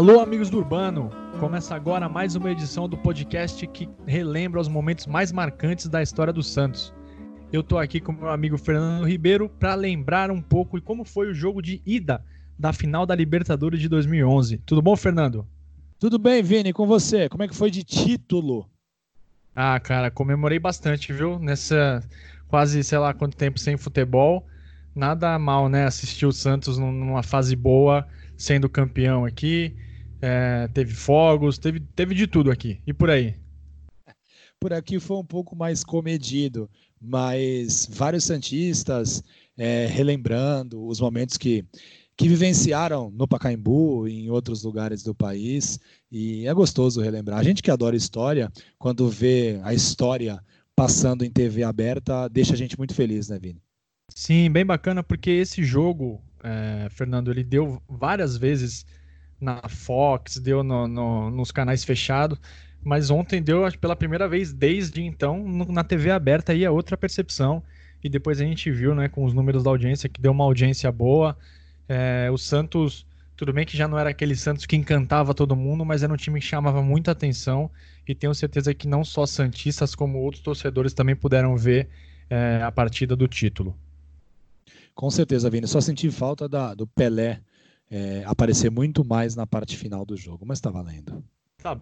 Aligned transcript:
Alô, 0.00 0.18
amigos 0.18 0.48
do 0.48 0.56
Urbano! 0.56 1.10
Começa 1.38 1.74
agora 1.74 2.08
mais 2.08 2.34
uma 2.34 2.50
edição 2.50 2.88
do 2.88 2.96
podcast 2.96 3.66
que 3.66 3.86
relembra 4.06 4.58
os 4.58 4.66
momentos 4.66 5.06
mais 5.06 5.30
marcantes 5.30 5.88
da 5.88 6.02
história 6.02 6.32
do 6.32 6.42
Santos. 6.42 6.90
Eu 7.52 7.62
tô 7.62 7.76
aqui 7.76 8.00
com 8.00 8.10
meu 8.10 8.30
amigo 8.30 8.56
Fernando 8.56 9.06
Ribeiro 9.06 9.50
para 9.50 9.74
lembrar 9.74 10.30
um 10.30 10.40
pouco 10.40 10.78
de 10.78 10.86
como 10.86 11.04
foi 11.04 11.28
o 11.28 11.34
jogo 11.34 11.60
de 11.60 11.82
ida 11.84 12.24
da 12.58 12.72
final 12.72 13.04
da 13.04 13.14
Libertadores 13.14 13.78
de 13.78 13.90
2011. 13.90 14.56
Tudo 14.64 14.80
bom, 14.80 14.96
Fernando? 14.96 15.46
Tudo 15.98 16.18
bem, 16.18 16.42
Vini, 16.42 16.72
com 16.72 16.86
você? 16.86 17.28
Como 17.28 17.42
é 17.42 17.48
que 17.48 17.54
foi 17.54 17.70
de 17.70 17.84
título? 17.84 18.66
Ah, 19.54 19.78
cara, 19.78 20.10
comemorei 20.10 20.58
bastante, 20.58 21.12
viu? 21.12 21.38
Nessa 21.38 22.02
quase, 22.48 22.82
sei 22.82 22.96
lá 22.96 23.12
quanto 23.12 23.36
tempo 23.36 23.60
sem 23.60 23.76
futebol. 23.76 24.46
Nada 24.94 25.38
mal, 25.38 25.68
né? 25.68 25.84
Assistir 25.84 26.24
o 26.24 26.32
Santos 26.32 26.78
numa 26.78 27.22
fase 27.22 27.54
boa 27.54 28.08
sendo 28.34 28.66
campeão 28.66 29.26
aqui. 29.26 29.76
É, 30.20 30.68
teve 30.68 30.94
fogos, 30.94 31.58
teve, 31.58 31.80
teve 31.80 32.14
de 32.14 32.26
tudo 32.26 32.50
aqui. 32.50 32.80
E 32.86 32.92
por 32.92 33.10
aí? 33.10 33.34
Por 34.58 34.72
aqui 34.72 35.00
foi 35.00 35.16
um 35.16 35.24
pouco 35.24 35.56
mais 35.56 35.82
comedido, 35.82 36.68
mas 37.00 37.88
vários 37.90 38.24
Santistas 38.24 39.22
é, 39.56 39.86
relembrando 39.86 40.86
os 40.86 41.00
momentos 41.00 41.38
que, 41.38 41.64
que 42.14 42.28
vivenciaram 42.28 43.10
no 43.10 43.26
Pacaembu 43.26 44.06
e 44.06 44.26
em 44.26 44.30
outros 44.30 44.62
lugares 44.62 45.02
do 45.02 45.14
país. 45.14 45.80
E 46.12 46.46
é 46.46 46.52
gostoso 46.52 47.00
relembrar. 47.00 47.38
A 47.38 47.42
gente 47.42 47.62
que 47.62 47.70
adora 47.70 47.96
história, 47.96 48.52
quando 48.78 49.08
vê 49.08 49.58
a 49.62 49.72
história 49.72 50.38
passando 50.76 51.24
em 51.24 51.30
TV 51.30 51.62
aberta, 51.62 52.28
deixa 52.28 52.52
a 52.52 52.56
gente 52.56 52.76
muito 52.76 52.94
feliz, 52.94 53.30
né, 53.30 53.38
Vini? 53.38 53.62
Sim, 54.14 54.50
bem 54.50 54.66
bacana, 54.66 55.02
porque 55.02 55.30
esse 55.30 55.64
jogo 55.64 56.20
é, 56.42 56.88
Fernando, 56.90 57.30
ele 57.30 57.44
deu 57.44 57.80
várias 57.88 58.36
vezes 58.36 58.84
na 59.40 59.68
Fox, 59.68 60.38
deu 60.38 60.62
no, 60.62 60.86
no, 60.86 61.30
nos 61.30 61.50
canais 61.50 61.84
fechados, 61.84 62.38
mas 62.82 63.10
ontem 63.10 63.42
deu 63.42 63.62
pela 63.80 63.96
primeira 63.96 64.28
vez 64.28 64.52
desde 64.52 65.02
então 65.02 65.46
na 65.68 65.84
TV 65.84 66.10
aberta 66.10 66.52
aí 66.52 66.64
é 66.64 66.70
outra 66.70 66.96
percepção. 66.96 67.62
E 68.02 68.08
depois 68.08 68.40
a 68.40 68.44
gente 68.44 68.70
viu, 68.70 68.94
né, 68.94 69.08
com 69.08 69.24
os 69.24 69.34
números 69.34 69.62
da 69.62 69.70
audiência, 69.70 70.08
que 70.08 70.20
deu 70.20 70.32
uma 70.32 70.44
audiência 70.44 70.90
boa. 70.90 71.36
É, 71.86 72.30
o 72.32 72.38
Santos, 72.38 73.06
tudo 73.36 73.52
bem 73.52 73.66
que 73.66 73.76
já 73.76 73.86
não 73.86 73.98
era 73.98 74.08
aquele 74.08 74.34
Santos 74.34 74.64
que 74.64 74.74
encantava 74.74 75.34
todo 75.34 75.54
mundo, 75.54 75.84
mas 75.84 76.02
era 76.02 76.12
um 76.12 76.16
time 76.16 76.40
que 76.40 76.46
chamava 76.46 76.82
muita 76.82 77.10
atenção. 77.10 77.70
E 78.08 78.14
tenho 78.14 78.34
certeza 78.34 78.72
que 78.72 78.88
não 78.88 79.04
só 79.04 79.26
Santistas, 79.26 79.94
como 79.94 80.18
outros 80.18 80.42
torcedores 80.42 80.94
também 80.94 81.14
puderam 81.14 81.54
ver 81.56 81.88
é, 82.30 82.62
a 82.62 82.72
partida 82.72 83.14
do 83.14 83.28
título. 83.28 83.76
Com 84.94 85.10
certeza, 85.10 85.50
Vini. 85.50 85.66
Só 85.66 85.80
senti 85.80 86.10
falta 86.10 86.48
da, 86.48 86.74
do 86.74 86.86
Pelé 86.86 87.40
é, 87.90 88.22
aparecer 88.26 88.70
muito 88.70 89.04
mais 89.04 89.34
na 89.34 89.46
parte 89.46 89.76
final 89.76 90.04
do 90.04 90.16
jogo, 90.16 90.44
mas 90.46 90.60
tá 90.60 90.70
valendo. 90.70 91.24
Tá 91.58 91.78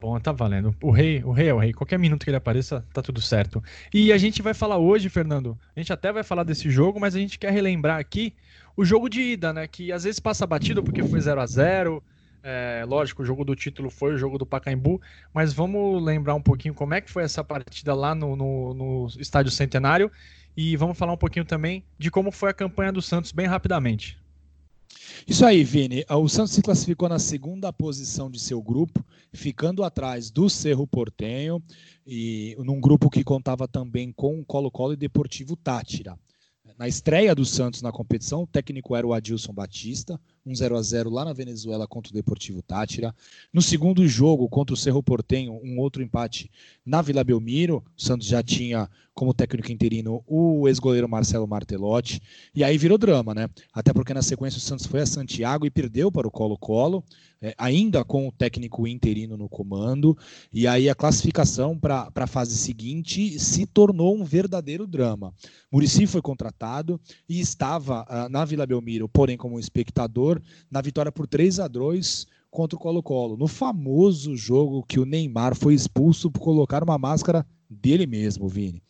bom, 0.00 0.18
tá 0.18 0.32
valendo. 0.32 0.74
O 0.82 0.90
rei, 0.90 1.22
o 1.24 1.30
rei 1.30 1.48
é 1.48 1.54
o 1.54 1.58
rei. 1.58 1.72
Qualquer 1.72 1.98
minuto 1.98 2.24
que 2.24 2.30
ele 2.30 2.36
apareça, 2.36 2.84
tá 2.92 3.00
tudo 3.00 3.20
certo. 3.20 3.62
E 3.94 4.12
a 4.12 4.18
gente 4.18 4.42
vai 4.42 4.52
falar 4.52 4.78
hoje, 4.78 5.08
Fernando. 5.08 5.58
A 5.74 5.80
gente 5.80 5.92
até 5.92 6.12
vai 6.12 6.22
falar 6.22 6.42
desse 6.42 6.68
jogo, 6.68 6.98
mas 6.98 7.14
a 7.14 7.18
gente 7.18 7.38
quer 7.38 7.52
relembrar 7.52 7.98
aqui 7.98 8.34
o 8.76 8.84
jogo 8.84 9.08
de 9.08 9.20
ida, 9.20 9.52
né? 9.52 9.66
Que 9.66 9.92
às 9.92 10.04
vezes 10.04 10.20
passa 10.20 10.46
batido 10.46 10.82
porque 10.82 11.02
foi 11.02 11.20
0 11.20 11.40
a 11.40 11.46
0 11.46 12.02
é, 12.48 12.84
lógico, 12.86 13.22
o 13.22 13.24
jogo 13.24 13.44
do 13.44 13.56
título 13.56 13.90
foi 13.90 14.14
o 14.14 14.16
jogo 14.16 14.38
do 14.38 14.46
Pacaembu, 14.46 15.02
mas 15.34 15.52
vamos 15.52 16.00
lembrar 16.00 16.36
um 16.36 16.40
pouquinho 16.40 16.74
como 16.74 16.94
é 16.94 17.00
que 17.00 17.10
foi 17.10 17.24
essa 17.24 17.42
partida 17.42 17.92
lá 17.92 18.14
no, 18.14 18.36
no, 18.36 18.72
no 18.72 19.06
Estádio 19.18 19.50
Centenário 19.50 20.12
e 20.56 20.76
vamos 20.76 20.96
falar 20.96 21.12
um 21.12 21.16
pouquinho 21.16 21.44
também 21.44 21.84
de 21.98 22.08
como 22.08 22.30
foi 22.30 22.50
a 22.50 22.54
campanha 22.54 22.92
do 22.92 23.02
Santos 23.02 23.32
bem 23.32 23.46
rapidamente. 23.46 24.16
Isso 25.26 25.44
aí, 25.44 25.64
Vini. 25.64 26.04
O 26.08 26.28
Santos 26.28 26.52
se 26.52 26.62
classificou 26.62 27.08
na 27.08 27.18
segunda 27.18 27.72
posição 27.72 28.30
de 28.30 28.38
seu 28.38 28.62
grupo, 28.62 29.04
ficando 29.32 29.82
atrás 29.82 30.30
do 30.30 30.48
Cerro 30.48 30.86
Portenho, 30.86 31.62
e 32.06 32.56
num 32.58 32.80
grupo 32.80 33.10
que 33.10 33.24
contava 33.24 33.66
também 33.66 34.12
com 34.12 34.44
Colo-Colo 34.44 34.92
e 34.92 34.96
Deportivo 34.96 35.56
Tátira. 35.56 36.18
Na 36.78 36.86
estreia 36.86 37.34
do 37.34 37.44
Santos 37.44 37.80
na 37.80 37.90
competição, 37.90 38.42
o 38.42 38.46
técnico 38.46 38.94
era 38.94 39.06
o 39.06 39.14
Adilson 39.14 39.52
Batista, 39.52 40.20
um 40.44 40.54
0 40.54 40.76
a 40.76 40.82
0 40.82 41.08
lá 41.08 41.24
na 41.24 41.32
Venezuela 41.32 41.86
contra 41.86 42.10
o 42.10 42.14
Deportivo 42.14 42.60
Tátira. 42.60 43.14
No 43.50 43.62
segundo 43.62 44.06
jogo, 44.06 44.46
contra 44.46 44.74
o 44.74 44.76
Cerro 44.76 45.02
Portenho, 45.02 45.58
um 45.64 45.78
outro 45.78 46.02
empate 46.02 46.50
na 46.84 47.00
Vila 47.00 47.24
Belmiro. 47.24 47.82
O 47.96 48.02
Santos 48.02 48.26
já 48.26 48.42
tinha 48.42 48.90
como 49.16 49.32
técnico 49.32 49.72
interino 49.72 50.22
o 50.26 50.68
ex-goleiro 50.68 51.08
Marcelo 51.08 51.48
Martelotti. 51.48 52.20
E 52.54 52.62
aí 52.62 52.76
virou 52.76 52.98
drama, 52.98 53.34
né? 53.34 53.48
Até 53.72 53.90
porque 53.90 54.12
na 54.12 54.20
sequência 54.20 54.58
o 54.58 54.60
Santos 54.60 54.84
foi 54.84 55.00
a 55.00 55.06
Santiago 55.06 55.64
e 55.64 55.70
perdeu 55.70 56.12
para 56.12 56.28
o 56.28 56.30
Colo-Colo, 56.30 57.02
é, 57.40 57.54
ainda 57.56 58.04
com 58.04 58.28
o 58.28 58.32
técnico 58.32 58.86
interino 58.86 59.34
no 59.34 59.48
comando. 59.48 60.16
E 60.52 60.66
aí 60.66 60.90
a 60.90 60.94
classificação 60.94 61.78
para 61.78 62.10
a 62.14 62.26
fase 62.26 62.58
seguinte 62.58 63.38
se 63.38 63.64
tornou 63.64 64.14
um 64.14 64.22
verdadeiro 64.22 64.86
drama. 64.86 65.32
Murici 65.72 66.06
foi 66.06 66.20
contratado 66.20 67.00
e 67.26 67.40
estava 67.40 68.02
uh, 68.02 68.28
na 68.28 68.44
Vila 68.44 68.66
Belmiro, 68.66 69.08
porém 69.08 69.38
como 69.38 69.58
espectador, 69.58 70.42
na 70.70 70.82
vitória 70.82 71.10
por 71.10 71.26
3 71.26 71.58
a 71.60 71.68
2 71.68 72.26
contra 72.50 72.76
o 72.76 72.78
Colo-Colo, 72.78 73.38
no 73.38 73.46
famoso 73.46 74.36
jogo 74.36 74.84
que 74.86 75.00
o 75.00 75.06
Neymar 75.06 75.54
foi 75.54 75.74
expulso 75.74 76.30
por 76.30 76.40
colocar 76.40 76.82
uma 76.82 76.98
máscara 76.98 77.46
dele 77.68 78.06
mesmo, 78.06 78.46
Vini. 78.46 78.82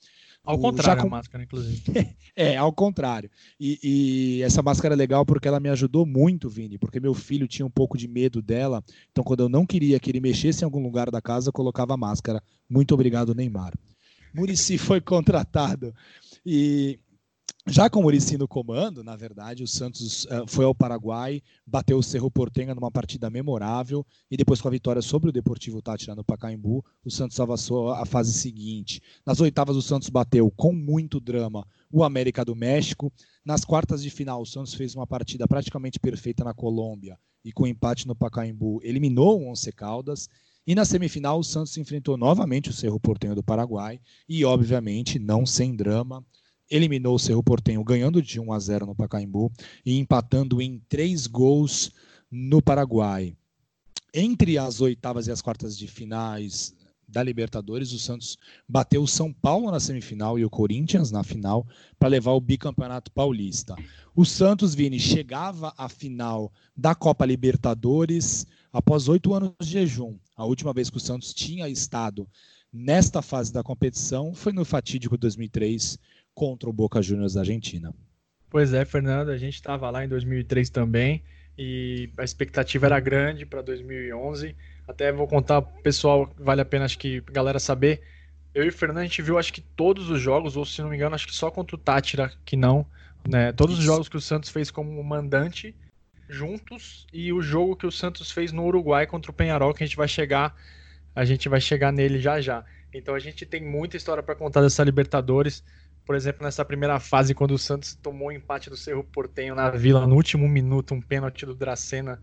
Ao 0.46 0.58
contrário, 0.58 1.02
com... 1.02 1.08
a 1.08 1.10
máscara, 1.10 1.44
inclusive. 1.44 1.82
é, 2.36 2.56
ao 2.56 2.72
contrário. 2.72 3.30
E, 3.58 3.78
e, 3.82 4.42
essa 4.42 4.62
máscara 4.62 4.94
é 4.94 4.96
legal 4.96 5.26
porque 5.26 5.48
ela 5.48 5.60
me 5.60 5.68
ajudou 5.68 6.06
muito, 6.06 6.48
Vini, 6.48 6.78
porque 6.78 7.00
meu 7.00 7.14
filho 7.14 7.48
tinha 7.48 7.66
um 7.66 7.70
pouco 7.70 7.98
de 7.98 8.06
medo 8.06 8.40
dela. 8.40 8.82
Então, 9.10 9.24
quando 9.24 9.40
eu 9.40 9.48
não 9.48 9.66
queria 9.66 9.98
que 9.98 10.10
ele 10.10 10.20
mexesse 10.20 10.62
em 10.62 10.64
algum 10.64 10.82
lugar 10.82 11.10
da 11.10 11.20
casa, 11.20 11.48
eu 11.48 11.52
colocava 11.52 11.94
a 11.94 11.96
máscara. 11.96 12.42
Muito 12.68 12.94
obrigado, 12.94 13.34
Neymar. 13.34 13.72
Murici 14.32 14.78
foi 14.78 15.00
contratado. 15.02 15.94
E 16.44 16.98
já 17.68 17.90
com 17.90 17.98
o 17.98 18.02
Murici 18.04 18.38
no 18.38 18.46
comando, 18.46 19.02
na 19.02 19.16
verdade, 19.16 19.64
o 19.64 19.66
Santos 19.66 20.24
uh, 20.26 20.46
foi 20.46 20.64
ao 20.64 20.74
Paraguai, 20.74 21.42
bateu 21.66 21.98
o 21.98 22.02
Cerro 22.02 22.30
Portenha 22.30 22.72
numa 22.74 22.92
partida 22.92 23.28
memorável 23.28 24.06
e 24.30 24.36
depois 24.36 24.60
com 24.60 24.68
a 24.68 24.70
vitória 24.70 25.02
sobre 25.02 25.30
o 25.30 25.32
Deportivo 25.32 25.82
Tátira 25.82 26.14
no 26.14 26.22
Pacaembu, 26.22 26.84
o 27.04 27.10
Santos 27.10 27.40
avançou 27.40 27.90
a 27.90 28.06
fase 28.06 28.32
seguinte. 28.32 29.02
Nas 29.26 29.40
oitavas, 29.40 29.76
o 29.76 29.82
Santos 29.82 30.08
bateu 30.08 30.48
com 30.52 30.72
muito 30.72 31.18
drama 31.18 31.66
o 31.90 32.04
América 32.04 32.44
do 32.44 32.54
México. 32.54 33.12
Nas 33.44 33.64
quartas 33.64 34.00
de 34.00 34.10
final, 34.10 34.42
o 34.42 34.46
Santos 34.46 34.74
fez 34.74 34.94
uma 34.94 35.06
partida 35.06 35.48
praticamente 35.48 35.98
perfeita 35.98 36.44
na 36.44 36.54
Colômbia 36.54 37.18
e 37.44 37.52
com 37.52 37.66
empate 37.66 38.06
no 38.06 38.14
Pacaembu 38.14 38.80
eliminou 38.84 39.40
o 39.40 39.50
Once 39.50 39.72
Caldas. 39.72 40.28
E 40.64 40.74
na 40.74 40.84
semifinal, 40.84 41.40
o 41.40 41.44
Santos 41.44 41.76
enfrentou 41.76 42.16
novamente 42.16 42.70
o 42.70 42.72
Cerro 42.72 43.00
Portenho 43.00 43.34
do 43.34 43.42
Paraguai 43.42 44.00
e, 44.28 44.44
obviamente, 44.44 45.18
não 45.18 45.44
sem 45.44 45.74
drama, 45.74 46.24
eliminou 46.70 47.14
o 47.14 47.18
Cerro 47.18 47.42
Portenho 47.42 47.82
ganhando 47.84 48.22
de 48.22 48.40
1 48.40 48.52
a 48.52 48.58
0 48.58 48.86
no 48.86 48.94
Pacaembu 48.94 49.52
e 49.84 49.98
empatando 49.98 50.60
em 50.60 50.82
três 50.88 51.26
gols 51.26 51.92
no 52.30 52.60
Paraguai. 52.60 53.36
Entre 54.12 54.58
as 54.58 54.80
oitavas 54.80 55.26
e 55.26 55.30
as 55.30 55.42
quartas 55.42 55.76
de 55.76 55.86
finais 55.86 56.74
da 57.08 57.22
Libertadores, 57.22 57.92
o 57.92 57.98
Santos 57.98 58.36
bateu 58.68 59.02
o 59.02 59.06
São 59.06 59.32
Paulo 59.32 59.70
na 59.70 59.78
semifinal 59.78 60.38
e 60.38 60.44
o 60.44 60.50
Corinthians 60.50 61.10
na 61.10 61.22
final 61.22 61.66
para 61.98 62.08
levar 62.08 62.32
o 62.32 62.40
bicampeonato 62.40 63.12
paulista. 63.12 63.76
O 64.14 64.24
Santos, 64.24 64.74
Vini, 64.74 64.98
chegava 64.98 65.72
à 65.78 65.88
final 65.88 66.52
da 66.76 66.94
Copa 66.94 67.24
Libertadores 67.24 68.46
após 68.72 69.08
oito 69.08 69.34
anos 69.34 69.52
de 69.60 69.70
jejum. 69.70 70.18
A 70.36 70.44
última 70.44 70.72
vez 70.72 70.90
que 70.90 70.96
o 70.96 71.00
Santos 71.00 71.32
tinha 71.32 71.68
estado 71.68 72.28
nesta 72.72 73.22
fase 73.22 73.52
da 73.52 73.62
competição 73.62 74.34
foi 74.34 74.52
no 74.52 74.64
fatídico 74.64 75.16
2003 75.16 75.98
contra 76.36 76.68
o 76.68 76.72
Boca 76.72 77.00
Juniors 77.00 77.32
da 77.32 77.40
Argentina. 77.40 77.94
Pois 78.50 78.74
é, 78.74 78.84
Fernando, 78.84 79.30
a 79.30 79.38
gente 79.38 79.54
estava 79.54 79.90
lá 79.90 80.04
em 80.04 80.08
2003 80.08 80.68
também 80.68 81.24
e 81.58 82.10
a 82.18 82.22
expectativa 82.22 82.86
era 82.86 83.00
grande 83.00 83.46
para 83.46 83.62
2011. 83.62 84.54
Até 84.86 85.10
vou 85.10 85.26
contar 85.26 85.62
pro 85.62 85.82
pessoal, 85.82 86.30
vale 86.38 86.60
a 86.60 86.64
pena 86.64 86.84
acho 86.84 86.98
que 86.98 87.22
a 87.26 87.32
galera 87.32 87.58
saber. 87.58 88.02
Eu 88.54 88.64
e 88.64 88.68
o 88.68 88.72
Fernando 88.72 88.98
a 88.98 89.04
gente 89.04 89.22
viu 89.22 89.38
acho 89.38 89.52
que 89.52 89.62
todos 89.62 90.10
os 90.10 90.20
jogos, 90.20 90.58
ou 90.58 90.64
se 90.66 90.80
não 90.82 90.90
me 90.90 90.96
engano, 90.96 91.14
acho 91.14 91.26
que 91.26 91.34
só 91.34 91.50
contra 91.50 91.74
o 91.74 91.78
Tátira 91.78 92.30
que 92.44 92.54
não, 92.54 92.86
né? 93.26 93.50
Todos 93.52 93.78
os 93.78 93.84
jogos 93.84 94.08
que 94.08 94.16
o 94.16 94.20
Santos 94.20 94.50
fez 94.50 94.70
como 94.70 95.02
mandante 95.02 95.74
juntos 96.28 97.06
e 97.12 97.32
o 97.32 97.40
jogo 97.40 97.76
que 97.76 97.86
o 97.86 97.92
Santos 97.92 98.30
fez 98.30 98.52
no 98.52 98.64
Uruguai 98.64 99.06
contra 99.06 99.30
o 99.30 99.34
Penharol 99.34 99.72
que 99.72 99.82
a 99.82 99.86
gente 99.86 99.96
vai 99.96 100.08
chegar, 100.08 100.54
a 101.14 101.24
gente 101.24 101.48
vai 101.48 101.62
chegar 101.62 101.92
nele 101.92 102.18
já 102.20 102.42
já. 102.42 102.62
Então 102.92 103.14
a 103.14 103.18
gente 103.18 103.46
tem 103.46 103.64
muita 103.64 103.96
história 103.96 104.22
para 104.22 104.34
contar 104.34 104.60
dessa 104.60 104.84
Libertadores 104.84 105.64
por 106.06 106.14
exemplo, 106.14 106.44
nessa 106.44 106.64
primeira 106.64 107.00
fase, 107.00 107.34
quando 107.34 107.50
o 107.50 107.58
Santos 107.58 107.98
tomou 108.00 108.28
o 108.28 108.32
empate 108.32 108.70
do 108.70 108.76
Cerro 108.76 109.02
Portenho 109.02 109.56
na 109.56 109.70
Vila 109.70 110.06
no 110.06 110.14
último 110.14 110.48
minuto, 110.48 110.94
um 110.94 111.00
pênalti 111.00 111.44
do 111.44 111.52
Dracena, 111.52 112.22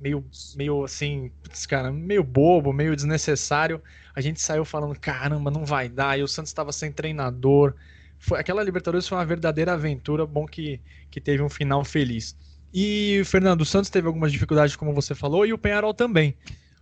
meio, 0.00 0.24
meio 0.56 0.82
assim, 0.82 1.30
cara, 1.68 1.92
meio 1.92 2.24
bobo, 2.24 2.72
meio 2.72 2.96
desnecessário. 2.96 3.80
A 4.16 4.20
gente 4.20 4.40
saiu 4.40 4.64
falando, 4.64 4.98
caramba, 4.98 5.48
não 5.48 5.64
vai 5.64 5.88
dar. 5.88 6.18
E 6.18 6.24
o 6.24 6.28
Santos 6.28 6.50
estava 6.50 6.72
sem 6.72 6.90
treinador. 6.90 7.74
Foi, 8.18 8.40
aquela 8.40 8.64
Libertadores 8.64 9.06
foi 9.06 9.16
uma 9.16 9.24
verdadeira 9.24 9.74
aventura, 9.74 10.26
bom 10.26 10.44
que, 10.44 10.80
que 11.08 11.20
teve 11.20 11.40
um 11.40 11.48
final 11.48 11.84
feliz. 11.84 12.36
E, 12.74 13.22
Fernando, 13.26 13.60
o 13.60 13.64
Santos 13.66 13.90
teve 13.90 14.08
algumas 14.08 14.32
dificuldades, 14.32 14.74
como 14.74 14.92
você 14.92 15.14
falou, 15.14 15.46
e 15.46 15.52
o 15.52 15.58
Penharol 15.58 15.94
também. 15.94 16.34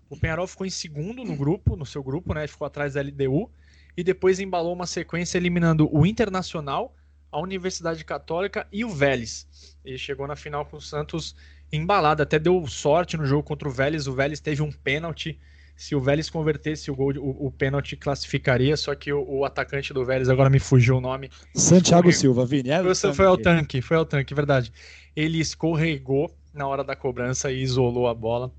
O 0.09 0.17
Penharol 0.17 0.47
ficou 0.47 0.67
em 0.67 0.71
segundo 0.71 1.25
no 1.25 1.37
grupo, 1.37 1.77
no 1.77 1.85
seu 1.85 2.03
grupo, 2.03 2.33
né? 2.33 2.47
Ficou 2.47 2.67
atrás 2.67 2.95
da 2.95 3.03
LDU 3.03 3.51
e 3.99 4.05
depois 4.05 4.39
embalou 4.39 4.73
uma 4.73 4.87
sequência 4.87 5.39
eliminando 5.39 5.89
o 5.93 6.07
Internacional, 6.07 6.95
a 7.33 7.41
Universidade 7.41 8.05
Católica 8.05 8.65
e 8.71 8.85
o 8.85 8.89
Vélez. 8.89 9.75
E 9.85 9.99
chegou 9.99 10.25
na 10.25 10.37
final 10.37 10.65
com 10.65 10.77
o 10.77 10.81
Santos 10.81 11.35
embalado, 11.73 12.23
até 12.23 12.39
deu 12.39 12.65
sorte 12.69 13.17
no 13.17 13.27
jogo 13.27 13.43
contra 13.43 13.69
o 13.69 13.73
Vélez. 13.73 14.07
O 14.07 14.13
Vélez 14.13 14.39
teve 14.39 14.63
um 14.63 14.71
pênalti. 14.71 15.37
Se 15.75 15.97
o 15.97 16.01
Vélez 16.01 16.31
convertesse 16.31 16.93
o 16.93 16.95
gol, 16.95 17.13
o, 17.17 17.47
o 17.47 17.51
pênalti 17.51 17.97
classificaria, 17.97 18.77
só 18.77 18.95
que 18.95 19.13
o, 19.13 19.21
o, 19.29 19.45
atacante 19.45 19.93
do 19.93 20.05
Vélez, 20.05 20.29
agora 20.29 20.49
me 20.49 20.61
fugiu 20.61 20.99
o 20.99 21.01
nome. 21.01 21.29
Santiago 21.53 22.13
Silva, 22.13 22.47
Vini. 22.47 22.71
É 22.71 22.95
foi, 22.95 23.13
foi 23.13 23.27
ao 23.27 23.37
tanque, 23.37 23.83
foi 23.83 23.97
ao 23.97 24.07
tanque, 24.07 24.33
verdade. 24.33 24.73
Ele 25.17 25.41
escorregou 25.41 26.33
na 26.55 26.69
hora 26.69 26.85
da 26.85 26.95
cobrança 26.95 27.51
e 27.51 27.63
isolou 27.63 28.07
a 28.07 28.15
bola 28.15 28.53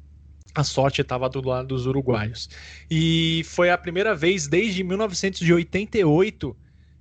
a 0.53 0.63
sorte 0.63 1.01
estava 1.01 1.29
do 1.29 1.41
lado 1.41 1.67
dos 1.67 1.85
uruguaios. 1.85 2.49
E 2.89 3.43
foi 3.45 3.69
a 3.69 3.77
primeira 3.77 4.15
vez 4.15 4.47
desde 4.47 4.83
1988 4.83 6.55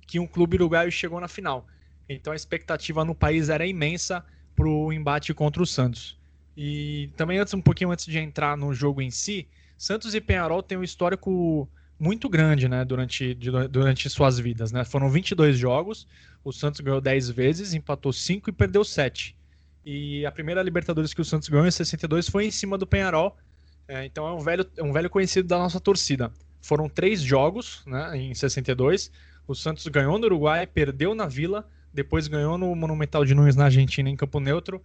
que 0.07 0.19
um 0.19 0.27
clube 0.27 0.55
uruguaio 0.55 0.91
chegou 0.91 1.19
na 1.19 1.27
final. 1.27 1.67
Então 2.07 2.33
a 2.33 2.35
expectativa 2.35 3.05
no 3.05 3.13
país 3.13 3.49
era 3.49 3.65
imensa 3.65 4.23
para 4.55 4.67
o 4.67 4.91
embate 4.91 5.33
contra 5.33 5.61
o 5.61 5.65
Santos. 5.65 6.17
E 6.57 7.09
também 7.15 7.37
antes 7.37 7.53
um 7.53 7.61
pouquinho 7.61 7.91
antes 7.91 8.05
de 8.05 8.17
entrar 8.17 8.57
no 8.57 8.73
jogo 8.73 9.01
em 9.01 9.11
si, 9.11 9.47
Santos 9.77 10.13
e 10.13 10.19
Penharol 10.19 10.61
têm 10.61 10.77
um 10.77 10.83
histórico 10.83 11.69
muito 11.97 12.27
grande, 12.29 12.67
né, 12.67 12.83
durante, 12.83 13.33
durante 13.69 14.09
suas 14.09 14.39
vidas, 14.39 14.71
né? 14.71 14.85
Foram 14.85 15.09
22 15.09 15.57
jogos, 15.57 16.07
o 16.43 16.51
Santos 16.51 16.79
ganhou 16.79 17.01
10 17.01 17.29
vezes, 17.29 17.73
empatou 17.73 18.11
5 18.11 18.49
e 18.49 18.53
perdeu 18.53 18.83
7. 18.83 19.35
E 19.91 20.23
a 20.23 20.31
primeira 20.31 20.61
Libertadores 20.61 21.15
que 21.15 21.21
o 21.21 21.25
Santos 21.25 21.49
ganhou 21.49 21.65
em 21.65 21.71
62 21.71 22.29
foi 22.29 22.45
em 22.45 22.51
cima 22.51 22.77
do 22.77 22.85
Penharol. 22.85 23.35
É, 23.87 24.05
então 24.05 24.27
é 24.27 24.31
um 24.31 24.37
velho, 24.37 24.63
é 24.77 24.83
um 24.83 24.93
velho 24.93 25.09
conhecido 25.09 25.47
da 25.47 25.57
nossa 25.57 25.79
torcida. 25.79 26.31
Foram 26.61 26.87
três 26.87 27.23
jogos 27.23 27.81
né, 27.87 28.15
em 28.15 28.35
62. 28.35 29.11
O 29.47 29.55
Santos 29.55 29.87
ganhou 29.87 30.19
no 30.19 30.25
Uruguai, 30.27 30.67
perdeu 30.67 31.15
na 31.15 31.25
Vila, 31.25 31.67
depois 31.91 32.27
ganhou 32.27 32.55
no 32.55 32.75
Monumental 32.75 33.25
de 33.25 33.33
Nunes 33.33 33.55
na 33.55 33.65
Argentina, 33.65 34.07
em 34.07 34.15
Campo 34.15 34.39
Neutro. 34.39 34.79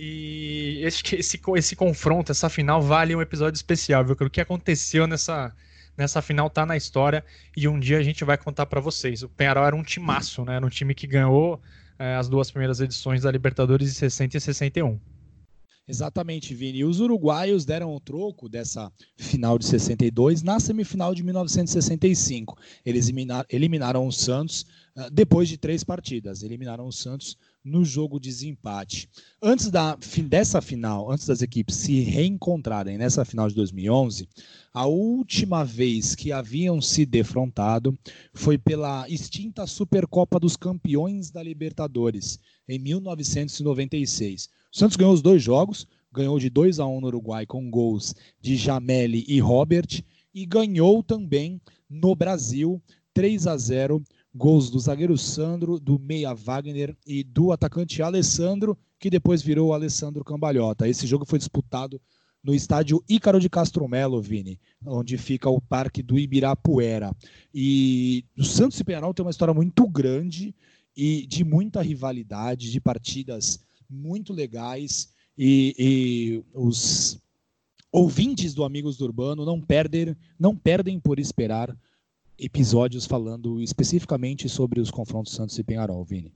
E 0.00 0.80
esse, 0.82 1.02
esse, 1.16 1.38
esse 1.54 1.76
confronto, 1.76 2.32
essa 2.32 2.48
final, 2.48 2.80
vale 2.80 3.14
um 3.14 3.20
episódio 3.20 3.58
especial, 3.58 4.06
viu? 4.06 4.16
O 4.18 4.30
que 4.30 4.40
aconteceu 4.40 5.06
nessa, 5.06 5.54
nessa 5.98 6.22
final 6.22 6.48
tá 6.48 6.64
na 6.64 6.78
história 6.78 7.22
e 7.54 7.68
um 7.68 7.78
dia 7.78 7.98
a 7.98 8.02
gente 8.02 8.24
vai 8.24 8.38
contar 8.38 8.64
para 8.64 8.80
vocês. 8.80 9.22
O 9.22 9.28
Penharol 9.28 9.66
era 9.66 9.76
um 9.76 9.82
timaço, 9.82 10.46
né? 10.46 10.56
Era 10.56 10.64
um 10.64 10.70
time 10.70 10.94
que 10.94 11.06
ganhou 11.06 11.60
é, 11.98 12.14
as 12.14 12.28
duas 12.28 12.50
primeiras 12.50 12.80
edições 12.80 13.22
da 13.22 13.30
Libertadores 13.30 13.88
de 13.88 13.94
60 13.94 14.36
e 14.36 14.40
61. 14.40 14.98
Exatamente, 15.88 16.52
Vini. 16.52 16.78
E 16.78 16.84
os 16.84 16.98
uruguaios 16.98 17.64
deram 17.64 17.94
o 17.94 18.00
troco 18.00 18.48
dessa 18.48 18.90
final 19.16 19.56
de 19.56 19.66
62 19.66 20.42
na 20.42 20.58
semifinal 20.58 21.14
de 21.14 21.22
1965. 21.22 22.58
Eles 22.84 23.08
eliminaram 23.48 24.06
o 24.06 24.12
Santos 24.12 24.62
uh, 24.96 25.08
depois 25.12 25.48
de 25.48 25.56
três 25.56 25.84
partidas. 25.84 26.42
Eliminaram 26.42 26.88
o 26.88 26.92
Santos 26.92 27.36
no 27.66 27.84
jogo 27.84 28.20
de 28.20 28.28
desempate. 28.28 29.08
Antes 29.42 29.70
da, 29.70 29.98
dessa 30.28 30.60
final, 30.60 31.10
antes 31.10 31.26
das 31.26 31.42
equipes 31.42 31.74
se 31.74 32.00
reencontrarem 32.00 32.96
nessa 32.96 33.24
final 33.24 33.48
de 33.48 33.56
2011, 33.56 34.28
a 34.72 34.86
última 34.86 35.64
vez 35.64 36.14
que 36.14 36.30
haviam 36.30 36.80
se 36.80 37.04
defrontado 37.04 37.98
foi 38.32 38.56
pela 38.56 39.08
extinta 39.08 39.66
Supercopa 39.66 40.38
dos 40.38 40.56
Campeões 40.56 41.30
da 41.30 41.42
Libertadores, 41.42 42.38
em 42.68 42.78
1996. 42.78 44.48
O 44.72 44.76
Santos 44.78 44.96
ganhou 44.96 45.12
os 45.12 45.22
dois 45.22 45.42
jogos, 45.42 45.88
ganhou 46.12 46.38
de 46.38 46.48
2 46.48 46.78
a 46.78 46.86
1 46.86 47.00
no 47.00 47.08
Uruguai 47.08 47.46
com 47.46 47.68
gols 47.68 48.14
de 48.40 48.56
Jameli 48.56 49.24
e 49.26 49.40
Robert 49.40 50.04
e 50.32 50.46
ganhou 50.46 51.02
também 51.02 51.60
no 51.90 52.14
Brasil 52.14 52.80
3 53.12 53.46
a 53.46 53.56
0, 53.56 54.04
gols 54.36 54.70
do 54.70 54.78
zagueiro 54.78 55.16
Sandro, 55.16 55.80
do 55.80 55.98
meia 55.98 56.34
Wagner 56.34 56.96
e 57.06 57.24
do 57.24 57.52
atacante 57.52 58.02
Alessandro, 58.02 58.76
que 58.98 59.08
depois 59.08 59.42
virou 59.42 59.72
Alessandro 59.72 60.22
Cambalhota. 60.22 60.86
Esse 60.86 61.06
jogo 61.06 61.24
foi 61.24 61.38
disputado 61.38 62.00
no 62.44 62.54
estádio 62.54 63.02
Ícaro 63.08 63.40
de 63.40 63.48
Castro 63.48 63.88
Melo, 63.88 64.20
Vini, 64.20 64.60
onde 64.84 65.16
fica 65.18 65.48
o 65.48 65.60
Parque 65.60 66.02
do 66.02 66.18
Ibirapuera. 66.18 67.12
E 67.52 68.24
o 68.38 68.44
Santos 68.44 68.78
e 68.78 68.84
Penal 68.84 69.12
tem 69.12 69.24
uma 69.24 69.30
história 69.30 69.54
muito 69.54 69.88
grande 69.88 70.54
e 70.96 71.26
de 71.26 71.42
muita 71.42 71.82
rivalidade, 71.82 72.70
de 72.70 72.80
partidas 72.80 73.64
muito 73.88 74.32
legais 74.32 75.12
e, 75.36 75.74
e 75.78 76.44
os 76.54 77.20
ouvintes 77.90 78.54
do 78.54 78.64
Amigos 78.64 78.96
do 78.96 79.04
Urbano 79.04 79.44
não 79.44 79.60
perdem, 79.60 80.14
não 80.38 80.54
perdem 80.54 81.00
por 81.00 81.18
esperar 81.18 81.76
episódios 82.38 83.06
falando 83.06 83.60
especificamente 83.60 84.48
sobre 84.48 84.80
os 84.80 84.90
confrontos 84.90 85.32
Santos 85.32 85.58
e 85.58 85.64
Penharol, 85.64 86.04
Vini. 86.04 86.32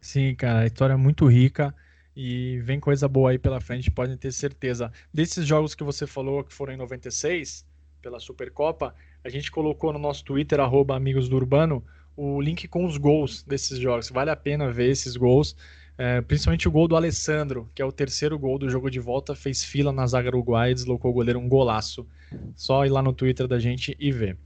Sim, 0.00 0.34
cara, 0.34 0.60
a 0.60 0.66
história 0.66 0.94
é 0.94 0.96
muito 0.96 1.26
rica 1.26 1.74
e 2.16 2.60
vem 2.60 2.78
coisa 2.78 3.08
boa 3.08 3.30
aí 3.30 3.38
pela 3.38 3.60
frente, 3.60 3.90
podem 3.90 4.16
ter 4.16 4.32
certeza. 4.32 4.92
Desses 5.12 5.46
jogos 5.46 5.74
que 5.74 5.82
você 5.82 6.06
falou 6.06 6.44
que 6.44 6.52
foram 6.52 6.74
em 6.74 6.76
96, 6.76 7.66
pela 8.00 8.20
Supercopa, 8.20 8.94
a 9.24 9.28
gente 9.28 9.50
colocou 9.50 9.92
no 9.92 9.98
nosso 9.98 10.24
Twitter, 10.24 10.60
arroba 10.60 10.94
Amigos 10.94 11.28
do 11.28 11.36
Urbano, 11.36 11.82
o 12.16 12.40
link 12.40 12.68
com 12.68 12.84
os 12.84 12.96
gols 12.96 13.42
desses 13.42 13.78
jogos. 13.78 14.10
Vale 14.10 14.30
a 14.30 14.36
pena 14.36 14.70
ver 14.70 14.90
esses 14.90 15.16
gols. 15.16 15.56
É, 15.96 16.20
principalmente 16.20 16.66
o 16.66 16.70
gol 16.70 16.88
do 16.88 16.96
Alessandro, 16.96 17.70
que 17.74 17.80
é 17.80 17.84
o 17.84 17.92
terceiro 17.92 18.38
gol 18.38 18.58
do 18.58 18.68
jogo 18.68 18.90
de 18.90 19.00
volta, 19.00 19.34
fez 19.34 19.64
fila 19.64 19.92
na 19.92 20.06
zaga 20.06 20.28
uruguaia 20.28 20.72
e 20.72 20.74
deslocou 20.74 21.10
o 21.10 21.14
goleiro 21.14 21.38
um 21.38 21.48
golaço. 21.48 22.06
Só 22.54 22.84
ir 22.84 22.90
lá 22.90 23.02
no 23.02 23.12
Twitter 23.12 23.46
da 23.46 23.58
gente 23.58 23.96
e 23.98 24.12
ver. 24.12 24.36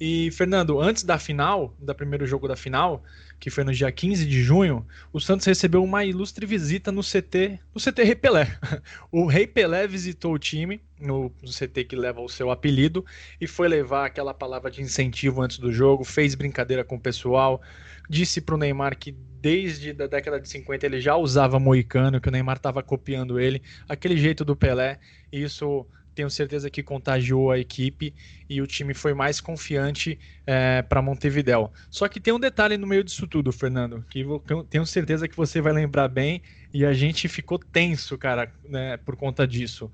E, 0.00 0.30
Fernando, 0.32 0.80
antes 0.80 1.04
da 1.04 1.18
final, 1.18 1.74
do 1.78 1.94
primeiro 1.94 2.26
jogo 2.26 2.48
da 2.48 2.56
final, 2.56 3.04
que 3.38 3.48
foi 3.48 3.62
no 3.62 3.72
dia 3.72 3.90
15 3.92 4.26
de 4.26 4.42
junho, 4.42 4.84
o 5.12 5.20
Santos 5.20 5.46
recebeu 5.46 5.84
uma 5.84 6.04
ilustre 6.04 6.44
visita 6.44 6.90
no 6.90 7.00
CT, 7.00 7.60
no 7.72 7.80
CT 7.80 8.02
Rei 8.02 8.14
Pelé. 8.14 8.58
O 9.12 9.26
Rei 9.26 9.46
Pelé 9.46 9.86
visitou 9.86 10.32
o 10.32 10.38
time, 10.38 10.80
no, 11.00 11.30
CT 11.44 11.84
que 11.84 11.94
leva 11.94 12.20
o 12.20 12.28
seu 12.28 12.50
apelido, 12.50 13.04
e 13.40 13.46
foi 13.46 13.68
levar 13.68 14.06
aquela 14.06 14.34
palavra 14.34 14.70
de 14.70 14.82
incentivo 14.82 15.40
antes 15.40 15.58
do 15.58 15.72
jogo, 15.72 16.02
fez 16.02 16.34
brincadeira 16.34 16.82
com 16.82 16.96
o 16.96 17.00
pessoal, 17.00 17.62
disse 18.10 18.40
para 18.40 18.56
o 18.56 18.58
Neymar 18.58 18.98
que 18.98 19.12
desde 19.40 19.90
a 19.90 20.06
década 20.06 20.40
de 20.40 20.48
50 20.48 20.86
ele 20.86 21.00
já 21.00 21.16
usava 21.16 21.60
moicano, 21.60 22.20
que 22.20 22.28
o 22.28 22.32
Neymar 22.32 22.56
estava 22.56 22.82
copiando 22.82 23.38
ele, 23.38 23.62
aquele 23.88 24.16
jeito 24.16 24.44
do 24.44 24.56
Pelé, 24.56 24.98
e 25.30 25.42
isso 25.42 25.86
tenho 26.14 26.30
certeza 26.30 26.70
que 26.70 26.82
contagiou 26.82 27.50
a 27.50 27.58
equipe 27.58 28.14
e 28.48 28.60
o 28.62 28.66
time 28.66 28.94
foi 28.94 29.12
mais 29.14 29.40
confiante 29.40 30.18
é, 30.46 30.82
para 30.82 31.02
Montevidéu. 31.02 31.72
Só 31.90 32.08
que 32.08 32.20
tem 32.20 32.32
um 32.32 32.40
detalhe 32.40 32.76
no 32.76 32.86
meio 32.86 33.02
disso 33.02 33.26
tudo, 33.26 33.52
Fernando, 33.52 34.04
que 34.08 34.20
eu 34.20 34.64
tenho 34.68 34.86
certeza 34.86 35.28
que 35.28 35.36
você 35.36 35.60
vai 35.60 35.72
lembrar 35.72 36.08
bem 36.08 36.42
e 36.72 36.84
a 36.84 36.92
gente 36.92 37.28
ficou 37.28 37.58
tenso, 37.58 38.16
cara, 38.16 38.52
né, 38.68 38.96
por 38.98 39.16
conta 39.16 39.46
disso. 39.46 39.90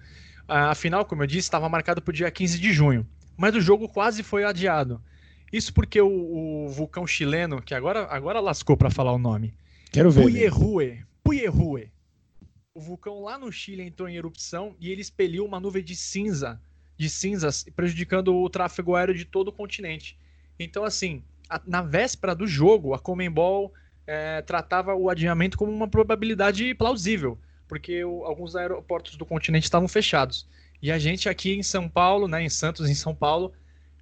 A 0.47 0.75
final, 0.75 1.05
como 1.05 1.23
eu 1.23 1.27
disse, 1.27 1.47
estava 1.47 1.69
marcado 1.69 2.03
para 2.03 2.11
o 2.11 2.15
dia 2.15 2.31
15 2.31 2.59
de 2.59 2.73
junho, 2.73 3.07
mas 3.37 3.55
o 3.55 3.61
jogo 3.61 3.89
quase 3.89 4.23
foi 4.23 4.45
adiado. 4.45 5.01
Isso 5.53 5.73
porque 5.73 6.01
o, 6.01 6.67
o 6.67 6.69
vulcão 6.69 7.07
chileno, 7.07 7.61
que 7.61 7.75
agora, 7.75 8.07
agora 8.11 8.41
lascou 8.41 8.77
para 8.77 8.91
falar 8.91 9.13
o 9.13 9.19
nome, 9.19 9.55
Quero 9.91 10.11
ver. 10.11 10.23
Puyehue, 10.23 11.05
Puyehue, 11.23 11.91
o 12.81 12.83
vulcão 12.83 13.23
lá 13.23 13.37
no 13.37 13.53
Chile 13.53 13.83
entrou 13.83 14.09
em 14.09 14.17
erupção 14.17 14.75
e 14.81 14.91
ele 14.91 15.03
expeliu 15.03 15.45
uma 15.45 15.61
nuvem 15.61 15.85
de 15.85 15.95
cinza, 15.95 16.59
de 16.97 17.11
cinzas, 17.11 17.67
prejudicando 17.77 18.35
o 18.35 18.49
tráfego 18.49 18.97
aéreo 18.97 19.15
de 19.15 19.27
todo 19.27 19.49
o 19.49 19.53
continente. 19.53 20.17
Então, 20.59 20.83
assim, 20.83 21.23
a, 21.49 21.61
na 21.67 21.83
véspera 21.83 22.35
do 22.35 22.47
jogo, 22.47 22.95
a 22.95 22.99
Comembol 22.99 23.73
é, 24.07 24.41
tratava 24.41 24.95
o 24.95 25.11
adiamento 25.11 25.59
como 25.59 25.71
uma 25.71 25.87
probabilidade 25.87 26.75
plausível, 26.75 27.39
porque 27.69 28.03
o, 28.03 28.25
alguns 28.25 28.57
aeroportos 28.57 29.17
do 29.17 29.27
continente 29.27 29.65
estavam 29.65 29.87
fechados. 29.87 30.49
E 30.81 30.91
a 30.91 30.99
gente 30.99 31.29
aqui 31.29 31.53
em 31.53 31.63
São 31.63 31.87
Paulo, 31.87 32.27
né, 32.27 32.43
em 32.43 32.49
Santos, 32.49 32.89
em 32.89 32.95
São 32.95 33.15
Paulo, 33.15 33.53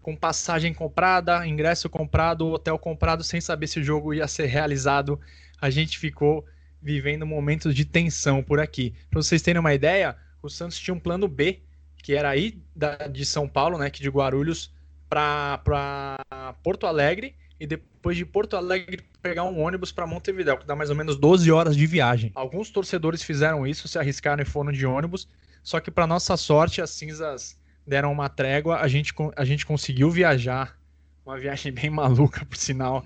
com 0.00 0.14
passagem 0.14 0.72
comprada, 0.72 1.44
ingresso 1.44 1.90
comprado, 1.90 2.46
hotel 2.46 2.78
comprado, 2.78 3.24
sem 3.24 3.40
saber 3.40 3.66
se 3.66 3.80
o 3.80 3.84
jogo 3.84 4.14
ia 4.14 4.28
ser 4.28 4.46
realizado, 4.46 5.20
a 5.60 5.68
gente 5.68 5.98
ficou 5.98 6.46
vivendo 6.80 7.26
momentos 7.26 7.74
de 7.74 7.84
tensão 7.84 8.42
por 8.42 8.60
aqui. 8.60 8.94
Para 9.10 9.22
vocês 9.22 9.42
terem 9.42 9.60
uma 9.60 9.74
ideia, 9.74 10.16
o 10.42 10.48
Santos 10.48 10.78
tinha 10.78 10.94
um 10.94 11.00
plano 11.00 11.28
B, 11.28 11.60
que 12.02 12.14
era 12.14 12.36
ir 12.36 12.62
da, 12.74 13.08
de 13.08 13.24
São 13.24 13.48
Paulo, 13.48 13.78
né, 13.78 13.90
que 13.90 14.00
de 14.00 14.08
Guarulhos, 14.08 14.72
para 15.08 16.18
Porto 16.62 16.86
Alegre 16.86 17.34
e 17.58 17.66
depois 17.66 18.16
de 18.16 18.24
Porto 18.24 18.56
Alegre 18.56 19.04
pegar 19.20 19.44
um 19.44 19.60
ônibus 19.60 19.90
para 19.90 20.06
Montevideo, 20.06 20.58
que 20.58 20.66
dá 20.66 20.76
mais 20.76 20.90
ou 20.90 20.96
menos 20.96 21.16
12 21.16 21.50
horas 21.50 21.76
de 21.76 21.86
viagem. 21.86 22.30
Alguns 22.34 22.70
torcedores 22.70 23.22
fizeram 23.22 23.66
isso, 23.66 23.88
se 23.88 23.98
arriscaram 23.98 24.42
e 24.42 24.46
foram 24.46 24.70
de 24.70 24.86
ônibus, 24.86 25.28
só 25.62 25.80
que 25.80 25.90
para 25.90 26.06
nossa 26.06 26.36
sorte 26.36 26.80
as 26.80 26.90
cinzas 26.90 27.58
deram 27.86 28.12
uma 28.12 28.28
trégua, 28.28 28.78
a 28.80 28.88
gente, 28.88 29.12
a 29.34 29.44
gente 29.44 29.66
conseguiu 29.66 30.10
viajar, 30.10 30.78
uma 31.24 31.38
viagem 31.38 31.72
bem 31.72 31.90
maluca, 31.90 32.44
por 32.44 32.56
sinal. 32.56 33.04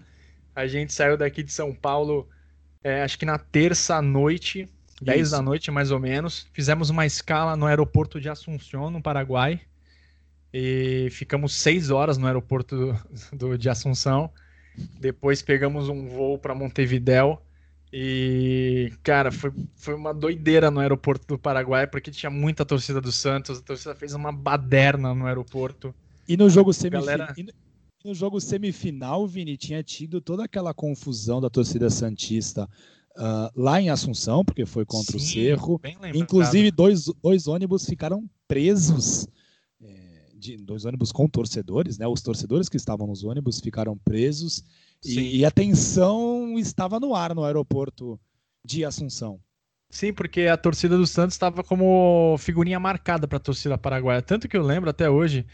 A 0.54 0.66
gente 0.66 0.92
saiu 0.92 1.16
daqui 1.16 1.42
de 1.42 1.52
São 1.52 1.72
Paulo 1.74 2.28
é, 2.84 3.02
acho 3.02 3.18
que 3.18 3.26
na 3.26 3.38
terça 3.38 4.00
noite, 4.02 4.68
10 5.00 5.30
da 5.30 5.42
noite 5.42 5.70
mais 5.70 5.90
ou 5.90 5.98
menos. 5.98 6.46
Fizemos 6.52 6.90
uma 6.90 7.04
escala 7.04 7.56
no 7.56 7.66
aeroporto 7.66 8.20
de 8.20 8.28
Assunção, 8.28 8.90
no 8.90 9.02
Paraguai. 9.02 9.60
E 10.52 11.08
ficamos 11.10 11.54
seis 11.54 11.90
horas 11.90 12.18
no 12.18 12.26
aeroporto 12.26 12.76
do, 12.76 12.98
do 13.36 13.58
de 13.58 13.68
Assunção. 13.68 14.30
Depois 14.98 15.42
pegamos 15.42 15.88
um 15.88 16.08
voo 16.08 16.38
para 16.38 16.54
Montevidéu. 16.54 17.42
E, 17.92 18.90
cara, 19.02 19.30
foi, 19.30 19.52
foi 19.76 19.94
uma 19.94 20.14
doideira 20.14 20.70
no 20.70 20.80
aeroporto 20.80 21.26
do 21.26 21.38
Paraguai, 21.38 21.86
porque 21.86 22.10
tinha 22.10 22.30
muita 22.30 22.64
torcida 22.64 23.00
do 23.02 23.12
Santos. 23.12 23.58
A 23.58 23.62
torcida 23.62 23.94
fez 23.94 24.14
uma 24.14 24.32
baderna 24.32 25.14
no 25.14 25.26
aeroporto. 25.26 25.94
E 26.26 26.36
no 26.36 26.48
jogo 26.48 26.72
semifinal. 26.72 27.04
Galera... 27.18 27.34
no 28.04 28.14
jogo 28.14 28.40
semifinal, 28.40 29.26
Vini, 29.26 29.56
tinha 29.56 29.82
tido 29.82 30.20
toda 30.20 30.44
aquela 30.44 30.74
confusão 30.74 31.40
da 31.40 31.50
torcida 31.50 31.90
Santista 31.90 32.68
uh, 33.16 33.50
lá 33.54 33.80
em 33.80 33.90
Assunção, 33.90 34.44
porque 34.44 34.66
foi 34.66 34.84
contra 34.84 35.18
Sim, 35.18 35.24
o 35.24 35.28
Cerro. 35.28 35.80
Inclusive, 36.14 36.70
dois, 36.70 37.06
dois 37.22 37.46
ônibus 37.46 37.86
ficaram 37.86 38.28
presos. 38.46 39.26
É, 39.80 40.28
de, 40.34 40.56
dois 40.56 40.84
ônibus 40.84 41.12
com 41.12 41.28
torcedores, 41.28 41.98
né? 41.98 42.06
Os 42.06 42.22
torcedores 42.22 42.68
que 42.68 42.76
estavam 42.76 43.06
nos 43.06 43.24
ônibus 43.24 43.60
ficaram 43.60 43.96
presos. 43.98 44.64
E, 45.04 45.38
e 45.38 45.44
a 45.44 45.50
tensão 45.50 46.58
estava 46.58 47.00
no 47.00 47.14
ar 47.14 47.34
no 47.34 47.44
aeroporto 47.44 48.18
de 48.64 48.84
Assunção. 48.84 49.40
Sim, 49.90 50.12
porque 50.12 50.42
a 50.42 50.56
torcida 50.56 50.96
do 50.96 51.06
Santos 51.06 51.34
estava 51.34 51.62
como 51.62 52.36
figurinha 52.38 52.80
marcada 52.80 53.28
para 53.28 53.36
a 53.36 53.40
torcida 53.40 53.76
paraguaia. 53.76 54.22
Tanto 54.22 54.48
que 54.48 54.56
eu 54.56 54.62
lembro 54.62 54.88
até 54.88 55.10
hoje, 55.10 55.44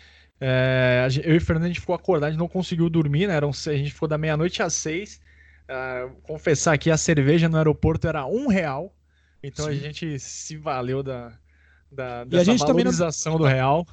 é, 0.40 1.08
eu 1.24 1.34
e 1.34 1.38
o 1.38 1.40
Fernando 1.40 1.64
a 1.64 1.68
gente 1.68 1.80
ficou 1.80 1.94
acordado, 1.94 2.28
a 2.28 2.30
gente 2.30 2.38
não 2.38 2.48
conseguiu 2.48 2.88
dormir, 2.88 3.26
né? 3.26 3.34
Eram, 3.34 3.50
a 3.50 3.72
gente 3.74 3.92
ficou 3.92 4.08
da 4.08 4.18
meia-noite 4.18 4.62
às 4.62 4.74
seis. 4.74 5.20
Uh, 5.68 6.14
confessar 6.22 6.78
que 6.78 6.90
a 6.90 6.96
cerveja 6.96 7.48
no 7.48 7.58
aeroporto 7.58 8.08
era 8.08 8.24
um 8.24 8.46
real, 8.46 8.94
então 9.42 9.66
Sim. 9.66 9.72
a 9.72 9.74
gente 9.74 10.18
se 10.18 10.56
valeu 10.56 11.02
da, 11.02 11.38
da 11.92 12.24
dessa 12.24 12.56
valorização 12.56 13.32
não... 13.32 13.40
do 13.40 13.44
real. 13.44 13.86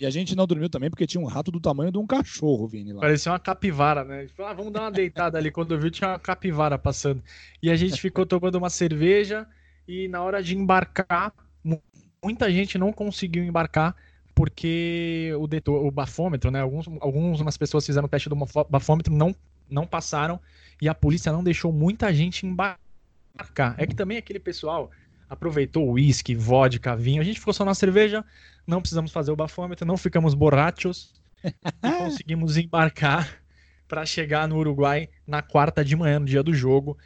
E 0.00 0.06
a 0.06 0.10
gente 0.10 0.34
não 0.34 0.46
dormiu 0.46 0.70
também 0.70 0.88
porque 0.88 1.06
tinha 1.06 1.20
um 1.20 1.26
rato 1.26 1.50
do 1.50 1.60
tamanho 1.60 1.92
de 1.92 1.98
um 1.98 2.06
cachorro, 2.06 2.66
Vini. 2.66 2.94
Lá. 2.94 3.02
Parecia 3.02 3.30
uma 3.30 3.38
capivara, 3.38 4.02
né? 4.02 4.26
Ah, 4.38 4.54
vamos 4.54 4.72
dar 4.72 4.80
uma 4.80 4.90
deitada 4.90 5.36
ali. 5.36 5.50
Quando 5.50 5.74
eu 5.74 5.78
vi, 5.78 5.90
tinha 5.90 6.08
uma 6.08 6.18
capivara 6.18 6.78
passando. 6.78 7.22
E 7.62 7.70
a 7.70 7.76
gente 7.76 8.00
ficou 8.00 8.24
tomando 8.24 8.54
uma 8.54 8.70
cerveja 8.70 9.46
e 9.86 10.08
na 10.08 10.22
hora 10.22 10.42
de 10.42 10.56
embarcar, 10.56 11.34
muita 12.24 12.50
gente 12.50 12.78
não 12.78 12.94
conseguiu 12.94 13.44
embarcar 13.44 13.94
porque 14.34 15.32
o, 15.38 15.46
detor, 15.46 15.84
o 15.84 15.90
bafômetro, 15.90 16.50
né? 16.50 16.60
Alguns, 16.60 16.86
algumas 17.00 17.56
pessoas 17.56 17.84
fizeram 17.84 18.06
o 18.06 18.08
teste 18.08 18.28
do 18.28 18.36
bafômetro, 18.68 19.14
não, 19.14 19.34
não 19.68 19.86
passaram 19.86 20.40
e 20.80 20.88
a 20.88 20.94
polícia 20.94 21.32
não 21.32 21.44
deixou 21.44 21.72
muita 21.72 22.12
gente 22.12 22.46
embarcar. 22.46 22.78
É 23.76 23.86
que 23.86 23.94
também 23.94 24.18
aquele 24.18 24.38
pessoal 24.38 24.90
aproveitou 25.28 25.88
uísque, 25.90 26.34
vodka, 26.34 26.96
vinho. 26.96 27.20
A 27.20 27.24
gente 27.24 27.38
ficou 27.38 27.54
só 27.54 27.64
na 27.64 27.74
cerveja, 27.74 28.24
não 28.66 28.80
precisamos 28.80 29.12
fazer 29.12 29.30
o 29.30 29.36
bafômetro, 29.36 29.86
não 29.86 29.96
ficamos 29.96 30.34
borrachos 30.34 31.14
e 31.44 31.92
conseguimos 31.98 32.56
embarcar 32.56 33.40
para 33.86 34.04
chegar 34.06 34.46
no 34.48 34.56
Uruguai 34.56 35.08
na 35.26 35.42
quarta 35.42 35.84
de 35.84 35.94
manhã, 35.96 36.18
no 36.18 36.26
dia 36.26 36.42
do 36.42 36.54
jogo. 36.54 36.96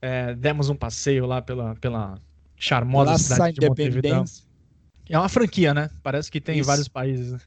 É, 0.00 0.34
demos 0.34 0.70
um 0.70 0.76
passeio 0.76 1.26
lá 1.26 1.42
pela, 1.42 1.74
pela 1.76 2.18
charmosa 2.56 3.18
cidade 3.18 3.58
de 3.58 3.68
Montevideo. 3.68 4.24
É 5.10 5.18
uma 5.18 5.28
franquia, 5.28 5.74
né? 5.74 5.90
Parece 6.04 6.30
que 6.30 6.40
tem 6.40 6.54
Isso. 6.54 6.62
em 6.62 6.66
vários 6.66 6.86
países. 6.86 7.32
Né? 7.32 7.40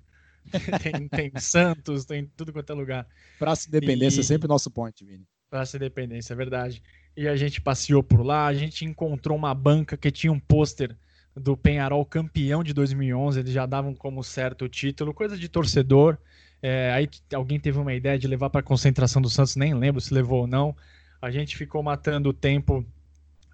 tem, 0.83 1.07
tem, 1.07 1.31
Santos, 1.39 2.03
tem 2.03 2.29
tudo 2.35 2.51
quanto 2.51 2.69
é 2.69 2.75
lugar. 2.75 3.07
Praça 3.39 3.69
Independência 3.69 4.19
e... 4.19 4.21
é 4.21 4.23
sempre 4.23 4.47
o 4.47 4.49
nosso 4.49 4.69
point, 4.69 5.03
Vini. 5.05 5.25
Praça 5.49 5.77
Independência, 5.77 6.33
é 6.33 6.35
verdade. 6.35 6.83
E 7.15 7.25
a 7.25 7.37
gente 7.37 7.61
passeou 7.61 8.03
por 8.03 8.21
lá, 8.21 8.47
a 8.47 8.53
gente 8.53 8.83
encontrou 8.83 9.37
uma 9.37 9.53
banca 9.55 9.95
que 9.95 10.11
tinha 10.11 10.33
um 10.33 10.39
pôster 10.39 10.93
do 11.35 11.55
Penharol 11.55 12.05
campeão 12.05 12.63
de 12.63 12.73
2011, 12.73 13.39
eles 13.39 13.53
já 13.53 13.65
davam 13.65 13.95
como 13.95 14.23
certo 14.23 14.65
o 14.65 14.69
título, 14.69 15.13
coisa 15.13 15.37
de 15.37 15.47
torcedor. 15.47 16.17
É, 16.61 16.91
aí 16.91 17.09
alguém 17.33 17.59
teve 17.59 17.79
uma 17.79 17.93
ideia 17.93 18.19
de 18.19 18.27
levar 18.27 18.49
para 18.49 18.59
a 18.59 18.63
concentração 18.63 19.21
do 19.21 19.29
Santos, 19.29 19.55
nem 19.55 19.73
lembro 19.73 20.01
se 20.01 20.13
levou 20.13 20.41
ou 20.41 20.47
não. 20.47 20.75
A 21.21 21.31
gente 21.31 21.55
ficou 21.55 21.81
matando 21.81 22.29
o 22.29 22.33
tempo 22.33 22.85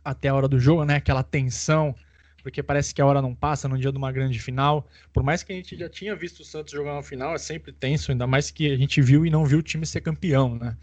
até 0.03 0.29
a 0.29 0.35
hora 0.35 0.47
do 0.47 0.59
jogo, 0.59 0.83
né? 0.83 0.95
Aquela 0.95 1.23
tensão, 1.23 1.95
porque 2.41 2.63
parece 2.63 2.93
que 2.93 3.01
a 3.01 3.05
hora 3.05 3.21
não 3.21 3.35
passa 3.35 3.67
no 3.67 3.77
dia 3.77 3.91
de 3.91 3.97
uma 3.97 4.11
grande 4.11 4.39
final. 4.39 4.87
Por 5.13 5.23
mais 5.23 5.43
que 5.43 5.51
a 5.51 5.55
gente 5.55 5.77
já 5.77 5.89
tinha 5.89 6.15
visto 6.15 6.41
o 6.41 6.45
Santos 6.45 6.73
jogar 6.73 6.93
uma 6.93 7.03
final, 7.03 7.33
é 7.33 7.37
sempre 7.37 7.71
tenso, 7.71 8.11
ainda 8.11 8.27
mais 8.27 8.51
que 8.51 8.71
a 8.71 8.77
gente 8.77 9.01
viu 9.01 9.25
e 9.25 9.29
não 9.29 9.45
viu 9.45 9.59
o 9.59 9.63
time 9.63 9.85
ser 9.85 10.01
campeão, 10.01 10.55
né? 10.55 10.77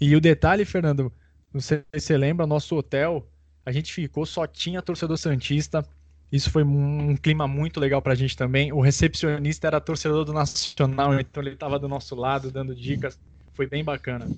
E 0.00 0.14
o 0.14 0.20
detalhe, 0.20 0.64
Fernando, 0.64 1.12
não 1.52 1.60
sei 1.60 1.82
se 1.94 2.00
você 2.00 2.16
lembra, 2.16 2.46
nosso 2.46 2.76
hotel, 2.76 3.26
a 3.64 3.72
gente 3.72 3.92
ficou, 3.92 4.26
só 4.26 4.46
tinha 4.46 4.82
torcedor 4.82 5.16
Santista. 5.16 5.84
Isso 6.30 6.50
foi 6.50 6.62
um 6.62 7.16
clima 7.16 7.48
muito 7.48 7.80
legal 7.80 8.02
pra 8.02 8.14
gente 8.14 8.36
também. 8.36 8.72
O 8.72 8.80
recepcionista 8.80 9.66
era 9.66 9.80
torcedor 9.80 10.24
do 10.24 10.32
Nacional, 10.32 11.18
então 11.18 11.42
ele 11.42 11.54
estava 11.54 11.78
do 11.78 11.88
nosso 11.88 12.14
lado, 12.14 12.50
dando 12.50 12.74
dicas. 12.74 13.18
Foi 13.54 13.66
bem 13.66 13.82
bacana. 13.82 14.28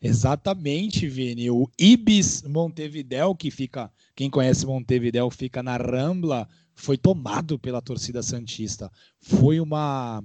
Exatamente, 0.00 1.08
Vini. 1.08 1.50
O 1.50 1.68
Ibis 1.78 2.42
Montevidéu, 2.42 3.34
que 3.34 3.50
fica, 3.50 3.90
quem 4.14 4.30
conhece 4.30 4.66
Montevidéu, 4.66 5.30
fica 5.30 5.62
na 5.62 5.76
Rambla, 5.76 6.48
foi 6.74 6.96
tomado 6.96 7.58
pela 7.58 7.82
torcida 7.82 8.22
Santista. 8.22 8.90
Foi 9.20 9.60
uma 9.60 10.22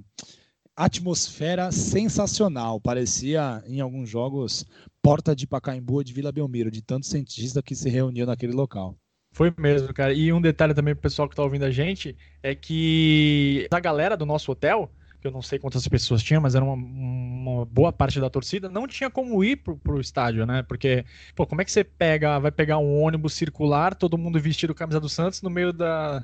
atmosfera 0.76 1.70
sensacional. 1.72 2.80
Parecia, 2.80 3.62
em 3.66 3.80
alguns 3.80 4.08
jogos, 4.08 4.64
Porta 5.02 5.34
de 5.34 5.46
Pacaembu 5.46 6.02
de 6.02 6.12
Vila 6.12 6.32
Belmiro, 6.32 6.70
de 6.70 6.82
tanto 6.82 7.06
cientista 7.06 7.62
que 7.62 7.74
se 7.74 7.88
reuniu 7.88 8.26
naquele 8.26 8.52
local. 8.52 8.96
Foi 9.34 9.52
mesmo, 9.58 9.92
cara. 9.92 10.14
E 10.14 10.32
um 10.32 10.40
detalhe 10.40 10.74
também 10.74 10.94
pro 10.94 11.02
pessoal 11.02 11.28
que 11.28 11.34
tá 11.34 11.42
ouvindo 11.42 11.64
a 11.64 11.70
gente 11.70 12.16
é 12.42 12.54
que 12.54 13.66
a 13.70 13.80
galera 13.80 14.16
do 14.16 14.24
nosso 14.24 14.52
hotel, 14.52 14.90
que 15.24 15.28
eu 15.28 15.32
não 15.32 15.40
sei 15.40 15.58
quantas 15.58 15.88
pessoas 15.88 16.22
tinha, 16.22 16.38
mas 16.38 16.54
era 16.54 16.62
uma, 16.62 16.74
uma 16.74 17.64
boa 17.64 17.90
parte 17.90 18.20
da 18.20 18.28
torcida, 18.28 18.68
não 18.68 18.86
tinha 18.86 19.08
como 19.08 19.42
ir 19.42 19.56
pro, 19.56 19.74
pro 19.74 19.98
estádio, 19.98 20.44
né? 20.44 20.62
Porque, 20.62 21.02
pô, 21.34 21.46
como 21.46 21.62
é 21.62 21.64
que 21.64 21.72
você 21.72 21.82
pega, 21.82 22.38
vai 22.38 22.50
pegar 22.50 22.76
um 22.76 23.00
ônibus 23.00 23.32
circular, 23.32 23.94
todo 23.94 24.18
mundo 24.18 24.38
vestido 24.38 24.74
camisa 24.74 25.00
do 25.00 25.08
Santos 25.08 25.40
no 25.40 25.48
meio 25.48 25.72
da, 25.72 26.22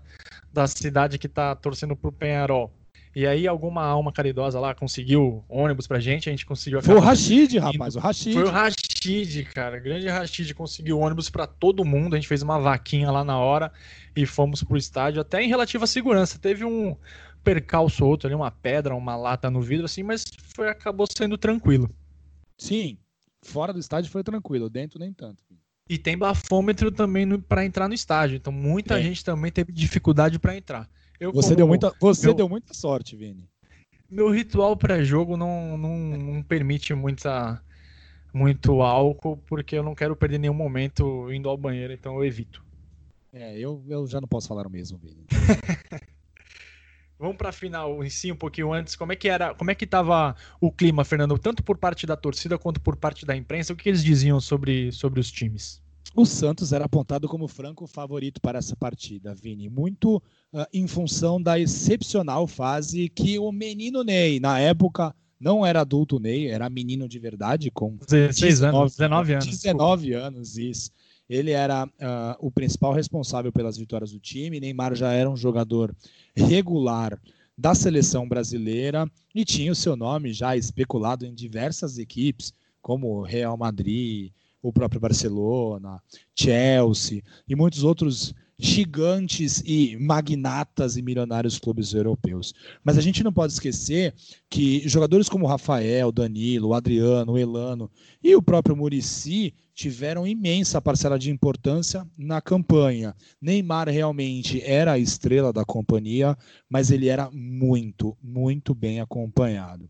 da 0.53 0.67
cidade 0.67 1.19
que 1.19 1.29
tá 1.29 1.57
torcendo 1.57 1.97
pro 1.97 2.13
Penharol? 2.13 2.71
E 3.17 3.27
aí 3.27 3.49
alguma 3.49 3.83
alma 3.83 4.13
caridosa 4.13 4.61
lá 4.61 4.75
conseguiu 4.75 5.43
ônibus 5.49 5.87
pra 5.87 5.99
gente, 5.99 6.29
a 6.29 6.33
gente 6.33 6.45
conseguiu... 6.45 6.83
Foi 6.83 6.95
o 6.95 7.01
Rashid, 7.01 7.59
rapaz, 7.59 7.97
o 7.97 7.99
Rashid. 7.99 8.35
Foi 8.35 8.45
o 8.45 8.51
Rashid, 8.51 9.45
cara, 9.55 9.81
grande 9.81 10.09
Rashid 10.09 10.53
conseguiu 10.55 11.01
ônibus 11.01 11.31
para 11.31 11.47
todo 11.47 11.87
mundo, 11.87 12.15
a 12.15 12.19
gente 12.19 12.29
fez 12.29 12.43
uma 12.43 12.61
vaquinha 12.61 13.11
lá 13.11 13.25
na 13.25 13.39
hora 13.39 13.73
e 14.15 14.27
fomos 14.27 14.63
pro 14.63 14.77
estádio, 14.77 15.23
até 15.23 15.43
em 15.43 15.49
relativa 15.49 15.87
segurança, 15.87 16.39
teve 16.39 16.65
um 16.65 16.95
percalço 17.43 18.05
outro 18.05 18.27
ali, 18.27 18.35
uma 18.35 18.51
pedra, 18.51 18.95
uma 18.95 19.17
lata 19.17 19.51
no 19.51 19.61
vidro, 19.61 19.87
assim, 19.87 20.03
mas 20.03 20.25
foi, 20.55 20.69
acabou 20.69 21.07
sendo 21.07 21.37
tranquilo. 21.39 21.91
Sim, 22.57 22.99
fora 23.43 23.73
do 23.73 23.79
estádio 23.79 24.11
foi 24.11 24.23
tranquilo, 24.23 24.69
dentro 24.69 24.99
nem 24.99 25.13
tanto. 25.13 25.43
E 25.89 25.99
tem 25.99 26.17
bafômetro 26.17 26.93
também 26.93 27.41
para 27.41 27.65
entrar 27.65 27.89
no 27.89 27.95
estádio, 27.95 28.37
então 28.37 28.53
muita 28.53 29.01
gente 29.03 29.25
também 29.25 29.51
teve 29.51 29.73
dificuldade 29.73 30.39
para 30.39 30.57
entrar. 30.57 30.89
Eu, 31.19 31.33
você 31.33 31.57
deu 31.57 31.67
muita, 31.67 31.93
você 32.01 32.27
meu, 32.27 32.35
deu 32.35 32.49
muita 32.49 32.73
sorte, 32.73 33.17
Vini. 33.17 33.49
Meu 34.09 34.31
ritual 34.31 34.77
pré-jogo 34.77 35.37
não, 35.37 35.77
não, 35.77 35.97
não 35.97 36.43
permite 36.43 36.95
muita, 36.95 37.63
muito 38.33 38.83
álcool, 38.83 39.37
porque 39.47 39.77
eu 39.77 39.83
não 39.83 39.95
quero 39.95 40.15
perder 40.15 40.39
nenhum 40.39 40.55
momento 40.55 41.33
indo 41.33 41.49
ao 41.49 41.57
banheiro, 41.57 41.93
então 41.93 42.15
eu 42.17 42.25
evito. 42.25 42.65
É, 43.33 43.59
eu, 43.59 43.85
eu 43.89 44.07
já 44.07 44.21
não 44.21 44.29
posso 44.29 44.49
falar 44.49 44.67
o 44.67 44.71
mesmo, 44.71 44.99
Vini. 44.99 45.27
Vamos 47.21 47.37
para 47.37 47.51
a 47.51 47.53
final 47.53 48.03
em 48.03 48.09
si 48.09 48.33
um 48.33 48.37
pouquinho 48.37 48.73
antes. 48.73 48.97
Como 48.97 49.13
é 49.13 49.17
que 49.17 49.29
era, 49.29 49.55
como 49.55 49.71
é 49.71 49.75
que 49.75 49.85
estava 49.85 50.35
o 50.59 50.73
clima, 50.73 51.05
Fernando, 51.05 51.39
tanto 51.39 51.63
por 51.63 51.77
parte 51.77 52.07
da 52.07 52.17
torcida 52.17 52.57
quanto 52.59 52.81
por 52.81 52.97
parte 52.97 53.27
da 53.27 53.37
imprensa? 53.37 53.75
O 53.75 53.77
que 53.77 53.91
eles 53.91 54.03
diziam 54.03 54.41
sobre, 54.41 54.91
sobre 54.91 55.21
os 55.21 55.31
times? 55.31 55.83
O 56.17 56.25
Santos 56.25 56.73
era 56.73 56.87
apontado 56.87 57.29
como 57.29 57.47
franco 57.47 57.87
favorito 57.87 58.41
para 58.41 58.59
essa 58.59 58.75
partida, 58.75 59.35
Vini, 59.35 59.69
muito 59.69 60.17
uh, 60.17 60.65
em 60.73 60.89
função 60.89 61.41
da 61.41 61.59
excepcional 61.59 62.47
fase 62.47 63.09
que 63.11 63.39
o 63.39 63.53
menino 63.53 64.03
Ney, 64.03 64.41
na 64.41 64.59
época, 64.59 65.15
não 65.39 65.65
era 65.65 65.83
adulto 65.83 66.19
Ney, 66.19 66.49
era 66.49 66.71
menino 66.71 67.07
de 67.07 67.19
verdade, 67.19 67.71
com 67.71 67.97
16 68.09 68.61
19, 68.61 68.77
anos, 68.77 68.97
19 68.97 69.33
anos. 69.35 69.47
19 69.47 70.13
anos, 70.15 70.59
isso. 70.59 70.91
Ele 71.31 71.53
era 71.53 71.87
uh, 71.87 71.91
o 72.41 72.51
principal 72.51 72.93
responsável 72.93 73.53
pelas 73.53 73.79
vitórias 73.79 74.11
do 74.11 74.19
time. 74.19 74.59
Neymar 74.59 74.97
já 74.97 75.13
era 75.13 75.31
um 75.31 75.37
jogador 75.37 75.95
regular 76.35 77.17
da 77.57 77.73
seleção 77.73 78.29
brasileira 78.29 79.09
e 79.33 79.45
tinha 79.45 79.71
o 79.71 79.77
seu 79.77 79.95
nome 79.95 80.33
já 80.33 80.57
especulado 80.57 81.25
em 81.25 81.33
diversas 81.33 81.99
equipes, 81.99 82.53
como 82.83 83.23
Real 83.23 83.57
Madrid, 83.57 84.33
o 84.61 84.73
próprio 84.73 85.01
Barcelona, 85.01 86.03
Chelsea 86.35 87.23
e 87.49 87.55
muitos 87.55 87.85
outros 87.85 88.35
gigantes 88.61 89.63
e 89.65 89.97
magnatas 89.99 90.97
e 90.97 91.03
milionários 91.03 91.59
clubes 91.59 91.95
europeus. 91.95 92.53
Mas 92.85 92.99
a 92.99 93.01
gente 93.01 93.25
não 93.25 93.33
pode 93.33 93.55
esquecer 93.55 94.15
que 94.51 94.87
jogadores 94.87 95.29
como 95.29 95.47
Rafael, 95.47 96.13
Danilo, 96.13 96.75
Adriano, 96.75 97.39
Elano 97.39 97.91
e 98.23 98.37
o 98.37 98.43
próprio 98.43 98.77
Murici 98.77 99.55
tiveram 99.75 100.27
imensa 100.27 100.81
parcela 100.81 101.19
de 101.19 101.31
importância 101.31 102.07
na 102.19 102.41
campanha. 102.43 103.17
Neymar 103.41 103.89
realmente 103.89 104.63
era 104.63 104.93
a 104.93 104.99
estrela 104.99 105.53
da 105.53 105.65
companhia, 105.65 106.37
mas 106.69 106.91
ele 106.91 107.09
era 107.09 107.31
muito, 107.31 108.17
muito 108.23 108.75
bem 108.75 109.01
acompanhado. 109.01 109.89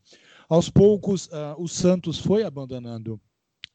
Aos 0.49 0.69
poucos, 0.69 1.27
uh, 1.27 1.55
o 1.59 1.67
Santos 1.67 2.19
foi 2.19 2.45
abandonando 2.45 3.21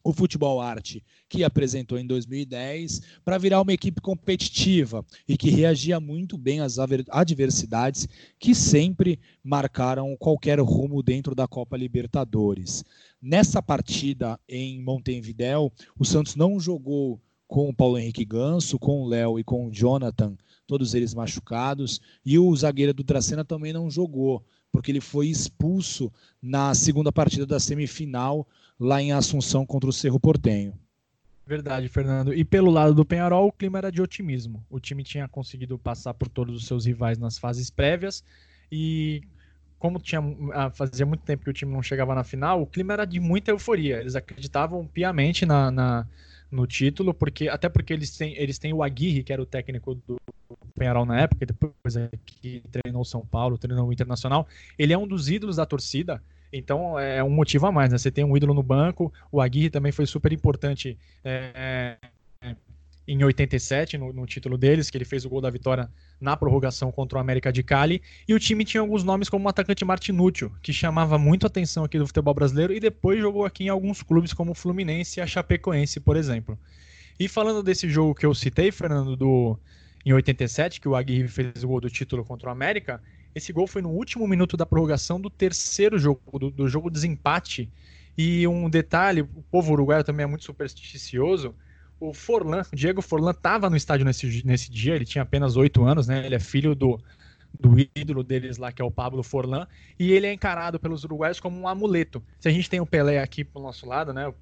o 0.06 0.12
futebol 0.12 0.60
arte 0.60 1.02
que 1.28 1.42
apresentou 1.42 1.98
em 1.98 2.06
2010 2.06 3.02
para 3.24 3.38
virar 3.38 3.60
uma 3.60 3.72
equipe 3.72 4.00
competitiva 4.00 5.04
e 5.26 5.36
que 5.36 5.50
reagia 5.50 5.98
muito 5.98 6.38
bem 6.38 6.60
às 6.60 6.76
adversidades 6.78 8.06
que 8.38 8.54
sempre 8.54 9.18
marcaram 9.42 10.16
qualquer 10.16 10.60
rumo 10.60 11.02
dentro 11.02 11.34
da 11.34 11.48
Copa 11.48 11.76
Libertadores. 11.76 12.84
Nessa 13.20 13.60
partida 13.60 14.38
em 14.48 14.80
Montevidéu, 14.80 15.72
o 15.98 16.04
Santos 16.04 16.36
não 16.36 16.60
jogou 16.60 17.20
com 17.48 17.68
o 17.68 17.74
Paulo 17.74 17.98
Henrique 17.98 18.24
Ganso, 18.24 18.78
com 18.78 19.02
o 19.02 19.08
Léo 19.08 19.40
e 19.40 19.44
com 19.44 19.66
o 19.66 19.72
Jonathan, 19.72 20.36
todos 20.68 20.94
eles 20.94 21.14
machucados, 21.14 22.00
e 22.24 22.38
o 22.38 22.54
zagueiro 22.54 22.94
do 22.94 23.02
Dracena 23.02 23.44
também 23.44 23.72
não 23.72 23.90
jogou, 23.90 24.44
porque 24.70 24.92
ele 24.92 25.00
foi 25.00 25.26
expulso 25.26 26.12
na 26.40 26.74
segunda 26.74 27.10
partida 27.10 27.44
da 27.44 27.58
semifinal 27.58 28.46
lá 28.78 29.00
em 29.00 29.12
Assunção 29.12 29.64
contra 29.64 29.88
o 29.88 29.92
Cerro 29.92 30.20
Portenho. 30.20 30.74
Verdade, 31.46 31.88
Fernando. 31.88 32.34
E 32.34 32.44
pelo 32.44 32.70
lado 32.70 32.92
do 32.92 33.04
Penharol, 33.04 33.48
o 33.48 33.52
clima 33.52 33.78
era 33.78 33.92
de 33.92 34.02
otimismo. 34.02 34.64
O 34.68 34.80
time 34.80 35.04
tinha 35.04 35.28
conseguido 35.28 35.78
passar 35.78 36.12
por 36.12 36.28
todos 36.28 36.56
os 36.56 36.66
seus 36.66 36.86
rivais 36.86 37.18
nas 37.18 37.38
fases 37.38 37.70
prévias 37.70 38.24
e 38.70 39.22
como 39.78 40.00
tinha 40.00 40.20
ah, 40.52 40.70
fazia 40.70 41.06
muito 41.06 41.22
tempo 41.22 41.44
que 41.44 41.50
o 41.50 41.52
time 41.52 41.72
não 41.72 41.82
chegava 41.82 42.14
na 42.14 42.24
final, 42.24 42.62
o 42.62 42.66
clima 42.66 42.94
era 42.94 43.04
de 43.04 43.20
muita 43.20 43.52
euforia. 43.52 44.00
Eles 44.00 44.16
acreditavam 44.16 44.86
piamente 44.86 45.46
na, 45.46 45.70
na 45.70 46.06
no 46.50 46.66
título, 46.66 47.12
porque 47.12 47.48
até 47.48 47.68
porque 47.68 47.92
eles 47.92 48.16
têm, 48.16 48.34
eles 48.36 48.58
têm 48.58 48.72
o 48.72 48.82
Aguirre, 48.82 49.22
que 49.22 49.32
era 49.32 49.42
o 49.42 49.46
técnico 49.46 49.94
do 49.94 50.16
Penharol 50.74 51.04
na 51.04 51.20
época, 51.20 51.46
depois 51.46 51.74
que 52.24 52.62
treinou 52.70 53.04
São 53.04 53.24
Paulo, 53.24 53.58
treinou 53.58 53.88
o 53.88 53.92
Internacional. 53.92 54.46
Ele 54.78 54.92
é 54.92 54.98
um 54.98 55.06
dos 55.06 55.28
ídolos 55.28 55.56
da 55.56 55.66
torcida. 55.66 56.22
Então 56.52 56.98
é 56.98 57.22
um 57.22 57.30
motivo 57.30 57.66
a 57.66 57.72
mais, 57.72 57.90
né? 57.90 57.98
Você 57.98 58.10
tem 58.10 58.24
um 58.24 58.36
ídolo 58.36 58.54
no 58.54 58.62
banco, 58.62 59.12
o 59.30 59.40
Aguirre 59.40 59.70
também 59.70 59.92
foi 59.92 60.06
super 60.06 60.32
importante 60.32 60.98
é, 61.24 61.98
é, 62.42 62.56
em 63.06 63.22
87, 63.22 63.96
no, 63.96 64.12
no, 64.12 64.26
título 64.26 64.58
deles, 64.58 64.90
que 64.90 64.96
ele 64.96 65.04
fez 65.04 65.24
o 65.24 65.28
gol 65.28 65.40
da 65.40 65.48
vitória 65.48 65.88
na 66.20 66.36
prorrogação 66.36 66.90
contra 66.90 67.18
o 67.18 67.20
América 67.20 67.52
de 67.52 67.62
Cali. 67.62 68.02
E 68.26 68.34
o 68.34 68.40
time 68.40 68.64
tinha 68.64 68.80
alguns 68.80 69.04
nomes 69.04 69.28
como 69.28 69.46
o 69.46 69.48
atacante 69.48 69.84
Martinúcio, 69.84 70.52
que 70.62 70.72
chamava 70.72 71.16
muito 71.18 71.46
atenção 71.46 71.84
aqui 71.84 71.98
do 71.98 72.06
futebol 72.06 72.34
brasileiro 72.34 72.72
e 72.72 72.80
depois 72.80 73.20
jogou 73.20 73.44
aqui 73.44 73.64
em 73.64 73.68
alguns 73.68 74.02
clubes 74.02 74.32
como 74.32 74.52
o 74.52 74.54
Fluminense 74.54 75.20
e 75.20 75.22
a 75.22 75.26
Chapecoense, 75.26 76.00
por 76.00 76.16
exemplo. 76.16 76.58
E 77.18 77.28
falando 77.28 77.62
desse 77.62 77.88
jogo 77.88 78.14
que 78.14 78.26
eu 78.26 78.34
citei, 78.34 78.72
Fernando, 78.72 79.16
do, 79.16 79.58
em 80.04 80.12
87, 80.12 80.80
que 80.80 80.88
o 80.88 80.96
Aguirre 80.96 81.28
fez 81.28 81.62
o 81.62 81.68
gol 81.68 81.80
do 81.80 81.88
título 81.88 82.24
contra 82.24 82.48
o 82.48 82.52
América, 82.52 83.00
esse 83.36 83.52
gol 83.52 83.66
foi 83.66 83.82
no 83.82 83.90
último 83.90 84.26
minuto 84.26 84.56
da 84.56 84.64
prorrogação 84.64 85.20
do 85.20 85.28
terceiro 85.28 85.98
jogo, 85.98 86.38
do, 86.38 86.50
do 86.50 86.66
jogo 86.66 86.90
desempate. 86.90 87.70
E 88.16 88.48
um 88.48 88.70
detalhe, 88.70 89.20
o 89.20 89.44
povo 89.50 89.74
uruguaio 89.74 90.02
também 90.02 90.24
é 90.24 90.26
muito 90.26 90.42
supersticioso. 90.42 91.54
O 92.00 92.14
Forlan, 92.14 92.62
o 92.72 92.74
Diego 92.74 93.02
Forlan, 93.02 93.32
estava 93.32 93.68
no 93.68 93.76
estádio 93.76 94.06
nesse, 94.06 94.42
nesse 94.42 94.70
dia, 94.70 94.94
ele 94.94 95.04
tinha 95.04 95.20
apenas 95.20 95.54
oito 95.54 95.84
anos, 95.84 96.06
né? 96.06 96.24
Ele 96.24 96.34
é 96.34 96.40
filho 96.40 96.74
do, 96.74 96.98
do 97.60 97.76
ídolo 97.94 98.22
deles 98.24 98.56
lá, 98.56 98.72
que 98.72 98.80
é 98.80 98.84
o 98.84 98.90
Pablo 98.90 99.22
Forlan, 99.22 99.66
e 99.98 100.12
ele 100.12 100.26
é 100.26 100.32
encarado 100.32 100.80
pelos 100.80 101.04
uruguaios 101.04 101.38
como 101.38 101.60
um 101.60 101.68
amuleto. 101.68 102.22
Se 102.40 102.48
a 102.48 102.50
gente 102.50 102.70
tem 102.70 102.80
o 102.80 102.86
Pelé 102.86 103.20
aqui 103.20 103.44
pro 103.44 103.60
nosso 103.60 103.86
lado, 103.86 104.14
né? 104.14 104.32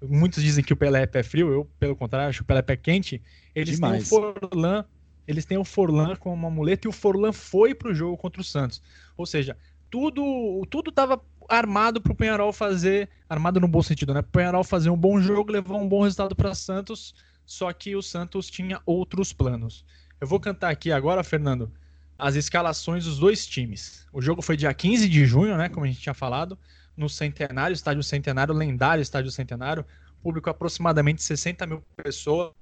Muitos 0.00 0.40
dizem 0.40 0.62
que 0.62 0.72
o 0.72 0.76
Pelé 0.76 1.02
é 1.02 1.06
pé 1.06 1.24
frio, 1.24 1.50
eu, 1.50 1.68
pelo 1.80 1.96
contrário, 1.96 2.28
acho 2.28 2.38
que 2.38 2.44
o 2.44 2.46
Pelé 2.46 2.60
é 2.60 2.62
pé 2.62 2.76
quente. 2.76 3.20
Eles 3.52 3.74
Demais. 3.74 4.08
têm 4.08 4.18
o 4.18 4.34
Forlan 4.48 4.84
eles 5.26 5.44
têm 5.44 5.58
o 5.58 5.64
Forlan 5.64 6.16
como 6.16 6.46
amuleto 6.46 6.86
e 6.86 6.90
o 6.90 6.92
Forlan 6.92 7.32
foi 7.32 7.74
para 7.74 7.90
o 7.90 7.94
jogo 7.94 8.16
contra 8.16 8.40
o 8.40 8.44
Santos. 8.44 8.82
Ou 9.16 9.26
seja, 9.26 9.56
tudo 9.90 10.66
tudo 10.70 10.90
estava 10.90 11.20
armado 11.48 12.00
para 12.00 12.12
o 12.12 12.16
Penharol 12.16 12.52
fazer, 12.52 13.08
armado 13.28 13.60
no 13.60 13.68
bom 13.68 13.82
sentido, 13.82 14.14
né? 14.14 14.22
Penharol 14.22 14.64
fazer 14.64 14.90
um 14.90 14.96
bom 14.96 15.20
jogo, 15.20 15.52
levar 15.52 15.74
um 15.74 15.88
bom 15.88 16.02
resultado 16.02 16.34
para 16.34 16.54
Santos, 16.54 17.14
só 17.44 17.72
que 17.72 17.94
o 17.94 18.02
Santos 18.02 18.48
tinha 18.50 18.80
outros 18.86 19.32
planos. 19.32 19.84
Eu 20.20 20.26
vou 20.26 20.40
cantar 20.40 20.70
aqui 20.70 20.90
agora, 20.90 21.22
Fernando, 21.22 21.70
as 22.18 22.34
escalações 22.34 23.04
dos 23.04 23.18
dois 23.18 23.46
times. 23.46 24.06
O 24.12 24.22
jogo 24.22 24.40
foi 24.40 24.56
dia 24.56 24.72
15 24.72 25.08
de 25.08 25.26
junho, 25.26 25.56
né, 25.56 25.68
como 25.68 25.84
a 25.84 25.88
gente 25.88 26.00
tinha 26.00 26.14
falado, 26.14 26.58
no 26.96 27.08
Centenário, 27.08 27.74
estádio 27.74 28.02
Centenário, 28.02 28.54
lendário 28.54 29.02
estádio 29.02 29.30
Centenário, 29.30 29.84
público 30.22 30.48
aproximadamente 30.48 31.22
60 31.22 31.66
mil 31.66 31.82
pessoas, 31.96 32.52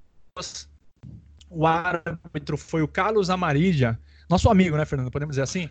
o 1.53 1.67
árbitro 1.67 2.57
foi 2.57 2.81
o 2.81 2.87
Carlos 2.87 3.29
Amarília, 3.29 3.99
nosso 4.29 4.49
amigo, 4.49 4.75
né, 4.75 4.85
Fernando? 4.85 5.11
Podemos 5.11 5.33
dizer 5.33 5.43
assim? 5.43 5.69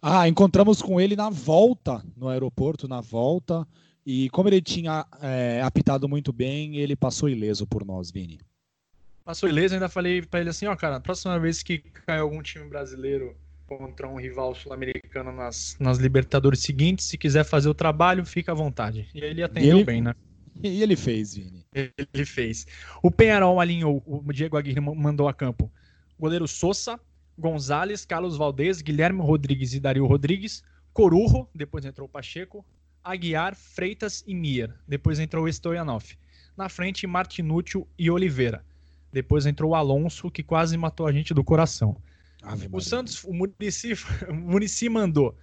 Ah, 0.00 0.28
encontramos 0.28 0.80
com 0.80 1.00
ele 1.00 1.16
na 1.16 1.28
volta, 1.28 2.02
no 2.16 2.28
aeroporto, 2.28 2.88
na 2.88 3.00
volta. 3.00 3.66
E 4.06 4.30
como 4.30 4.48
ele 4.48 4.62
tinha 4.62 5.04
é, 5.20 5.60
apitado 5.62 6.08
muito 6.08 6.32
bem, 6.32 6.76
ele 6.76 6.96
passou 6.96 7.28
ileso 7.28 7.66
por 7.66 7.84
nós, 7.84 8.10
Vini. 8.10 8.40
Passou 9.24 9.48
ileso, 9.48 9.74
ainda 9.74 9.88
falei 9.88 10.22
para 10.22 10.40
ele 10.40 10.48
assim, 10.48 10.66
ó, 10.66 10.74
cara, 10.74 11.00
próxima 11.00 11.38
vez 11.38 11.62
que 11.62 11.78
cai 11.78 12.18
algum 12.18 12.40
time 12.40 12.66
brasileiro 12.66 13.36
contra 13.66 14.08
um 14.08 14.16
rival 14.16 14.54
sul-americano 14.54 15.30
nas, 15.30 15.76
nas 15.78 15.98
Libertadores 15.98 16.60
seguintes, 16.60 17.04
se 17.04 17.18
quiser 17.18 17.44
fazer 17.44 17.68
o 17.68 17.74
trabalho, 17.74 18.24
fica 18.24 18.52
à 18.52 18.54
vontade. 18.54 19.06
E 19.14 19.20
ele 19.20 19.42
atendeu 19.42 19.76
ele, 19.76 19.84
bem, 19.84 20.00
né? 20.00 20.14
E 20.62 20.82
ele 20.82 20.96
fez, 20.96 21.34
Vini. 21.34 21.66
Ele 21.72 22.24
fez. 22.24 22.66
O 23.02 23.10
Penharol 23.10 23.60
alinhou, 23.60 24.02
o 24.06 24.32
Diego 24.32 24.56
Aguirre 24.56 24.80
mandou 24.80 25.28
a 25.28 25.34
campo. 25.34 25.70
Goleiro 26.18 26.48
Sousa, 26.48 26.98
Gonzalez, 27.38 28.04
Carlos 28.04 28.36
Valdez, 28.36 28.82
Guilherme 28.82 29.20
Rodrigues 29.20 29.72
e 29.72 29.80
Dario 29.80 30.06
Rodrigues, 30.06 30.62
Corujo, 30.92 31.46
depois 31.54 31.84
entrou 31.84 32.08
Pacheco, 32.08 32.66
Aguiar, 33.04 33.54
Freitas 33.54 34.24
e 34.26 34.34
Mier. 34.34 34.74
Depois 34.86 35.20
entrou 35.20 35.48
Stoyanov. 35.48 36.04
Na 36.56 36.68
frente, 36.68 37.06
Martinúcio 37.06 37.86
e 37.96 38.10
Oliveira. 38.10 38.64
Depois 39.12 39.46
entrou 39.46 39.74
Alonso, 39.74 40.30
que 40.30 40.42
quase 40.42 40.76
matou 40.76 41.06
a 41.06 41.12
gente 41.12 41.32
do 41.32 41.44
coração. 41.44 41.96
Ave 42.42 42.68
o 42.70 42.80
Santos, 42.80 43.24
o 43.24 43.30
o 44.28 44.34
Murici 44.34 44.88
mandou 44.88 45.36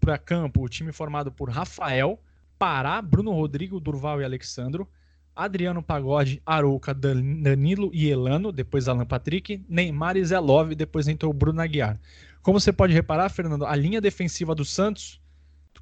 para 0.00 0.18
campo 0.18 0.62
o 0.62 0.68
time 0.68 0.92
formado 0.92 1.32
por 1.32 1.50
Rafael, 1.50 2.20
Pará, 2.58 3.00
Bruno 3.02 3.32
Rodrigo, 3.32 3.80
Durval 3.80 4.20
e 4.20 4.24
Alexandro, 4.24 4.88
Adriano 5.34 5.82
Pagode, 5.82 6.40
Arouca, 6.46 6.94
Danilo 6.94 7.90
e 7.92 8.08
Elano, 8.08 8.50
depois 8.50 8.88
Alan 8.88 9.04
Patrick, 9.04 9.62
Neymar 9.68 10.16
e 10.16 10.24
Zé 10.24 10.38
Love, 10.38 10.74
depois 10.74 11.06
entrou 11.08 11.32
Bruno 11.32 11.60
Aguiar. 11.60 12.00
Como 12.42 12.58
você 12.58 12.72
pode 12.72 12.94
reparar, 12.94 13.28
Fernando, 13.28 13.66
a 13.66 13.76
linha 13.76 14.00
defensiva 14.00 14.54
do 14.54 14.64
Santos, 14.64 15.20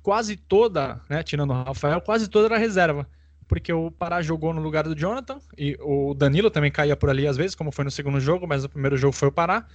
quase 0.03 0.37
toda, 0.37 1.01
né, 1.09 1.23
tirando 1.23 1.51
o 1.51 1.63
Rafael, 1.63 2.01
quase 2.01 2.29
toda 2.29 2.47
era 2.47 2.59
reserva. 2.59 3.09
Porque 3.47 3.73
o 3.73 3.91
Pará 3.91 4.23
jogou 4.23 4.53
no 4.53 4.61
lugar 4.61 4.85
do 4.85 4.95
Jonathan, 4.95 5.39
e 5.57 5.77
o 5.81 6.15
Danilo 6.15 6.51
também 6.51 6.73
caía 6.73 6.97
por 6.97 7.11
ali 7.11 7.27
às 7.27 7.37
vezes, 7.37 7.55
como 7.55 7.71
foi 7.71 7.85
no 7.85 7.91
segundo 7.91 8.19
jogo, 8.19 8.47
mas 8.47 8.63
no 8.65 8.69
primeiro 8.69 8.97
jogo 8.97 9.13
foi 9.13 9.29
o 9.29 9.33
Pará. 9.33 9.67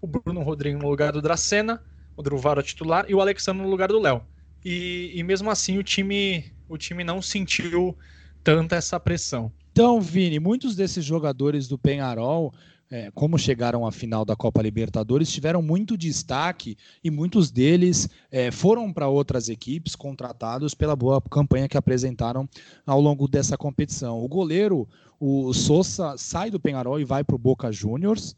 O 0.00 0.06
Bruno 0.06 0.42
Rodrigo 0.42 0.78
no 0.78 0.88
lugar 0.88 1.12
do 1.12 1.20
Dracena, 1.20 1.82
o 2.16 2.22
Druvaro 2.22 2.62
titular 2.62 3.04
e 3.08 3.14
o 3.14 3.20
Alexandre 3.20 3.62
no 3.62 3.68
lugar 3.68 3.88
do 3.88 4.00
Léo. 4.00 4.22
E, 4.68 5.12
e 5.14 5.22
mesmo 5.22 5.48
assim 5.48 5.78
o 5.78 5.84
time, 5.84 6.44
o 6.68 6.76
time 6.76 7.04
não 7.04 7.22
sentiu 7.22 7.96
tanta 8.42 8.74
essa 8.74 8.98
pressão. 8.98 9.52
Então, 9.70 10.00
Vini, 10.00 10.40
muitos 10.40 10.74
desses 10.74 11.04
jogadores 11.04 11.68
do 11.68 11.78
Penharol, 11.78 12.52
é, 12.90 13.08
como 13.12 13.38
chegaram 13.38 13.86
à 13.86 13.92
final 13.92 14.24
da 14.24 14.34
Copa 14.34 14.60
Libertadores, 14.60 15.30
tiveram 15.30 15.62
muito 15.62 15.96
destaque 15.96 16.76
e 17.04 17.12
muitos 17.12 17.48
deles 17.48 18.08
é, 18.28 18.50
foram 18.50 18.92
para 18.92 19.06
outras 19.06 19.48
equipes 19.48 19.94
contratados 19.94 20.74
pela 20.74 20.96
boa 20.96 21.22
campanha 21.22 21.68
que 21.68 21.76
apresentaram 21.76 22.48
ao 22.84 23.00
longo 23.00 23.28
dessa 23.28 23.56
competição. 23.56 24.18
O 24.18 24.26
goleiro, 24.26 24.88
o 25.20 25.52
Sousa, 25.52 26.16
sai 26.18 26.50
do 26.50 26.58
Penharol 26.58 26.98
e 26.98 27.04
vai 27.04 27.22
para 27.22 27.36
o 27.36 27.38
Boca 27.38 27.70
Juniors 27.70 28.34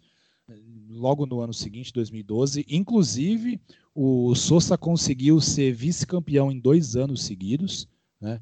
logo 0.89 1.27
no 1.27 1.41
ano 1.41 1.53
seguinte, 1.53 1.93
2012. 1.93 2.65
Inclusive, 2.69 3.61
o 3.95 4.35
Sousa 4.35 4.79
conseguiu 4.79 5.41
ser 5.41 5.73
vice-campeão 5.73 6.51
em 6.51 6.59
dois 6.59 6.97
anos 6.97 7.23
seguidos, 7.25 7.89
né? 8.21 8.41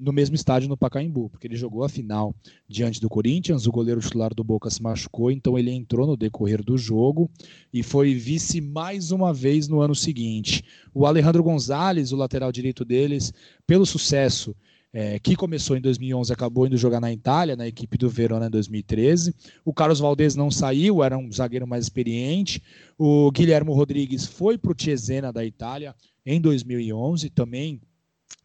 no 0.00 0.12
mesmo 0.12 0.34
estádio 0.34 0.68
no 0.68 0.78
Pacaembu, 0.78 1.28
porque 1.28 1.46
ele 1.46 1.56
jogou 1.56 1.84
a 1.84 1.88
final 1.88 2.34
diante 2.66 3.00
do 3.00 3.08
Corinthians, 3.08 3.66
o 3.66 3.72
goleiro 3.72 4.00
titular 4.00 4.32
do 4.34 4.42
Boca 4.42 4.70
se 4.70 4.82
machucou, 4.82 5.30
então 5.30 5.58
ele 5.58 5.70
entrou 5.70 6.06
no 6.06 6.16
decorrer 6.16 6.62
do 6.64 6.78
jogo 6.78 7.30
e 7.72 7.82
foi 7.82 8.14
vice 8.14 8.62
mais 8.62 9.10
uma 9.10 9.32
vez 9.34 9.68
no 9.68 9.80
ano 9.80 9.94
seguinte. 9.94 10.64
O 10.94 11.04
Alejandro 11.04 11.42
Gonzalez, 11.42 12.12
o 12.12 12.16
lateral 12.16 12.50
direito 12.50 12.82
deles, 12.82 13.32
pelo 13.66 13.84
sucesso 13.84 14.56
é, 14.96 15.18
que 15.18 15.34
começou 15.34 15.76
em 15.76 15.80
2011 15.80 16.32
acabou 16.32 16.68
indo 16.68 16.76
jogar 16.76 17.00
na 17.00 17.12
Itália, 17.12 17.56
na 17.56 17.66
equipe 17.66 17.98
do 17.98 18.08
Verona 18.08 18.46
em 18.46 18.50
2013. 18.50 19.34
O 19.64 19.74
Carlos 19.74 19.98
Valdez 19.98 20.36
não 20.36 20.52
saiu, 20.52 21.02
era 21.02 21.18
um 21.18 21.30
zagueiro 21.32 21.66
mais 21.66 21.86
experiente. 21.86 22.62
O 22.96 23.28
Guilherme 23.32 23.72
Rodrigues 23.72 24.24
foi 24.24 24.56
para 24.56 24.70
o 24.70 24.80
Cesena 24.80 25.32
da 25.32 25.44
Itália 25.44 25.96
em 26.24 26.40
2011, 26.40 27.28
também 27.30 27.82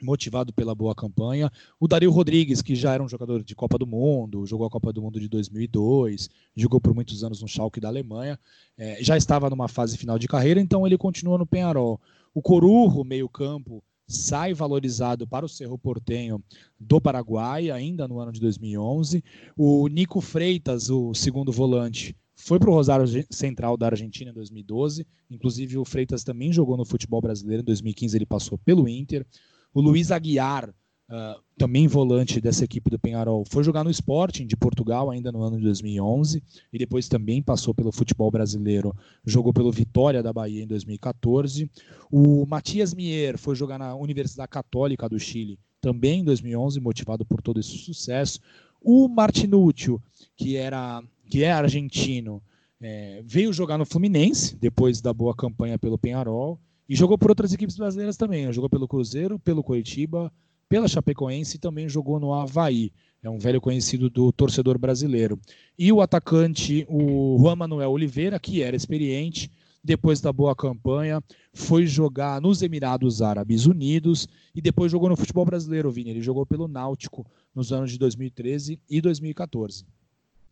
motivado 0.01 0.51
pela 0.51 0.73
boa 0.73 0.95
campanha. 0.95 1.51
O 1.79 1.87
Dario 1.87 2.09
Rodrigues, 2.09 2.63
que 2.63 2.73
já 2.73 2.95
era 2.95 3.03
um 3.03 3.07
jogador 3.07 3.43
de 3.43 3.53
Copa 3.53 3.77
do 3.77 3.85
Mundo, 3.85 4.43
jogou 4.47 4.65
a 4.65 4.71
Copa 4.71 4.91
do 4.91 5.03
Mundo 5.03 5.19
de 5.19 5.29
2002, 5.29 6.29
jogou 6.55 6.81
por 6.81 6.95
muitos 6.95 7.23
anos 7.23 7.43
no 7.43 7.47
Schalke 7.47 7.79
da 7.79 7.89
Alemanha, 7.89 8.39
é, 8.75 9.03
já 9.03 9.15
estava 9.15 9.51
numa 9.51 9.67
fase 9.67 9.99
final 9.99 10.17
de 10.17 10.27
carreira, 10.27 10.59
então 10.59 10.87
ele 10.87 10.97
continua 10.97 11.37
no 11.37 11.45
Penharol. 11.45 12.01
O 12.33 12.41
Corujo, 12.41 13.03
meio-campo, 13.03 13.83
sai 14.09 14.55
valorizado 14.55 15.27
para 15.27 15.45
o 15.45 15.49
Cerro 15.49 15.77
Portenho 15.77 16.43
do 16.79 16.99
Paraguai, 16.99 17.69
ainda 17.69 18.07
no 18.07 18.19
ano 18.19 18.31
de 18.31 18.39
2011. 18.39 19.23
O 19.55 19.87
Nico 19.87 20.19
Freitas, 20.19 20.89
o 20.89 21.13
segundo 21.13 21.51
volante, 21.51 22.15
foi 22.35 22.57
para 22.57 22.71
o 22.71 22.73
Rosário 22.73 23.05
Central 23.29 23.77
da 23.77 23.85
Argentina 23.85 24.31
em 24.31 24.33
2012. 24.33 25.05
Inclusive, 25.29 25.77
o 25.77 25.85
Freitas 25.85 26.23
também 26.23 26.51
jogou 26.51 26.75
no 26.75 26.85
futebol 26.85 27.21
brasileiro. 27.21 27.61
Em 27.61 27.65
2015, 27.65 28.17
ele 28.17 28.25
passou 28.25 28.57
pelo 28.57 28.89
Inter. 28.89 29.25
O 29.71 29.79
Luiz 29.79 30.11
Aguiar, 30.11 30.73
uh, 31.09 31.41
também 31.57 31.87
volante 31.87 32.39
dessa 32.39 32.63
equipe 32.63 32.89
do 32.89 32.99
Penharol, 32.99 33.43
foi 33.49 33.63
jogar 33.63 33.83
no 33.83 33.89
Sporting 33.89 34.45
de 34.45 34.55
Portugal 34.55 35.09
ainda 35.09 35.31
no 35.31 35.41
ano 35.41 35.57
de 35.57 35.63
2011 35.63 36.41
e 36.71 36.77
depois 36.77 37.07
também 37.07 37.41
passou 37.41 37.73
pelo 37.73 37.91
futebol 37.91 38.31
brasileiro, 38.31 38.95
jogou 39.25 39.51
pelo 39.51 39.71
Vitória 39.71 40.23
da 40.23 40.31
Bahia 40.31 40.63
em 40.63 40.67
2014. 40.67 41.69
O 42.11 42.45
Matias 42.45 42.93
Mier 42.93 43.37
foi 43.37 43.55
jogar 43.55 43.79
na 43.79 43.95
Universidade 43.95 44.49
Católica 44.49 45.09
do 45.09 45.19
Chile 45.19 45.59
também 45.81 46.21
em 46.21 46.23
2011, 46.23 46.79
motivado 46.79 47.25
por 47.25 47.41
todo 47.41 47.59
esse 47.59 47.77
sucesso. 47.77 48.39
O 48.81 49.07
Martinúcio, 49.07 50.01
que 50.37 50.55
era 50.55 51.03
que 51.25 51.43
é 51.43 51.51
argentino, 51.51 52.41
é, 52.81 53.21
veio 53.23 53.53
jogar 53.53 53.77
no 53.77 53.85
Fluminense 53.85 54.55
depois 54.55 54.99
da 54.99 55.13
boa 55.13 55.35
campanha 55.35 55.77
pelo 55.77 55.97
Penharol 55.97 56.59
e 56.87 56.95
jogou 56.95 57.17
por 57.17 57.29
outras 57.29 57.53
equipes 57.53 57.77
brasileiras 57.77 58.17
também. 58.17 58.51
Jogou 58.51 58.69
pelo 58.69 58.87
Cruzeiro, 58.87 59.37
pelo 59.37 59.63
Coritiba, 59.63 60.31
pela 60.69 60.87
Chapecoense 60.87 61.57
e 61.57 61.59
também 61.59 61.89
jogou 61.89 62.19
no 62.19 62.31
Havaí. 62.31 62.93
É 63.21 63.29
um 63.29 63.39
velho 63.39 63.59
conhecido 63.59 64.09
do 64.09 64.31
torcedor 64.31 64.77
brasileiro. 64.77 65.37
E 65.77 65.91
o 65.91 66.01
atacante, 66.01 66.85
o 66.87 67.37
Juan 67.39 67.55
Manuel 67.57 67.91
Oliveira, 67.91 68.39
que 68.39 68.61
era 68.61 68.75
experiente, 68.75 69.51
depois 69.83 70.21
da 70.21 70.31
boa 70.31 70.55
campanha, 70.55 71.21
foi 71.53 71.85
jogar 71.85 72.39
nos 72.39 72.61
Emirados 72.61 73.21
Árabes 73.21 73.65
Unidos 73.65 74.27
e 74.53 74.61
depois 74.61 74.91
jogou 74.91 75.09
no 75.09 75.17
futebol 75.17 75.43
brasileiro, 75.43 75.91
Vini. 75.91 76.11
Ele 76.11 76.21
jogou 76.21 76.45
pelo 76.45 76.67
Náutico 76.67 77.25
nos 77.53 77.73
anos 77.73 77.91
de 77.91 77.97
2013 77.97 78.79
e 78.89 79.01
2014. 79.01 79.85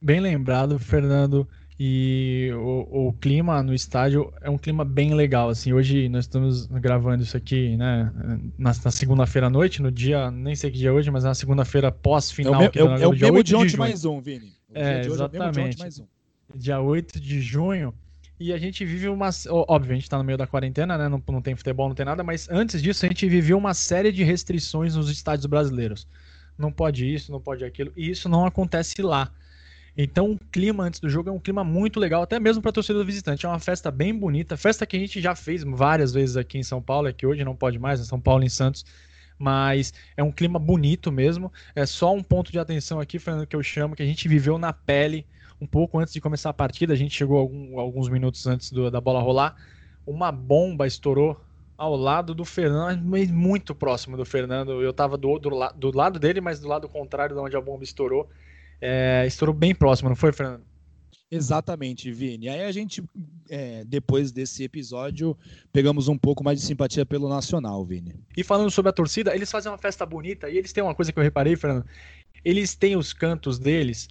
Bem 0.01 0.19
lembrado, 0.19 0.77
Fernando. 0.77 1.47
E 1.79 2.49
o, 2.55 3.07
o, 3.09 3.13
clima 3.13 3.61
no 3.61 3.71
estádio 3.71 4.33
é 4.41 4.49
um 4.49 4.57
clima 4.57 4.83
bem 4.83 5.13
legal. 5.13 5.49
Assim, 5.49 5.73
hoje 5.73 6.09
nós 6.09 6.25
estamos 6.25 6.65
gravando 6.65 7.21
isso 7.21 7.37
aqui, 7.37 7.77
né? 7.77 8.11
Na, 8.57 8.73
na 8.83 8.91
segunda-feira 8.91 9.45
à 9.45 9.49
noite, 9.49 9.79
no 9.79 9.91
dia, 9.91 10.31
nem 10.31 10.55
sei 10.55 10.71
que 10.71 10.77
dia 10.77 10.89
é 10.89 10.91
hoje, 10.91 11.11
mas 11.11 11.23
na 11.23 11.35
segunda-feira 11.35 11.91
pós-final. 11.91 12.63
É 12.73 12.83
o, 12.83 12.89
me, 12.89 12.99
é, 12.99 13.03
é 13.03 13.07
o 13.07 13.11
mesmo 13.11 13.43
de 13.43 13.55
ontem 13.55 13.77
mais 13.77 14.05
um, 14.05 14.19
Vini. 14.19 14.53
é, 14.73 15.01
exatamente. 15.01 15.83
É 15.83 15.87
um. 16.01 16.57
Dia 16.57 16.81
8 16.81 17.19
de 17.19 17.41
junho. 17.41 17.93
E 18.39 18.51
a 18.51 18.57
gente 18.57 18.83
vive 18.83 19.07
uma. 19.07 19.29
Óbvio, 19.49 19.91
a 19.91 19.95
gente 19.95 20.09
tá 20.09 20.17
no 20.17 20.23
meio 20.23 20.37
da 20.37 20.47
quarentena, 20.47 20.97
né? 20.97 21.07
Não, 21.07 21.21
não 21.29 21.41
tem 21.41 21.55
futebol, 21.55 21.87
não 21.87 21.95
tem 21.95 22.05
nada, 22.05 22.23
mas 22.23 22.49
antes 22.49 22.81
disso 22.81 23.05
a 23.05 23.09
gente 23.09 23.27
viveu 23.27 23.57
uma 23.57 23.75
série 23.75 24.11
de 24.11 24.23
restrições 24.23 24.95
nos 24.95 25.11
estádios 25.11 25.45
brasileiros. 25.45 26.07
Não 26.57 26.71
pode 26.71 27.11
isso, 27.11 27.31
não 27.31 27.39
pode 27.39 27.63
aquilo. 27.63 27.91
E 27.95 28.09
isso 28.09 28.27
não 28.27 28.47
acontece 28.47 28.99
lá. 29.03 29.31
Então 29.97 30.31
o 30.31 30.39
clima 30.51 30.83
antes 30.83 30.99
do 30.99 31.09
jogo 31.09 31.29
é 31.29 31.31
um 31.31 31.39
clima 31.39 31.63
muito 31.63 31.99
legal, 31.99 32.21
até 32.21 32.39
mesmo 32.39 32.61
para 32.61 32.71
torcedor 32.71 33.03
visitante. 33.03 33.47
É 33.47 33.49
uma 33.49 33.57
festa 33.57 33.89
bem 33.89 34.13
bonita, 34.13 34.55
festa 34.55 34.85
que 34.85 34.95
a 34.95 34.99
gente 34.99 35.19
já 35.19 35.33
fez 35.33 35.63
várias 35.63 36.13
vezes 36.13 36.37
aqui 36.37 36.59
em 36.59 36.63
São 36.63 36.79
Paulo, 36.79 37.07
é 37.07 37.13
que 37.13 37.25
hoje 37.25 37.43
não 37.43 37.55
pode 37.55 37.79
mais, 37.79 37.99
em 37.99 38.03
São 38.03 38.19
Paulo 38.19 38.43
em 38.43 38.49
Santos. 38.49 38.85
Mas 39.39 39.93
é 40.15 40.23
um 40.23 40.31
clima 40.31 40.59
bonito 40.59 41.11
mesmo. 41.11 41.51
É 41.75 41.85
só 41.85 42.13
um 42.13 42.21
ponto 42.21 42.51
de 42.51 42.59
atenção 42.59 42.99
aqui, 42.99 43.17
Fernando, 43.17 43.47
que 43.47 43.55
eu 43.55 43.63
chamo, 43.63 43.95
que 43.95 44.03
a 44.03 44.05
gente 44.05 44.27
viveu 44.27 44.57
na 44.59 44.71
pele 44.71 45.25
um 45.59 45.65
pouco 45.65 45.99
antes 45.99 46.13
de 46.13 46.21
começar 46.21 46.51
a 46.51 46.53
partida. 46.53 46.93
A 46.93 46.97
gente 46.97 47.15
chegou 47.15 47.37
algum, 47.37 47.79
alguns 47.79 48.07
minutos 48.09 48.45
antes 48.45 48.71
do, 48.71 48.91
da 48.91 49.01
bola 49.01 49.19
rolar. 49.19 49.55
Uma 50.05 50.31
bomba 50.31 50.85
estourou 50.85 51.39
ao 51.75 51.95
lado 51.95 52.33
do 52.33 52.45
Fernando, 52.45 53.03
mas 53.03 53.29
muito 53.29 53.75
próximo 53.75 54.17
do 54.17 54.25
Fernando. 54.25 54.81
Eu 54.81 54.89
estava 54.89 55.17
do, 55.17 55.37
do, 55.37 55.49
do 55.75 55.95
lado 55.95 56.19
dele, 56.19 56.41
mas 56.41 56.59
do 56.59 56.67
lado 56.67 56.87
contrário 56.87 57.35
de 57.35 57.41
onde 57.41 57.55
a 57.55 57.61
bomba 57.61 57.83
estourou 57.83 58.27
é, 58.81 59.23
estourou 59.25 59.53
bem 59.53 59.73
próximo, 59.73 60.09
não 60.09 60.15
foi, 60.15 60.31
Fernando? 60.31 60.63
Exatamente, 61.29 62.09
Vini. 62.09 62.47
Aí 62.47 62.63
a 62.63 62.71
gente, 62.71 63.03
é, 63.49 63.83
depois 63.85 64.31
desse 64.31 64.63
episódio, 64.63 65.37
pegamos 65.73 66.07
um 66.07 66.17
pouco 66.17 66.41
mais 66.41 66.59
de 66.59 66.65
simpatia 66.65 67.05
pelo 67.05 67.27
Nacional, 67.27 67.83
Vini. 67.83 68.15
E 68.35 68.43
falando 68.43 68.71
sobre 68.71 68.89
a 68.89 68.93
torcida, 68.93 69.35
eles 69.35 69.51
fazem 69.51 69.69
uma 69.69 69.77
festa 69.77 70.05
bonita 70.05 70.49
e 70.49 70.57
eles 70.57 70.71
têm 70.71 70.83
uma 70.83 70.95
coisa 70.95 71.11
que 71.11 71.19
eu 71.19 71.23
reparei, 71.23 71.57
Fernando. 71.57 71.85
Eles 72.45 72.75
têm 72.75 72.95
os 72.95 73.11
cantos 73.11 73.59
deles, 73.59 74.07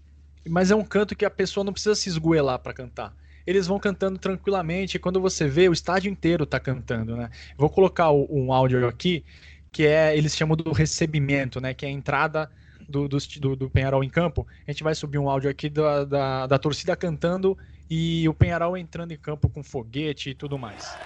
mas 0.46 0.70
é 0.70 0.76
um 0.76 0.84
canto 0.84 1.16
que 1.16 1.24
a 1.24 1.30
pessoa 1.30 1.64
não 1.64 1.72
precisa 1.72 1.94
se 1.94 2.10
esgoelar 2.10 2.58
para 2.58 2.74
cantar. 2.74 3.16
Eles 3.46 3.66
vão 3.66 3.78
cantando 3.78 4.18
tranquilamente 4.18 4.96
e 4.96 5.00
quando 5.00 5.20
você 5.20 5.48
vê, 5.48 5.68
o 5.68 5.72
estádio 5.72 6.10
inteiro 6.10 6.44
tá 6.44 6.60
cantando, 6.60 7.16
né? 7.16 7.30
Vou 7.56 7.70
colocar 7.70 8.10
um 8.10 8.52
áudio 8.52 8.86
aqui 8.86 9.24
que 9.72 9.86
é, 9.86 10.16
eles 10.16 10.36
chamam 10.36 10.56
do 10.56 10.72
recebimento, 10.72 11.60
né? 11.60 11.72
Que 11.72 11.86
é 11.86 11.88
a 11.88 11.92
entrada 11.92 12.50
do, 12.88 13.08
do, 13.08 13.56
do, 13.56 13.70
Penharol 13.70 14.02
em 14.02 14.08
campo, 14.08 14.46
a 14.66 14.70
gente 14.70 14.82
vai 14.82 14.94
subir 14.94 15.18
um 15.18 15.28
áudio 15.28 15.50
aqui 15.50 15.68
da, 15.68 16.04
da, 16.04 16.46
da 16.46 16.58
torcida 16.58 16.96
cantando 16.96 17.56
e 17.88 18.28
o 18.28 18.34
Penharol 18.34 18.76
entrando 18.76 19.12
em 19.12 19.18
campo 19.18 19.48
com 19.48 19.62
foguete 19.62 20.30
e 20.30 20.34
tudo 20.34 20.58
mais. 20.58 20.96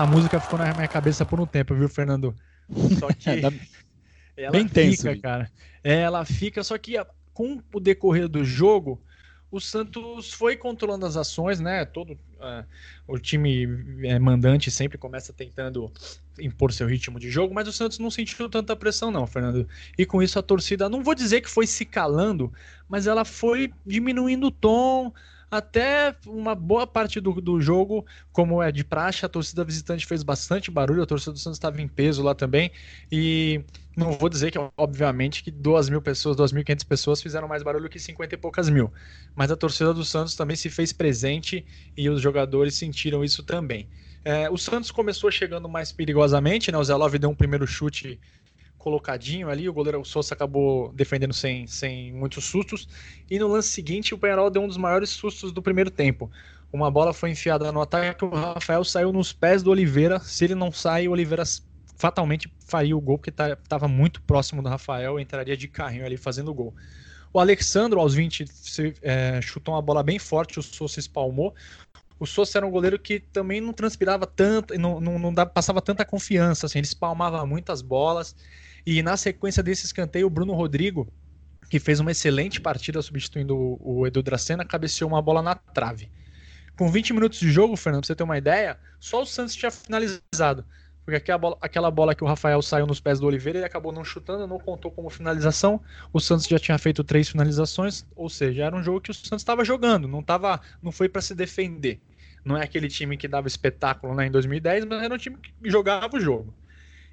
Essa 0.00 0.06
música 0.06 0.40
ficou 0.40 0.58
na 0.58 0.72
minha 0.72 0.88
cabeça 0.88 1.26
por 1.26 1.38
um 1.38 1.44
tempo, 1.44 1.74
viu, 1.74 1.86
Fernando? 1.86 2.34
Só 2.98 3.08
que 3.08 3.28
ela 4.34 4.50
Bem 4.50 4.66
tenso, 4.66 5.02
fica, 5.02 5.20
cara. 5.20 5.50
É, 5.84 6.00
ela 6.00 6.24
fica, 6.24 6.64
só 6.64 6.78
que 6.78 6.94
com 7.34 7.62
o 7.70 7.78
decorrer 7.78 8.26
do 8.26 8.42
jogo, 8.42 8.98
o 9.50 9.60
Santos 9.60 10.32
foi 10.32 10.56
controlando 10.56 11.04
as 11.04 11.18
ações, 11.18 11.60
né? 11.60 11.84
Todo 11.84 12.14
uh, 12.14 12.64
o 13.06 13.18
time 13.18 13.68
é, 14.02 14.18
mandante 14.18 14.70
sempre 14.70 14.96
começa 14.96 15.34
tentando 15.34 15.92
impor 16.38 16.72
seu 16.72 16.86
ritmo 16.86 17.20
de 17.20 17.28
jogo, 17.28 17.52
mas 17.52 17.68
o 17.68 17.72
Santos 17.72 17.98
não 17.98 18.10
sentiu 18.10 18.48
tanta 18.48 18.74
pressão, 18.74 19.10
não, 19.10 19.26
Fernando. 19.26 19.68
E 19.98 20.06
com 20.06 20.22
isso 20.22 20.38
a 20.38 20.42
torcida, 20.42 20.88
não 20.88 21.02
vou 21.02 21.14
dizer 21.14 21.42
que 21.42 21.50
foi 21.50 21.66
se 21.66 21.84
calando, 21.84 22.50
mas 22.88 23.06
ela 23.06 23.26
foi 23.26 23.70
diminuindo 23.84 24.46
o 24.46 24.50
tom, 24.50 25.12
até 25.50 26.14
uma 26.26 26.54
boa 26.54 26.86
parte 26.86 27.20
do, 27.20 27.32
do 27.40 27.60
jogo, 27.60 28.06
como 28.32 28.62
é 28.62 28.70
de 28.70 28.84
praxe, 28.84 29.26
a 29.26 29.28
torcida 29.28 29.64
visitante 29.64 30.06
fez 30.06 30.22
bastante 30.22 30.70
barulho, 30.70 31.02
a 31.02 31.06
torcida 31.06 31.32
do 31.32 31.38
Santos 31.38 31.56
estava 31.56 31.80
em 31.82 31.88
peso 31.88 32.22
lá 32.22 32.34
também. 32.34 32.70
E 33.10 33.64
não 33.96 34.12
vou 34.12 34.28
dizer 34.28 34.52
que, 34.52 34.58
obviamente, 34.76 35.42
que 35.42 35.50
2 35.50 35.88
mil 35.88 36.00
pessoas, 36.00 36.36
2.500 36.36 36.86
pessoas 36.86 37.22
fizeram 37.22 37.48
mais 37.48 37.62
barulho 37.62 37.88
que 37.88 37.98
50 37.98 38.34
e 38.34 38.38
poucas 38.38 38.68
mil. 38.68 38.92
Mas 39.34 39.50
a 39.50 39.56
torcida 39.56 39.92
do 39.92 40.04
Santos 40.04 40.36
também 40.36 40.56
se 40.56 40.70
fez 40.70 40.92
presente 40.92 41.66
e 41.96 42.08
os 42.08 42.20
jogadores 42.20 42.74
sentiram 42.74 43.24
isso 43.24 43.42
também. 43.42 43.88
É, 44.24 44.50
o 44.50 44.56
Santos 44.58 44.90
começou 44.90 45.30
chegando 45.30 45.68
mais 45.68 45.92
perigosamente, 45.92 46.70
né? 46.70 46.78
O 46.78 46.96
Love 46.96 47.18
deu 47.18 47.30
um 47.30 47.34
primeiro 47.34 47.66
chute 47.66 48.20
colocadinho 48.80 49.48
ali, 49.48 49.68
o 49.68 49.72
goleiro 49.72 50.04
Sousa 50.04 50.34
acabou 50.34 50.92
defendendo 50.92 51.34
sem, 51.34 51.66
sem 51.66 52.12
muitos 52.12 52.44
sustos. 52.44 52.88
E 53.30 53.38
no 53.38 53.46
lance 53.46 53.68
seguinte, 53.68 54.14
o 54.14 54.18
Penharol 54.18 54.50
deu 54.50 54.62
um 54.62 54.66
dos 54.66 54.78
maiores 54.78 55.10
sustos 55.10 55.52
do 55.52 55.62
primeiro 55.62 55.90
tempo. 55.90 56.30
Uma 56.72 56.90
bola 56.90 57.12
foi 57.12 57.30
enfiada 57.30 57.70
no 57.70 57.80
ataque, 57.80 58.24
o 58.24 58.30
Rafael 58.30 58.82
saiu 58.84 59.12
nos 59.12 59.32
pés 59.32 59.62
do 59.62 59.70
Oliveira. 59.70 60.18
Se 60.20 60.44
ele 60.44 60.54
não 60.54 60.72
sai, 60.72 61.06
o 61.06 61.12
Oliveira 61.12 61.44
fatalmente 61.96 62.50
faria 62.66 62.96
o 62.96 63.00
gol, 63.00 63.18
porque 63.18 63.30
estava 63.30 63.56
tá, 63.68 63.88
muito 63.88 64.22
próximo 64.22 64.62
do 64.62 64.68
Rafael, 64.68 65.20
entraria 65.20 65.56
de 65.56 65.68
carrinho 65.68 66.06
ali 66.06 66.16
fazendo 66.16 66.50
o 66.50 66.54
gol. 66.54 66.74
O 67.32 67.38
Alexandro, 67.38 68.00
aos 68.00 68.14
20, 68.14 68.46
se, 68.46 68.94
é, 69.02 69.40
chutou 69.42 69.74
uma 69.74 69.82
bola 69.82 70.02
bem 70.02 70.18
forte, 70.18 70.58
o 70.58 70.62
Sousa 70.62 70.98
espalmou. 70.98 71.54
O 72.18 72.26
Sousa 72.26 72.58
era 72.58 72.66
um 72.66 72.70
goleiro 72.70 72.98
que 72.98 73.20
também 73.20 73.60
não 73.60 73.72
transpirava 73.72 74.26
tanto, 74.26 74.76
não, 74.78 75.00
não, 75.00 75.18
não 75.18 75.34
passava 75.46 75.80
tanta 75.80 76.04
confiança, 76.04 76.66
assim, 76.66 76.78
ele 76.78 76.86
espalmava 76.86 77.44
muitas 77.46 77.82
bolas. 77.82 78.34
E 78.86 79.02
na 79.02 79.16
sequência 79.16 79.62
desse 79.62 79.86
escanteio, 79.86 80.26
o 80.26 80.30
Bruno 80.30 80.54
Rodrigo, 80.54 81.12
que 81.68 81.78
fez 81.78 82.00
uma 82.00 82.10
excelente 82.10 82.60
partida 82.60 83.00
substituindo 83.00 83.56
o, 83.80 84.06
Edu 84.06 84.22
Dracena, 84.22 84.64
cabeceou 84.64 85.10
uma 85.10 85.22
bola 85.22 85.42
na 85.42 85.54
trave. 85.54 86.10
Com 86.76 86.90
20 86.90 87.12
minutos 87.12 87.38
de 87.38 87.50
jogo, 87.50 87.76
Fernando, 87.76 88.02
pra 88.02 88.06
você 88.06 88.14
ter 88.14 88.24
uma 88.24 88.38
ideia, 88.38 88.78
só 88.98 89.22
o 89.22 89.26
Santos 89.26 89.54
tinha 89.54 89.70
finalizado. 89.70 90.64
Porque 91.04 91.16
aquela 91.16 91.38
bola, 91.38 91.58
aquela 91.60 91.90
bola 91.90 92.14
que 92.14 92.22
o 92.22 92.26
Rafael 92.26 92.60
saiu 92.62 92.86
nos 92.86 93.00
pés 93.00 93.20
do 93.20 93.26
Oliveira, 93.26 93.58
ele 93.58 93.66
acabou 93.66 93.92
não 93.92 94.04
chutando, 94.04 94.46
não 94.46 94.58
contou 94.58 94.90
como 94.90 95.10
finalização. 95.10 95.80
O 96.12 96.20
Santos 96.20 96.46
já 96.46 96.58
tinha 96.58 96.78
feito 96.78 97.02
três 97.02 97.28
finalizações, 97.28 98.06
ou 98.14 98.28
seja, 98.28 98.64
era 98.64 98.76
um 98.76 98.82
jogo 98.82 99.00
que 99.00 99.10
o 99.10 99.14
Santos 99.14 99.42
estava 99.42 99.64
jogando, 99.64 100.06
não, 100.06 100.22
tava, 100.22 100.60
não 100.82 100.92
foi 100.92 101.08
para 101.08 101.22
se 101.22 101.34
defender. 101.34 102.00
Não 102.44 102.56
é 102.56 102.64
aquele 102.64 102.88
time 102.88 103.16
que 103.16 103.28
dava 103.28 103.48
espetáculo 103.48 104.14
né, 104.14 104.26
em 104.26 104.30
2010, 104.30 104.84
mas 104.86 105.02
era 105.02 105.14
um 105.14 105.18
time 105.18 105.36
que 105.36 105.52
jogava 105.70 106.16
o 106.16 106.20
jogo. 106.20 106.54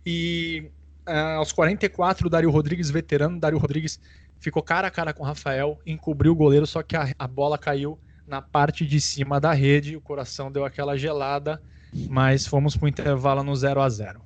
E 0.06 0.70
aos 1.08 1.52
44, 1.52 2.28
o 2.28 2.30
Dário 2.30 2.50
Rodrigues, 2.50 2.90
veterano, 2.90 3.40
Dário 3.40 3.58
Rodrigues 3.58 4.00
ficou 4.40 4.62
cara 4.62 4.88
a 4.88 4.92
cara 4.92 5.14
com 5.14 5.24
o 5.24 5.26
Rafael, 5.26 5.80
encobriu 5.86 6.32
o 6.32 6.36
goleiro, 6.36 6.68
só 6.68 6.84
que 6.84 6.96
a, 6.96 7.14
a 7.18 7.28
bola 7.28 7.58
caiu 7.58 8.00
na 8.28 8.42
parte 8.42 8.86
de 8.86 9.00
cima 9.00 9.40
da 9.40 9.54
rede, 9.54 9.96
o 9.96 10.02
coração 10.02 10.52
deu 10.52 10.66
aquela 10.66 10.98
gelada 10.98 11.62
mas 12.10 12.46
fomos 12.46 12.76
para 12.76 12.86
o 12.86 12.90
intervalo 12.90 13.44
no 13.44 13.56
0 13.56 13.82
a 13.82 13.90
0 13.90 14.22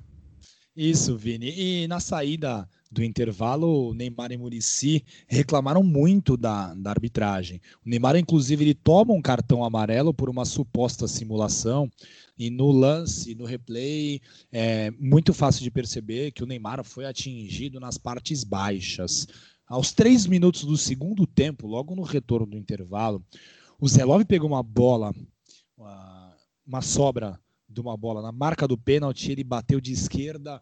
Isso, 0.76 1.16
Vini. 1.16 1.52
E 1.56 1.88
na 1.88 2.00
saída 2.00 2.68
do 2.92 3.02
intervalo, 3.02 3.94
Neymar 3.94 4.32
e 4.32 4.36
Murici 4.36 5.02
reclamaram 5.26 5.82
muito 5.82 6.36
da, 6.36 6.74
da 6.74 6.90
arbitragem. 6.90 7.58
O 7.84 7.88
Neymar, 7.88 8.16
inclusive, 8.16 8.62
ele 8.62 8.74
toma 8.74 9.14
um 9.14 9.22
cartão 9.22 9.64
amarelo 9.64 10.12
por 10.12 10.28
uma 10.28 10.44
suposta 10.44 11.08
simulação. 11.08 11.90
E 12.38 12.50
no 12.50 12.70
lance, 12.70 13.34
no 13.34 13.46
replay, 13.46 14.20
é 14.52 14.90
muito 14.92 15.32
fácil 15.32 15.62
de 15.62 15.70
perceber 15.70 16.32
que 16.32 16.44
o 16.44 16.46
Neymar 16.46 16.84
foi 16.84 17.06
atingido 17.06 17.80
nas 17.80 17.96
partes 17.96 18.44
baixas. 18.44 19.26
Aos 19.66 19.92
três 19.92 20.26
minutos 20.26 20.64
do 20.64 20.76
segundo 20.76 21.26
tempo, 21.26 21.66
logo 21.66 21.94
no 21.94 22.02
retorno 22.02 22.46
do 22.46 22.58
intervalo, 22.58 23.24
o 23.80 23.88
Zelov 23.88 24.22
pegou 24.26 24.50
uma 24.50 24.62
bola, 24.62 25.14
uma 26.66 26.82
sobra 26.82 27.40
de 27.66 27.80
uma 27.80 27.96
bola 27.96 28.20
na 28.20 28.30
marca 28.30 28.68
do 28.68 28.76
pênalti, 28.76 29.32
ele 29.32 29.42
bateu 29.42 29.80
de 29.80 29.92
esquerda 29.92 30.60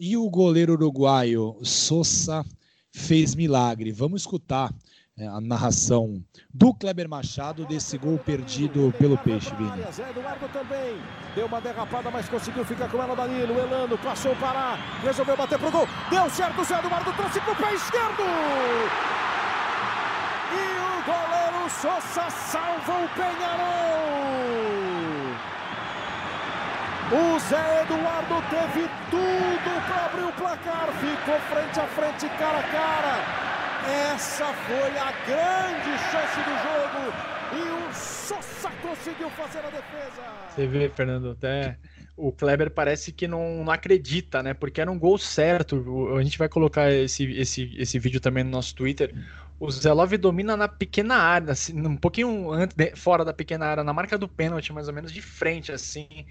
e 0.00 0.16
o 0.16 0.28
goleiro 0.30 0.72
uruguaio 0.72 1.58
Sosa 1.62 2.42
fez 2.90 3.34
milagre. 3.34 3.92
Vamos 3.92 4.22
escutar 4.22 4.72
é, 5.18 5.26
a 5.26 5.38
narração 5.38 6.24
do 6.52 6.72
Kleber 6.72 7.06
Machado 7.06 7.66
desse 7.66 7.98
gol 7.98 8.18
perdido 8.18 8.94
pelo 8.98 9.18
Peixe, 9.18 9.54
Vini. 9.54 9.92
Zé 9.92 10.08
Eduardo 10.08 10.48
também 10.48 10.96
deu 11.34 11.44
uma 11.44 11.60
derrapada, 11.60 12.10
mas 12.10 12.26
conseguiu 12.30 12.64
ficar 12.64 12.90
com 12.90 13.02
ela 13.02 13.14
Danilo. 13.14 13.52
Elano 13.58 13.98
passou 13.98 14.34
para 14.36 14.76
resolveu 15.02 15.36
bater 15.36 15.58
pro 15.58 15.70
gol. 15.70 15.86
Deu 16.08 16.30
certo, 16.30 16.64
Zé 16.64 16.78
Eduardo 16.78 17.12
trouxe 17.12 17.40
pro 17.42 17.54
pé 17.56 17.74
esquerdo. 17.74 18.22
E 20.52 20.64
o 20.80 21.04
goleiro 21.04 21.70
Sosa 21.70 22.30
salva 22.30 23.04
o 23.04 23.08
Penharol. 23.10 24.49
O 27.12 27.38
Zé 27.40 27.82
Eduardo 27.82 28.40
teve 28.50 28.86
tudo 29.10 29.86
para 29.88 30.04
abrir 30.06 30.22
o 30.22 30.32
placar, 30.32 30.86
ficou 30.92 31.40
frente 31.40 31.80
a 31.80 31.86
frente, 31.88 32.28
cara 32.38 32.60
a 32.60 32.62
cara. 32.62 34.14
Essa 34.14 34.46
foi 34.46 34.96
a 34.96 35.10
grande 35.26 35.98
chance 36.08 36.38
do 36.38 36.54
jogo 36.62 37.12
e 37.56 37.88
o 37.88 37.92
Sosa 37.92 38.70
conseguiu 38.80 39.28
fazer 39.30 39.58
a 39.58 39.70
defesa. 39.70 40.22
Você 40.50 40.68
vê, 40.68 40.88
Fernando, 40.88 41.30
até 41.30 41.78
o 42.16 42.30
Kleber 42.30 42.70
parece 42.70 43.10
que 43.10 43.26
não, 43.26 43.64
não 43.64 43.72
acredita, 43.72 44.40
né? 44.40 44.54
Porque 44.54 44.80
era 44.80 44.88
um 44.88 44.98
gol 44.98 45.18
certo. 45.18 46.14
A 46.16 46.22
gente 46.22 46.38
vai 46.38 46.48
colocar 46.48 46.92
esse, 46.92 47.24
esse, 47.32 47.74
esse 47.76 47.98
vídeo 47.98 48.20
também 48.20 48.44
no 48.44 48.50
nosso 48.50 48.72
Twitter. 48.76 49.12
O 49.58 49.68
Zelov 49.68 50.16
domina 50.16 50.56
na 50.56 50.68
pequena 50.68 51.16
área, 51.16 51.50
assim, 51.50 51.76
um 51.76 51.96
pouquinho 51.96 52.52
antes, 52.52 52.76
fora 52.94 53.24
da 53.24 53.32
pequena 53.32 53.66
área, 53.66 53.82
na 53.82 53.92
marca 53.92 54.16
do 54.16 54.28
pênalti, 54.28 54.72
mais 54.72 54.86
ou 54.86 54.94
menos 54.94 55.10
de 55.10 55.20
frente, 55.20 55.72
assim 55.72 56.24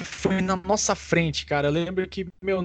foi 0.00 0.40
na 0.40 0.56
nossa 0.56 0.94
frente, 0.94 1.44
cara. 1.44 1.68
Eu 1.68 1.72
lembro 1.72 2.06
que, 2.08 2.26
meu, 2.42 2.62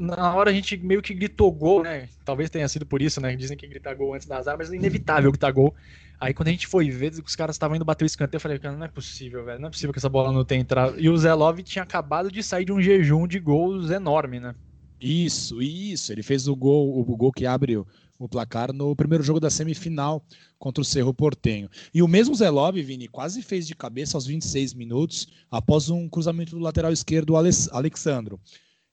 na 0.00 0.34
hora 0.34 0.50
a 0.50 0.52
gente 0.52 0.76
meio 0.76 1.02
que 1.02 1.14
gritou 1.14 1.52
gol, 1.52 1.82
né? 1.82 2.08
Talvez 2.24 2.50
tenha 2.50 2.68
sido 2.68 2.86
por 2.86 3.02
isso, 3.02 3.20
né? 3.20 3.36
Dizem 3.36 3.56
que 3.56 3.66
gritar 3.66 3.94
gol 3.94 4.14
antes 4.14 4.26
das 4.26 4.48
armas 4.48 4.72
é 4.72 4.76
inevitável 4.76 5.30
gritar 5.30 5.50
gol. 5.50 5.74
Aí 6.18 6.32
quando 6.32 6.48
a 6.48 6.50
gente 6.50 6.66
foi 6.66 6.88
ver, 6.90 7.12
os 7.12 7.36
caras 7.36 7.56
estavam 7.56 7.76
indo 7.76 7.84
bater 7.84 8.04
o 8.04 8.06
escanteio, 8.06 8.38
eu 8.38 8.40
falei, 8.40 8.58
cara, 8.58 8.76
não 8.76 8.86
é 8.86 8.88
possível, 8.88 9.44
velho. 9.44 9.60
Não 9.60 9.68
é 9.68 9.70
possível 9.70 9.92
que 9.92 9.98
essa 9.98 10.08
bola 10.08 10.32
não 10.32 10.44
tenha 10.44 10.62
entrado. 10.62 10.98
E 10.98 11.08
o 11.10 11.16
Zé 11.16 11.34
Love 11.34 11.62
tinha 11.62 11.82
acabado 11.82 12.30
de 12.30 12.42
sair 12.42 12.64
de 12.64 12.72
um 12.72 12.80
jejum 12.80 13.26
de 13.26 13.38
gols 13.38 13.90
enorme, 13.90 14.40
né? 14.40 14.54
Isso, 14.98 15.60
isso. 15.60 16.10
Ele 16.12 16.22
fez 16.22 16.48
o 16.48 16.56
gol, 16.56 16.98
o 16.98 17.16
gol 17.16 17.30
que 17.30 17.44
abre 17.44 17.76
o 17.76 18.28
placar 18.28 18.72
no 18.72 18.96
primeiro 18.96 19.22
jogo 19.22 19.38
da 19.38 19.50
semifinal 19.50 20.24
contra 20.58 20.82
o 20.82 20.84
Cerro 20.84 21.12
Portenho. 21.12 21.68
E 21.92 22.02
o 22.02 22.08
mesmo 22.08 22.34
Zé 22.34 22.50
Love, 22.50 22.82
Vini, 22.82 23.08
quase 23.08 23.42
fez 23.42 23.66
de 23.66 23.74
cabeça 23.74 24.16
aos 24.16 24.26
26 24.26 24.74
minutos 24.74 25.28
após 25.50 25.90
um 25.90 26.08
cruzamento 26.08 26.52
do 26.56 26.62
lateral 26.62 26.92
esquerdo, 26.92 27.30
o 27.30 27.36
Alexandro. 27.36 28.40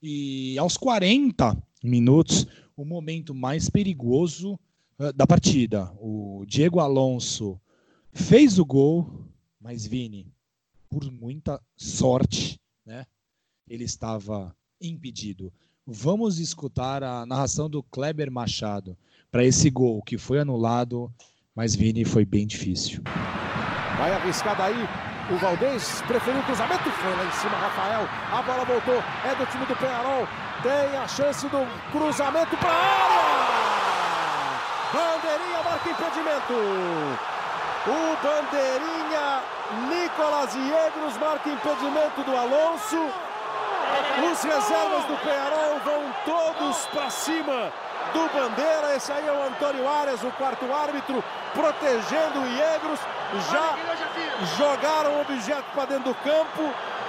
E 0.02 0.58
aos 0.58 0.76
40 0.78 1.58
minutos, 1.84 2.46
o 2.76 2.84
momento 2.84 3.34
mais 3.34 3.70
perigoso 3.70 4.60
uh, 5.00 5.14
da 5.14 5.26
partida. 5.26 5.92
O 6.00 6.44
Diego 6.48 6.80
Alonso 6.80 7.60
fez 8.12 8.60
o 8.60 8.66
gol, 8.66 9.28
mas 9.60 9.86
Vini, 9.86 10.28
por 10.90 11.10
muita 11.12 11.62
sorte, 11.76 12.60
né? 12.86 13.06
Ele 13.68 13.84
estava 13.84 14.56
impedido. 14.82 15.52
Vamos 15.86 16.40
escutar 16.40 17.04
a 17.04 17.26
narração 17.26 17.70
do 17.70 17.82
Kleber 17.82 18.32
Machado 18.32 18.98
para 19.32 19.46
esse 19.46 19.70
gol 19.70 20.02
que 20.02 20.18
foi 20.18 20.40
anulado, 20.40 21.12
mas 21.56 21.76
Vini 21.76 22.04
foi 22.04 22.26
bem 22.26 22.48
difícil. 22.48 23.02
Vai 23.98 24.12
arriscar 24.14 24.56
daí. 24.56 24.90
O 25.30 25.38
Valdez 25.38 26.04
preferiu 26.06 26.42
o 26.42 26.44
cruzamento, 26.44 26.92
foi 26.92 27.16
lá 27.16 27.24
em 27.24 27.32
cima, 27.32 27.56
Rafael. 27.56 28.10
A 28.32 28.42
bola 28.42 28.66
voltou, 28.66 29.02
é 29.24 29.36
do 29.36 29.46
time 29.46 29.66
do 29.66 29.76
Penharol. 29.76 30.28
Tem 30.62 30.98
a 30.98 31.08
chance 31.08 31.48
do 31.48 31.68
cruzamento 31.92 32.58
para 32.58 32.70
área. 32.70 33.44
Bandeirinha 34.92 35.64
marca 35.64 35.90
impedimento. 35.90 36.54
O 37.86 38.18
Bandeirinha 38.24 39.44
Nicolas 39.90 40.54
Iegros 40.56 41.18
marca 41.20 41.50
impedimento 41.50 42.24
do 42.24 42.36
Alonso. 42.36 43.10
Os 44.32 44.44
reservas 44.44 45.06
do 45.06 45.18
Penharol 45.24 45.80
vão 45.86 46.14
todos 46.26 46.86
para 46.88 47.10
cima 47.10 47.72
do 48.12 48.28
Bandeira. 48.34 48.96
Esse 48.96 49.12
aí 49.12 49.28
é 49.28 49.32
o 49.32 49.44
Antônio 49.44 49.88
Arias, 49.88 50.24
o 50.24 50.32
quarto 50.32 50.66
árbitro, 50.72 51.24
protegendo 51.54 52.40
o 52.40 52.48
Iegros. 52.48 53.00
Já 53.52 53.78
jogaram 54.58 55.18
o 55.18 55.22
objeto 55.22 55.66
para 55.74 55.86
dentro 55.86 56.14
do 56.14 56.16
campo. 56.16 56.64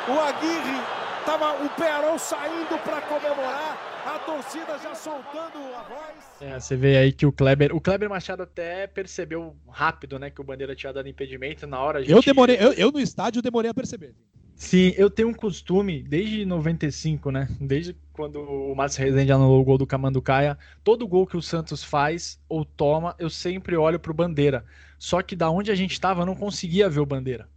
O 0.07 0.21
Aguirre 0.21 0.81
estava 1.21 1.65
o 1.65 1.69
Penharol 1.71 2.19
saindo 2.19 2.79
para 2.85 3.01
comemorar. 3.03 3.79
A 4.05 4.19
torcida 4.19 4.79
já 4.83 4.95
soltando 4.95 5.59
a 5.75 5.83
voz. 5.83 6.25
É, 6.39 6.61
você 6.61 6.77
vê 6.77 6.99
aí 6.99 7.11
que 7.11 7.25
o 7.25 7.33
Kleber, 7.33 7.75
o 7.75 7.81
Kleber 7.81 8.11
Machado 8.11 8.43
até 8.43 8.87
percebeu 8.87 9.57
rápido, 9.67 10.19
né, 10.19 10.29
que 10.29 10.43
o 10.43 10.45
Bandeira 10.45 10.77
tinha 10.77 10.93
dado 10.93 11.09
impedimento 11.09 11.67
na 11.67 11.81
hora. 11.81 12.01
Gente... 12.01 12.13
Eu 12.13 12.21
demorei, 12.21 12.59
eu, 12.61 12.75
eu 12.75 12.93
no 12.93 13.01
estádio 13.01 13.41
demorei 13.41 13.71
a 13.71 13.75
perceber. 13.75 14.15
Sim, 14.57 14.93
eu 14.97 15.11
tenho 15.11 15.29
um 15.29 15.35
costume, 15.35 16.03
desde 16.03 16.45
95, 16.47 17.31
né? 17.31 17.53
Desde 17.61 17.95
quando 18.13 18.41
o 18.41 18.75
Márcio 18.75 19.03
Rezende 19.05 19.33
anulou 19.33 19.61
o 19.61 19.65
gol 19.65 19.77
do 19.77 19.87
Camanducaia, 19.87 20.57
todo 20.83 21.09
gol 21.09 21.27
que 21.27 21.37
o 21.37 21.43
Santos 21.43 21.83
faz 21.83 22.41
ou 22.49 22.65
toma, 22.65 23.15
eu 23.19 23.29
sempre 23.29 23.77
olho 23.77 23.99
pro 23.99 24.15
Bandeira. 24.15 24.65
Só 24.99 25.21
que 25.23 25.35
da 25.37 25.51
onde 25.51 25.71
a 25.71 25.75
gente 25.75 26.01
tava, 26.01 26.23
eu 26.23 26.27
não 26.27 26.37
conseguia 26.37 26.89
ver 26.89 27.01
o 27.01 27.07
Bandeira. 27.07 27.49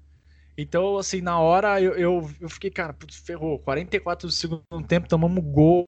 Então, 0.57 0.97
assim, 0.97 1.21
na 1.21 1.39
hora 1.39 1.81
eu, 1.81 1.93
eu, 1.95 2.31
eu 2.41 2.49
fiquei, 2.49 2.71
cara, 2.71 2.93
putz, 2.93 3.17
ferrou. 3.17 3.60
44 3.60 4.27
do 4.27 4.33
segundo 4.33 4.63
tempo, 4.88 5.07
tomamos 5.07 5.43
gol, 5.45 5.88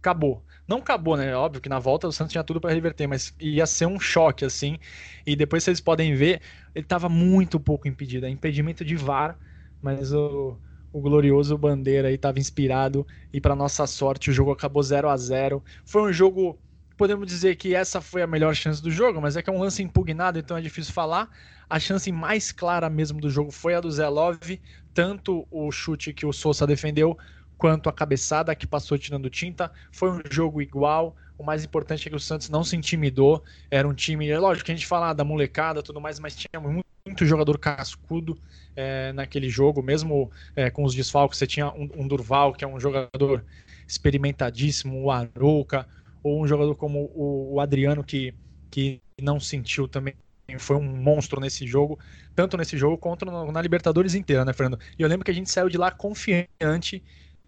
acabou. 0.00 0.44
Não 0.66 0.78
acabou, 0.78 1.16
né? 1.16 1.34
Óbvio 1.36 1.60
que 1.60 1.68
na 1.68 1.78
volta 1.78 2.08
o 2.08 2.12
Santos 2.12 2.32
tinha 2.32 2.44
tudo 2.44 2.60
para 2.60 2.72
reverter, 2.72 3.06
mas 3.06 3.34
ia 3.40 3.66
ser 3.66 3.86
um 3.86 4.00
choque, 4.00 4.44
assim. 4.44 4.78
E 5.26 5.36
depois 5.36 5.64
vocês 5.64 5.80
podem 5.80 6.14
ver, 6.14 6.40
ele 6.74 6.86
tava 6.86 7.08
muito 7.08 7.60
pouco 7.60 7.88
impedido. 7.88 8.26
É 8.26 8.30
impedimento 8.30 8.84
de 8.84 8.96
VAR 8.96 9.38
mas 9.82 10.12
o, 10.12 10.58
o 10.92 11.00
glorioso 11.00 11.56
Bandeira 11.56 12.10
estava 12.10 12.38
inspirado 12.38 13.06
e 13.32 13.40
para 13.40 13.54
nossa 13.56 13.86
sorte 13.86 14.30
o 14.30 14.32
jogo 14.32 14.50
acabou 14.52 14.82
0 14.82 15.08
a 15.08 15.16
0. 15.16 15.62
Foi 15.84 16.02
um 16.02 16.12
jogo, 16.12 16.58
podemos 16.96 17.26
dizer 17.26 17.56
que 17.56 17.74
essa 17.74 18.00
foi 18.00 18.22
a 18.22 18.26
melhor 18.26 18.54
chance 18.54 18.82
do 18.82 18.90
jogo, 18.90 19.20
mas 19.20 19.36
é 19.36 19.42
que 19.42 19.50
é 19.50 19.52
um 19.52 19.60
lance 19.60 19.82
impugnado, 19.82 20.38
então 20.38 20.56
é 20.56 20.60
difícil 20.60 20.92
falar. 20.92 21.28
A 21.68 21.78
chance 21.78 22.10
mais 22.10 22.50
clara 22.52 22.88
mesmo 22.88 23.20
do 23.20 23.30
jogo 23.30 23.50
foi 23.50 23.74
a 23.74 23.80
do 23.80 23.90
Zé 23.90 24.08
Love, 24.08 24.60
tanto 24.94 25.46
o 25.50 25.70
chute 25.70 26.12
que 26.12 26.26
o 26.26 26.32
Sousa 26.32 26.66
defendeu 26.66 27.16
quanto 27.56 27.88
a 27.88 27.92
cabeçada 27.92 28.54
que 28.54 28.66
passou 28.66 28.96
tirando 28.96 29.28
tinta. 29.28 29.70
Foi 29.92 30.10
um 30.10 30.20
jogo 30.30 30.62
igual. 30.62 31.16
O 31.38 31.44
mais 31.44 31.64
importante 31.64 32.06
é 32.06 32.10
que 32.10 32.16
o 32.16 32.20
Santos 32.20 32.50
não 32.50 32.64
se 32.64 32.76
intimidou. 32.76 33.44
Era 33.70 33.86
um 33.86 33.94
time, 33.94 34.28
é 34.28 34.38
lógico 34.38 34.66
que 34.66 34.72
a 34.72 34.74
gente 34.74 34.86
fala 34.86 35.12
da 35.12 35.24
molecada 35.24 35.82
tudo 35.82 36.00
mais, 36.00 36.18
mas 36.18 36.34
tinha 36.34 36.60
muito, 36.60 36.86
jogador 37.24 37.58
cascudo 37.58 38.38
é, 38.76 39.12
naquele 39.12 39.48
jogo, 39.48 39.82
mesmo 39.82 40.30
é, 40.54 40.68
com 40.68 40.84
os 40.84 40.94
desfalques. 40.94 41.38
Você 41.38 41.46
tinha 41.46 41.68
um, 41.68 41.88
um, 41.96 42.08
Durval, 42.08 42.52
que 42.52 42.64
é 42.64 42.68
um 42.68 42.78
jogador 42.78 43.44
experimentadíssimo, 43.86 45.04
o 45.04 45.10
Arouca, 45.10 45.86
ou 46.22 46.42
um 46.42 46.46
jogador 46.46 46.74
como 46.74 47.10
o, 47.14 47.54
o 47.54 47.60
Adriano, 47.60 48.04
que, 48.04 48.34
que 48.70 49.00
não 49.22 49.40
sentiu 49.40 49.88
também 49.88 50.14
foi 50.58 50.76
um 50.76 50.82
monstro 50.82 51.40
nesse 51.40 51.66
jogo, 51.66 51.98
tanto 52.34 52.56
nesse 52.56 52.78
jogo 52.78 52.96
quanto 52.96 53.26
na 53.26 53.60
Libertadores 53.60 54.14
inteira, 54.14 54.46
né, 54.46 54.52
Fernando? 54.54 54.80
E 54.98 55.02
eu 55.02 55.08
lembro 55.08 55.24
que 55.24 55.30
a 55.30 55.34
gente 55.34 55.50
saiu 55.50 55.68
de 55.68 55.76
lá 55.76 55.90
confiante. 55.90 57.02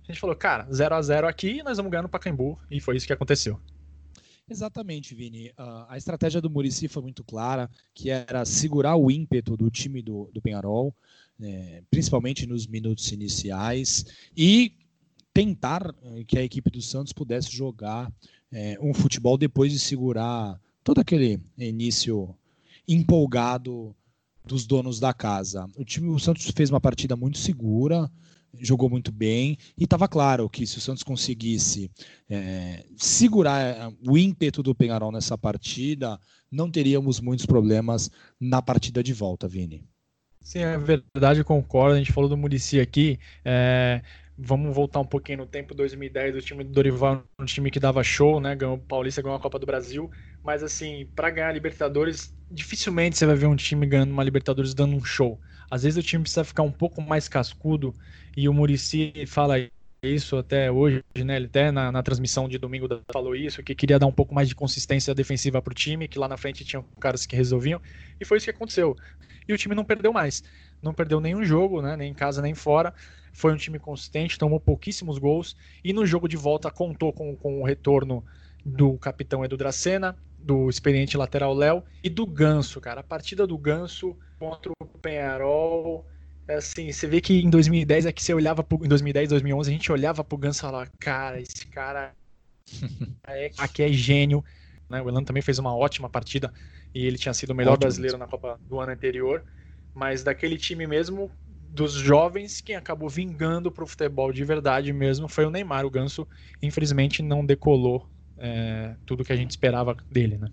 A 0.05 0.13
gente 0.13 0.21
falou, 0.21 0.37
cara, 0.37 0.67
0 0.71 0.95
a 0.95 1.01
0 1.01 1.27
aqui 1.27 1.63
nós 1.63 1.79
vamos 1.79 1.91
ganhar 1.91 2.03
no 2.03 2.09
Pacaembu. 2.09 2.59
E 2.71 2.79
foi 2.81 2.97
isso 2.97 3.07
que 3.07 3.13
aconteceu. 3.13 3.59
Exatamente, 4.51 5.15
Vini. 5.15 5.51
Uh, 5.51 5.87
a 5.89 5.97
estratégia 5.97 6.41
do 6.41 6.51
Murici 6.51 6.89
foi 6.89 7.03
muito 7.03 7.23
clara, 7.23 7.71
que 7.95 8.11
era 8.11 8.45
segurar 8.45 8.97
o 8.97 9.09
ímpeto 9.09 9.57
do 9.57 9.71
time 9.71 10.03
do, 10.03 10.29
do 10.35 10.43
Penharol, 10.43 10.93
né, 11.39 11.83
principalmente 11.89 12.47
nos 12.47 12.67
minutos 12.67 13.13
iniciais, 13.13 14.05
e 14.37 14.75
tentar 15.33 15.95
eh, 16.03 16.25
que 16.25 16.37
a 16.37 16.43
equipe 16.43 16.69
do 16.69 16.83
Santos 16.83 17.13
pudesse 17.13 17.51
jogar 17.51 18.13
é, 18.51 18.77
um 18.83 18.93
futebol 18.93 19.39
depois 19.39 19.73
de 19.73 19.79
segurar 19.79 20.61
todo 20.83 20.99
aquele 20.99 21.41
início 21.57 22.35
empolgado 22.89 23.95
dos 24.45 24.67
donos 24.67 24.99
da 24.99 25.15
casa. 25.15 25.71
O 25.77 25.85
time 25.85 26.09
o 26.09 26.19
Santos 26.19 26.51
fez 26.51 26.69
uma 26.69 26.81
partida 26.81 27.15
muito 27.15 27.39
segura, 27.39 28.11
jogou 28.59 28.91
muito 28.91 29.13
bem 29.13 29.57
e 29.79 29.85
estava 29.85 30.09
claro 30.09 30.49
que 30.49 30.67
se 30.67 30.79
o 30.79 30.81
Santos 30.81 31.03
conseguisse 31.03 31.91
é, 32.29 32.85
segurar 32.97 33.61
é, 33.61 33.93
o 34.07 34.17
ímpeto 34.17 34.63
do 34.63 34.75
Penharol 34.75 35.13
nessa 35.13 35.37
partida, 35.37 36.19
não 36.51 36.71
teríamos 36.71 37.21
muitos 37.21 37.47
problemas 37.47 38.11
na 38.41 38.61
partida 38.61 39.03
de 39.03 39.13
volta, 39.13 39.47
Vini. 39.47 39.85
Sim, 40.41 40.61
é 40.61 40.79
verdade, 40.79 41.41
eu 41.41 41.45
concordo. 41.45 41.95
A 41.95 41.99
gente 41.99 42.13
falou 42.13 42.29
do 42.29 42.37
Murici 42.37 42.81
aqui. 42.81 43.19
É, 43.45 44.03
vamos 44.37 44.75
voltar 44.75 45.01
um 45.01 45.05
pouquinho 45.05 45.39
no 45.39 45.47
tempo 45.47 45.75
2010, 45.75 46.37
o 46.37 46.41
time 46.41 46.65
do 46.65 46.73
Dorival, 46.73 47.23
um 47.39 47.45
time 47.45 47.71
que 47.71 47.79
dava 47.79 48.03
show, 48.03 48.41
né? 48.41 48.57
Ganhou 48.57 48.77
o 48.77 48.79
Paulista, 48.79 49.23
ganhou 49.23 49.37
a 49.37 49.41
Copa 49.41 49.59
do 49.59 49.67
Brasil. 49.67 50.11
Mas 50.43 50.63
assim, 50.63 51.07
para 51.15 51.31
ganhar 51.31 51.49
a 51.49 51.53
Libertadores, 51.53 52.35
dificilmente 52.51 53.19
você 53.19 53.27
vai 53.27 53.37
ver 53.37 53.47
um 53.47 53.57
time 53.57 53.87
ganhando 53.87 54.13
uma 54.13 54.25
Libertadores 54.25 54.75
dando 54.75 54.97
um 54.97 55.05
show. 55.05 55.39
Às 55.71 55.85
vezes 55.85 55.97
o 55.97 56.07
time 56.07 56.23
precisa 56.23 56.45
ficar 56.45 56.63
um 56.63 56.73
pouco 56.73 57.01
mais 57.01 57.29
cascudo 57.29 57.95
e 58.37 58.49
o 58.49 58.53
Murici 58.53 59.13
fala 59.27 59.57
isso 60.03 60.37
até 60.37 60.71
hoje, 60.71 61.05
né? 61.25 61.37
Ele 61.37 61.47
até 61.47 61.71
na, 61.71 61.93
na 61.93 62.03
transmissão 62.03 62.49
de 62.49 62.59
domingo 62.59 62.89
falou 63.13 63.37
isso, 63.37 63.63
que 63.63 63.75
queria 63.75 63.99
dar 63.99 64.07
um 64.07 64.13
pouco 64.13 64.35
mais 64.35 64.49
de 64.49 64.55
consistência 64.55 65.15
defensiva 65.15 65.61
para 65.61 65.71
o 65.71 65.75
time, 65.75 66.09
que 66.09 66.19
lá 66.19 66.27
na 66.27 66.37
frente 66.37 66.65
tinham 66.65 66.83
caras 66.99 67.27
que 67.27 67.37
resolviam, 67.37 67.81
e 68.19 68.25
foi 68.25 68.39
isso 68.39 68.47
que 68.47 68.51
aconteceu. 68.51 68.97
E 69.47 69.53
o 69.53 69.59
time 69.59 69.75
não 69.75 69.85
perdeu 69.85 70.13
mais. 70.13 70.43
Não 70.83 70.95
perdeu 70.95 71.21
nenhum 71.21 71.45
jogo, 71.45 71.83
né? 71.83 71.97
Nem 71.97 72.11
em 72.11 72.15
casa 72.15 72.41
nem 72.41 72.55
fora. 72.55 72.95
Foi 73.33 73.53
um 73.53 73.57
time 73.57 73.79
consistente, 73.79 74.39
tomou 74.39 74.59
pouquíssimos 74.59 75.19
gols. 75.19 75.57
E 75.85 75.93
no 75.93 76.07
jogo 76.07 76.29
de 76.29 76.37
volta 76.37 76.71
contou 76.71 77.13
com, 77.13 77.37
com 77.37 77.61
o 77.61 77.65
retorno 77.65 78.25
do 78.65 78.97
capitão 78.99 79.45
Edu 79.45 79.57
Dracena, 79.57 80.17
do 80.39 80.69
experiente 80.71 81.17
lateral 81.17 81.53
Léo 81.53 81.83
e 82.03 82.09
do 82.09 82.27
Ganso, 82.27 82.81
cara. 82.81 83.01
A 83.01 83.05
partida 83.05 83.47
do 83.47 83.59
Ganso 83.59 84.17
contra 84.41 84.73
o 84.81 84.87
Penharol. 84.99 86.07
É 86.49 86.55
assim, 86.55 86.91
você 86.91 87.07
vê 87.07 87.21
que 87.21 87.41
em 87.41 87.51
2010 87.51 88.07
é 88.07 88.13
que 88.13 88.25
você 88.25 88.33
olhava 88.33 88.65
pro, 88.65 88.85
em 88.85 88.89
2010, 88.89 89.29
2011, 89.29 89.71
a 89.71 89.73
gente 89.73 89.93
olhava 89.93 90.25
pro 90.25 90.39
Ganso 90.39 90.59
e 90.59 90.63
falava, 90.63 90.91
cara, 90.99 91.41
esse 91.41 91.67
cara 91.67 92.13
é, 93.29 93.51
aqui 93.59 93.83
é 93.83 93.93
gênio. 93.93 94.43
Né? 94.89 95.01
O 95.01 95.09
Elano 95.09 95.27
também 95.27 95.43
fez 95.43 95.59
uma 95.59 95.77
ótima 95.77 96.09
partida 96.09 96.53
e 96.93 97.07
ele 97.07 97.19
tinha 97.19 97.35
sido 97.35 97.51
o 97.51 97.55
melhor 97.55 97.73
Ótimo. 97.73 97.83
brasileiro 97.83 98.19
na 98.19 98.27
Copa 98.27 98.59
do 98.67 98.81
ano 98.81 98.91
anterior. 98.91 99.45
Mas 99.95 100.25
daquele 100.25 100.57
time 100.57 100.87
mesmo, 100.87 101.31
dos 101.69 101.93
jovens, 101.93 102.61
quem 102.61 102.75
acabou 102.75 103.09
vingando 103.09 103.71
pro 103.71 103.87
futebol 103.87 104.33
de 104.33 104.45
verdade 104.45 104.93
mesmo 104.93 105.29
foi 105.29 105.45
o 105.45 105.51
Neymar. 105.51 105.85
O 105.85 105.91
Ganso, 105.91 106.27
infelizmente, 106.63 107.23
não 107.23 107.45
decolou 107.45 108.09
é, 108.39 108.97
tudo 109.05 109.25
que 109.25 109.33
a 109.33 109.37
gente 109.37 109.51
esperava 109.51 109.97
dele, 110.11 110.39
né? 110.39 110.49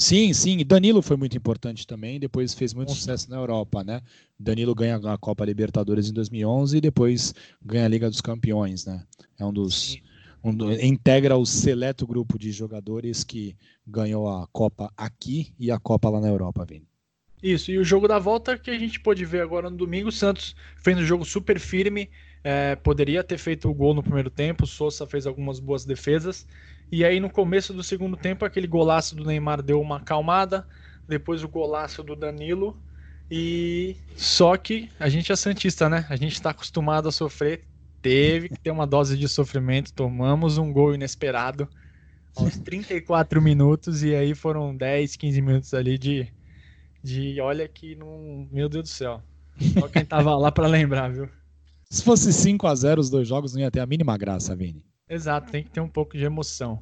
Sim, 0.00 0.32
sim. 0.32 0.64
Danilo 0.64 1.02
foi 1.02 1.14
muito 1.18 1.36
importante 1.36 1.86
também. 1.86 2.18
Depois 2.18 2.54
fez 2.54 2.72
muito 2.72 2.90
sucesso 2.92 3.28
na 3.28 3.36
Europa, 3.36 3.84
né? 3.84 4.00
Danilo 4.38 4.74
ganha 4.74 4.96
a 4.96 5.18
Copa 5.18 5.44
Libertadores 5.44 6.08
em 6.08 6.12
2011 6.14 6.78
e 6.78 6.80
depois 6.80 7.34
ganha 7.62 7.84
a 7.84 7.88
Liga 7.88 8.08
dos 8.08 8.22
Campeões, 8.22 8.86
né? 8.86 9.04
É 9.38 9.44
um 9.44 9.52
dos 9.52 10.00
um 10.42 10.54
do, 10.54 10.72
integra 10.72 11.36
o 11.36 11.44
seleto 11.44 12.06
grupo 12.06 12.38
de 12.38 12.50
jogadores 12.50 13.22
que 13.22 13.54
ganhou 13.86 14.26
a 14.26 14.46
Copa 14.50 14.90
aqui 14.96 15.52
e 15.58 15.70
a 15.70 15.78
Copa 15.78 16.08
lá 16.08 16.18
na 16.18 16.28
Europa, 16.28 16.64
Vini. 16.64 16.88
Isso, 17.42 17.70
e 17.70 17.76
o 17.76 17.84
jogo 17.84 18.08
da 18.08 18.18
volta 18.18 18.56
que 18.56 18.70
a 18.70 18.78
gente 18.78 18.98
pôde 18.98 19.22
ver 19.26 19.42
agora 19.42 19.68
no 19.68 19.76
domingo, 19.76 20.08
o 20.08 20.12
Santos 20.12 20.56
fez 20.76 20.96
um 20.96 21.04
jogo 21.04 21.26
super 21.26 21.60
firme, 21.60 22.08
é, 22.42 22.74
poderia 22.74 23.22
ter 23.22 23.36
feito 23.36 23.68
o 23.68 23.74
gol 23.74 23.92
no 23.92 24.02
primeiro 24.02 24.30
tempo, 24.30 24.64
o 24.64 24.66
Sousa 24.66 25.06
fez 25.06 25.26
algumas 25.26 25.60
boas 25.60 25.84
defesas, 25.84 26.46
e 26.90 27.04
aí 27.04 27.20
no 27.20 27.30
começo 27.30 27.72
do 27.72 27.82
segundo 27.82 28.16
tempo, 28.16 28.44
aquele 28.44 28.66
golaço 28.66 29.14
do 29.14 29.24
Neymar 29.24 29.62
deu 29.62 29.80
uma 29.80 29.98
acalmada, 29.98 30.66
depois 31.08 31.44
o 31.44 31.48
golaço 31.48 32.02
do 32.02 32.16
Danilo. 32.16 32.76
E 33.30 33.96
só 34.16 34.56
que 34.56 34.90
a 34.98 35.08
gente 35.08 35.30
é 35.30 35.36
santista, 35.36 35.88
né? 35.88 36.04
A 36.08 36.16
gente 36.16 36.32
está 36.32 36.50
acostumado 36.50 37.08
a 37.08 37.12
sofrer, 37.12 37.64
teve 38.02 38.48
que 38.48 38.58
ter 38.58 38.72
uma 38.72 38.86
dose 38.86 39.16
de 39.16 39.28
sofrimento, 39.28 39.92
tomamos 39.92 40.58
um 40.58 40.72
gol 40.72 40.94
inesperado 40.94 41.68
aos 42.34 42.58
34 42.58 43.40
minutos 43.40 44.02
e 44.02 44.14
aí 44.14 44.34
foram 44.34 44.76
10, 44.76 45.14
15 45.14 45.42
minutos 45.42 45.74
ali 45.74 45.96
de 45.96 46.28
de 47.02 47.40
olha 47.40 47.66
que 47.66 47.94
não, 47.94 48.46
meu 48.52 48.68
Deus 48.68 48.84
do 48.84 48.88
céu. 48.88 49.22
Só 49.78 49.88
quem 49.88 50.04
tava 50.04 50.36
lá 50.36 50.50
para 50.50 50.66
lembrar, 50.66 51.12
viu? 51.12 51.28
Se 51.88 52.04
fosse 52.04 52.32
5 52.32 52.66
a 52.66 52.74
0 52.74 53.00
os 53.00 53.10
dois 53.10 53.26
jogos 53.26 53.54
não 53.54 53.60
ia 53.60 53.70
ter 53.70 53.80
a 53.80 53.86
mínima 53.86 54.16
graça, 54.16 54.54
Vini. 54.54 54.84
Exato, 55.10 55.50
tem 55.50 55.64
que 55.64 55.70
ter 55.70 55.80
um 55.80 55.88
pouco 55.88 56.16
de 56.16 56.24
emoção. 56.24 56.80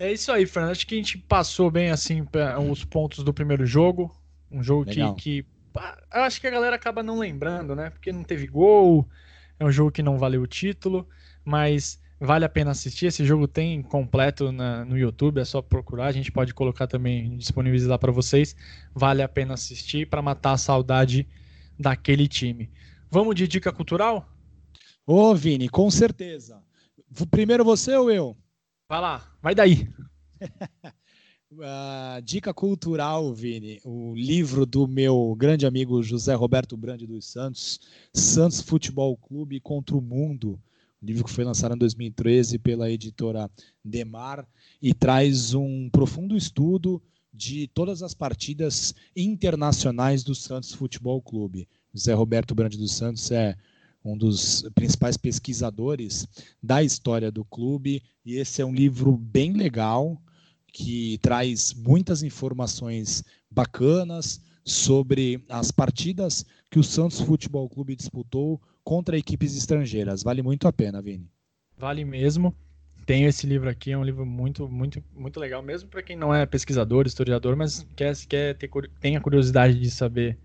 é 0.00 0.12
isso 0.12 0.32
aí, 0.32 0.44
Fernando. 0.44 0.72
Acho 0.72 0.84
que 0.84 0.96
a 0.96 0.98
gente 0.98 1.16
passou 1.16 1.70
bem 1.70 1.90
assim 1.90 2.26
os 2.68 2.84
pontos 2.84 3.22
do 3.22 3.32
primeiro 3.32 3.64
jogo. 3.64 4.12
Um 4.50 4.62
jogo 4.62 4.84
que, 4.84 5.14
que 5.14 5.46
eu 6.12 6.22
acho 6.22 6.40
que 6.40 6.46
a 6.46 6.50
galera 6.50 6.74
acaba 6.74 7.02
não 7.02 7.18
lembrando, 7.18 7.76
né? 7.76 7.90
Porque 7.90 8.10
não 8.10 8.24
teve 8.24 8.48
gol, 8.48 9.08
é 9.60 9.64
um 9.64 9.70
jogo 9.70 9.92
que 9.92 10.02
não 10.02 10.18
valeu 10.18 10.42
o 10.42 10.46
título, 10.46 11.08
mas 11.44 12.00
vale 12.20 12.44
a 12.44 12.48
pena 12.48 12.72
assistir. 12.72 13.06
Esse 13.06 13.24
jogo 13.24 13.46
tem 13.46 13.80
completo 13.82 14.50
na, 14.50 14.84
no 14.84 14.98
YouTube, 14.98 15.40
é 15.40 15.44
só 15.44 15.62
procurar. 15.62 16.06
A 16.06 16.12
gente 16.12 16.32
pode 16.32 16.52
colocar 16.52 16.86
também, 16.86 17.36
disponibilizar 17.36 17.98
para 17.98 18.10
vocês. 18.10 18.56
Vale 18.94 19.22
a 19.22 19.28
pena 19.28 19.54
assistir 19.54 20.08
para 20.08 20.22
matar 20.22 20.52
a 20.52 20.58
saudade 20.58 21.28
daquele 21.78 22.26
time. 22.26 22.70
Vamos 23.10 23.36
de 23.36 23.46
dica 23.46 23.72
cultural? 23.72 24.28
Ô, 25.06 25.34
Vini, 25.34 25.68
com 25.68 25.90
certeza. 25.90 26.62
Primeiro 27.30 27.64
você 27.64 27.96
ou 27.96 28.10
eu? 28.10 28.36
Vai 28.88 29.00
lá, 29.00 29.36
vai 29.42 29.54
daí. 29.54 29.88
uh, 31.52 32.20
dica 32.24 32.52
cultural, 32.52 33.32
Vini. 33.32 33.80
O 33.84 34.14
livro 34.14 34.66
do 34.66 34.86
meu 34.86 35.34
grande 35.36 35.66
amigo 35.66 36.02
José 36.02 36.34
Roberto 36.34 36.76
Brande 36.76 37.06
dos 37.06 37.26
Santos, 37.26 37.80
Santos 38.14 38.60
Futebol 38.60 39.16
Clube 39.16 39.60
contra 39.60 39.96
o 39.96 40.00
Mundo. 40.00 40.60
Um 41.02 41.06
livro 41.06 41.24
que 41.24 41.30
foi 41.30 41.44
lançado 41.44 41.74
em 41.74 41.78
2013 41.78 42.58
pela 42.58 42.90
editora 42.90 43.50
Demar 43.84 44.46
e 44.82 44.92
traz 44.92 45.54
um 45.54 45.88
profundo 45.90 46.36
estudo 46.36 47.00
de 47.32 47.68
todas 47.68 48.02
as 48.02 48.14
partidas 48.14 48.94
internacionais 49.14 50.24
do 50.24 50.34
Santos 50.34 50.72
Futebol 50.72 51.22
Clube. 51.22 51.68
José 51.94 52.12
Roberto 52.12 52.54
Brande 52.54 52.76
dos 52.76 52.92
Santos 52.92 53.30
é 53.30 53.56
um 54.04 54.16
dos 54.16 54.62
principais 54.74 55.16
pesquisadores 55.16 56.26
da 56.62 56.82
história 56.82 57.30
do 57.30 57.44
clube, 57.44 58.02
e 58.24 58.36
esse 58.36 58.62
é 58.62 58.64
um 58.64 58.74
livro 58.74 59.16
bem 59.16 59.52
legal 59.52 60.20
que 60.72 61.18
traz 61.18 61.74
muitas 61.74 62.22
informações 62.22 63.24
bacanas 63.50 64.40
sobre 64.64 65.42
as 65.48 65.70
partidas 65.70 66.44
que 66.70 66.78
o 66.78 66.84
Santos 66.84 67.20
Futebol 67.20 67.68
Clube 67.68 67.96
disputou 67.96 68.60
contra 68.84 69.18
equipes 69.18 69.56
estrangeiras. 69.56 70.22
Vale 70.22 70.42
muito 70.42 70.68
a 70.68 70.72
pena, 70.72 71.00
Vini. 71.02 71.28
Vale 71.76 72.04
mesmo. 72.04 72.54
Tenho 73.06 73.26
esse 73.26 73.46
livro 73.46 73.70
aqui, 73.70 73.92
é 73.92 73.98
um 73.98 74.04
livro 74.04 74.26
muito, 74.26 74.68
muito, 74.68 75.02
muito 75.16 75.40
legal, 75.40 75.62
mesmo 75.62 75.88
para 75.88 76.02
quem 76.02 76.14
não 76.14 76.34
é 76.34 76.44
pesquisador, 76.44 77.06
historiador, 77.06 77.56
mas 77.56 77.86
quer, 77.96 78.14
quer 78.26 78.54
ter, 78.54 78.70
tem 79.00 79.16
a 79.16 79.20
curiosidade 79.20 79.80
de 79.80 79.90
saber 79.90 80.38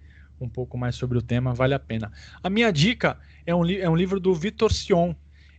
um 0.44 0.50
pouco 0.50 0.78
mais 0.78 0.96
sobre 0.96 1.18
o 1.18 1.22
tema, 1.22 1.54
vale 1.54 1.74
a 1.74 1.80
pena. 1.80 2.12
A 2.42 2.50
minha 2.50 2.72
dica 2.72 3.18
é 3.46 3.54
um, 3.54 3.66
é 3.70 3.90
um 3.90 3.96
livro 3.96 4.20
do 4.20 4.34
Vitor 4.34 4.72
Sion. 4.72 5.14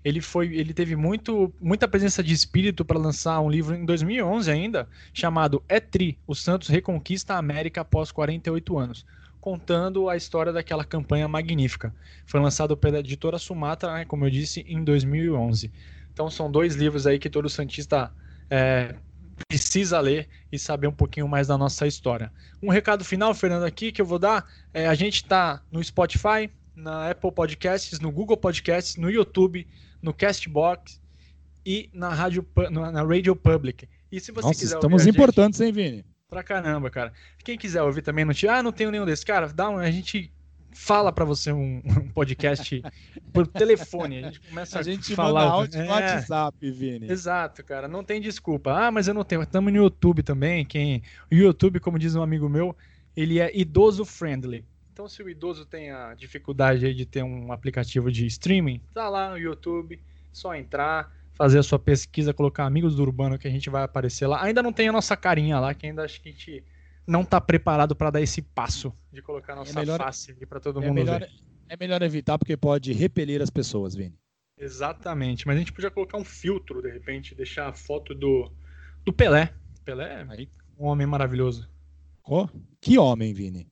Ele 0.05 0.21
foi, 0.21 0.55
ele 0.55 0.75
teve 0.75 0.95
muito, 0.95 1.53
muita 1.61 1.89
presença 1.89 2.23
de 2.23 2.35
espírito 2.35 2.85
para 2.85 2.99
lançar 2.99 3.41
um 3.41 3.51
livro 3.51 3.75
em 3.75 3.85
2011 3.87 4.51
ainda, 4.51 4.89
chamado 5.15 5.63
É 5.67 5.81
Tri, 5.81 6.19
o 6.27 6.35
Santos 6.35 6.69
reconquista 6.69 7.35
a 7.35 7.39
América 7.39 7.81
após 7.81 8.13
48 8.13 8.79
anos, 8.79 9.07
contando 9.41 10.11
a 10.11 10.17
história 10.17 10.53
daquela 10.53 10.85
campanha 10.85 11.27
magnífica. 11.27 11.95
Foi 12.27 12.39
lançado 12.39 12.77
pela 12.77 12.99
editora 12.99 13.39
Sumatra, 13.39 13.95
né, 13.95 14.05
como 14.05 14.27
eu 14.27 14.31
disse, 14.31 14.61
em 14.69 14.85
2011. 14.85 15.73
Então 16.13 16.31
são 16.31 16.51
dois 16.51 16.77
livros 16.77 17.07
aí 17.07 17.19
que 17.19 17.31
todo 17.31 17.49
santista 17.49 18.13
é, 18.51 18.95
precisa 19.49 20.01
ler 20.01 20.29
e 20.51 20.59
saber 20.59 20.87
um 20.87 20.93
pouquinho 20.93 21.29
mais 21.29 21.49
da 21.49 21.59
nossa 21.59 21.87
história. 21.87 22.33
Um 22.63 22.71
recado 22.71 23.05
final, 23.05 23.35
Fernando, 23.35 23.65
aqui 23.65 23.93
que 23.93 24.01
eu 24.01 24.07
vou 24.07 24.19
dar: 24.19 24.47
é, 24.73 24.87
a 24.87 24.95
gente 24.95 25.17
está 25.17 25.63
no 25.71 25.83
Spotify, 25.83 26.51
na 26.75 27.11
Apple 27.11 27.33
Podcasts, 27.33 28.01
no 28.01 28.11
Google 28.11 28.37
Podcasts, 28.37 28.97
no 28.97 29.11
YouTube, 29.11 29.67
no 30.03 30.13
Castbox 30.13 31.01
e 31.65 31.89
na 31.93 32.11
rádio 32.11 32.47
na 32.71 33.03
Radio 33.03 33.35
Public. 33.35 33.89
E 34.11 34.21
se 34.21 34.33
você 34.33 34.49
Nossa, 34.49 34.61
quiser 34.61 34.75
estamos 34.77 35.07
importantes, 35.07 35.59
gente, 35.59 35.79
hein, 35.79 35.91
Vini? 35.91 36.05
Pra 36.29 36.43
caramba, 36.43 36.91
cara. 36.91 37.13
Quem 37.45 37.57
quiser 37.57 37.83
ouvir 37.83 38.03
também, 38.03 38.25
não 38.25 38.35
tinha, 38.35 38.55
ah, 38.55 38.63
não 38.63 38.73
tenho 38.73 38.91
nenhum 38.91 39.05
desses, 39.05 39.25
cara, 39.25 39.49
dá 39.49 39.71
um, 39.71 39.79
a 39.79 39.91
gente 39.91 40.34
fala 40.75 41.13
para 41.13 41.25
você 41.25 41.53
um, 41.53 41.81
um, 41.85 42.09
podcast 42.09 42.83
por 43.33 43.47
telefone. 43.47 44.19
A 44.19 44.27
gente 44.27 44.41
começa 44.41 44.79
a, 44.79 44.83
gente 44.83 45.13
a 45.13 45.17
falar. 45.17 45.45
Manda 45.45 45.53
áudio 45.53 45.81
é, 45.81 45.85
no 45.85 45.91
WhatsApp, 45.91 46.71
Vini. 46.71 47.11
Exato, 47.11 47.65
cara. 47.65 47.89
Não 47.89 48.05
tem 48.05 48.21
desculpa. 48.21 48.73
Ah, 48.73 48.91
mas 48.91 49.09
eu 49.09 49.15
não 49.15 49.25
tenho. 49.25 49.43
Estamos 49.43 49.73
no 49.73 49.79
YouTube 49.79 50.23
também. 50.23 50.65
Quem... 50.65 51.03
O 51.31 51.35
YouTube, 51.35 51.81
como 51.81 51.99
diz 51.99 52.15
um 52.15 52.23
amigo 52.23 52.49
meu, 52.49 52.77
ele 53.17 53.39
é 53.39 53.57
idoso 53.57 54.05
friendly. 54.05 54.65
Então, 54.93 55.09
se 55.09 55.23
o 55.23 55.29
idoso 55.29 55.65
tem 55.65 55.91
a 55.91 56.15
dificuldade 56.15 56.93
de 56.93 57.07
ter 57.07 57.23
um 57.23 57.51
aplicativo 57.53 58.13
de 58.13 58.27
streaming, 58.27 58.81
tá 58.93 59.09
lá 59.09 59.31
no 59.31 59.39
YouTube, 59.39 60.01
só 60.33 60.55
entrar, 60.55 61.13
fazer 61.35 61.59
a 61.59 61.63
sua 61.65 61.81
pesquisa, 61.81 62.33
colocar 62.33 62.65
amigos 62.65 62.95
do 62.95 63.03
Urbano 63.03 63.39
que 63.39 63.49
a 63.49 63.51
gente 63.51 63.69
vai 63.69 63.83
aparecer 63.83 64.27
lá. 64.27 64.43
Ainda 64.43 64.63
não 64.63 64.73
tem 64.73 64.89
a 64.89 64.93
nossa 64.93 65.17
carinha 65.17 65.59
lá, 65.59 65.75
que 65.75 65.87
ainda 65.87 66.05
acho 66.05 66.21
que 66.21 66.29
a 66.29 66.33
gente 66.33 66.65
não 67.07 67.23
está 67.23 67.41
preparado 67.41 67.95
para 67.95 68.11
dar 68.11 68.21
esse 68.21 68.43
passo 68.43 68.93
de 69.13 69.23
colocar 69.23 69.55
nossa 69.55 69.73
é 69.73 69.75
melhor, 69.75 69.99
face 69.99 70.33
aqui 70.33 70.47
para 70.47 70.61
todo 70.61 70.83
é 70.83 70.87
mundo 70.87 70.95
melhor, 70.95 71.21
ver. 71.21 71.31
É 71.69 71.77
melhor 71.77 72.03
evitar 72.03 72.39
porque 72.39 72.57
pode 72.57 72.93
repelir 72.93 73.43
as 73.43 73.51
pessoas, 73.51 73.95
Vini. 73.95 74.19
Exatamente, 74.59 75.47
mas 75.47 75.57
a 75.57 75.59
gente 75.59 75.73
podia 75.73 75.91
colocar 75.91 76.17
um 76.17 76.25
filtro 76.25 76.81
de 76.81 76.91
repente, 76.91 77.35
deixar 77.35 77.69
a 77.69 77.73
foto 77.73 78.15
do, 78.15 78.51
do 79.05 79.13
Pelé. 79.13 79.53
Pelé 79.85 80.23
é 80.23 80.27
um 80.79 80.87
homem 80.87 81.07
maravilhoso. 81.07 81.69
Oh, 82.27 82.49
que 82.81 82.97
homem, 82.99 83.35
Vini. 83.35 83.69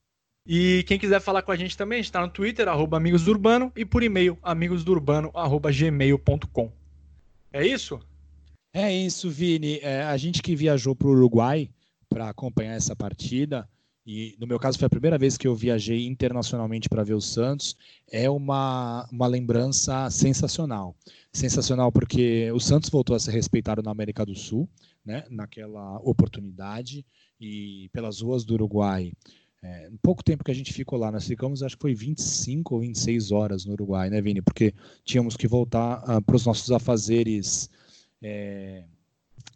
E 0.47 0.85
quem 0.89 0.99
quiser 0.99 1.21
falar 1.21 1.43
com 1.43 1.53
a 1.53 1.57
gente 1.57 1.77
também, 1.77 2.01
está 2.01 2.21
no 2.21 2.29
Twitter, 2.29 2.67
arroba 2.69 2.97
Amigos 2.97 3.25
do 3.25 3.31
Urbano, 3.31 3.71
e 3.77 3.85
por 3.85 4.03
e-mail, 4.03 4.37
amigosdourbano.gmail.com. 4.43 6.73
É 7.53 7.65
isso? 7.65 8.01
É 8.75 8.93
isso, 8.93 9.31
Vini. 9.31 9.79
É, 9.83 10.03
a 10.03 10.17
gente 10.17 10.43
que 10.43 10.57
viajou 10.57 10.97
para 10.97 11.07
o 11.07 11.13
Uruguai, 11.13 11.71
para 12.13 12.29
acompanhar 12.29 12.75
essa 12.75 12.95
partida. 12.95 13.69
E 14.05 14.37
no 14.39 14.47
meu 14.47 14.59
caso 14.59 14.79
foi 14.79 14.87
a 14.87 14.91
primeira 14.91 15.17
vez 15.17 15.37
que 15.37 15.47
eu 15.47 15.55
viajei 15.55 16.07
internacionalmente 16.07 16.89
para 16.89 17.05
ver 17.05 17.15
o 17.15 17.21
Santos. 17.21 17.77
É 18.11 18.29
uma, 18.29 19.09
uma 19.13 19.27
lembrança 19.27 20.11
sensacional. 20.11 20.97
Sensacional 21.33 21.93
porque 21.93 22.51
o 22.53 22.59
Santos 22.59 22.91
voltou 22.91 23.15
a 23.15 23.21
ser 23.21 23.31
respeitado 23.31 23.83
na 23.83 23.93
América 23.93 24.27
do 24.27 24.35
Sul, 24.35 24.69
né, 25.05 25.25
naquela 25.31 25.99
oportunidade. 26.01 27.07
E 27.41 27.89
pelas 27.93 28.21
ruas 28.21 28.45
do 28.45 28.55
Uruguai, 28.55 29.13
é, 29.63 29.91
pouco 30.03 30.25
tempo 30.25 30.43
que 30.43 30.51
a 30.51 30.55
gente 30.55 30.73
ficou 30.73 30.99
lá, 30.99 31.13
nós 31.13 31.27
ficamos 31.27 31.63
acho 31.63 31.77
que 31.77 31.83
foi 31.83 31.95
25 31.95 32.75
ou 32.75 32.81
26 32.81 33.31
horas 33.31 33.65
no 33.65 33.73
Uruguai, 33.73 34.11
né, 34.11 34.21
Vini? 34.21 34.43
Porque 34.43 34.75
tínhamos 35.05 35.37
que 35.37 35.47
voltar 35.47 36.03
uh, 36.03 36.21
para 36.21 36.37
os 36.37 36.45
nossos 36.45 36.71
afazeres 36.73 37.71
é, 38.21 38.83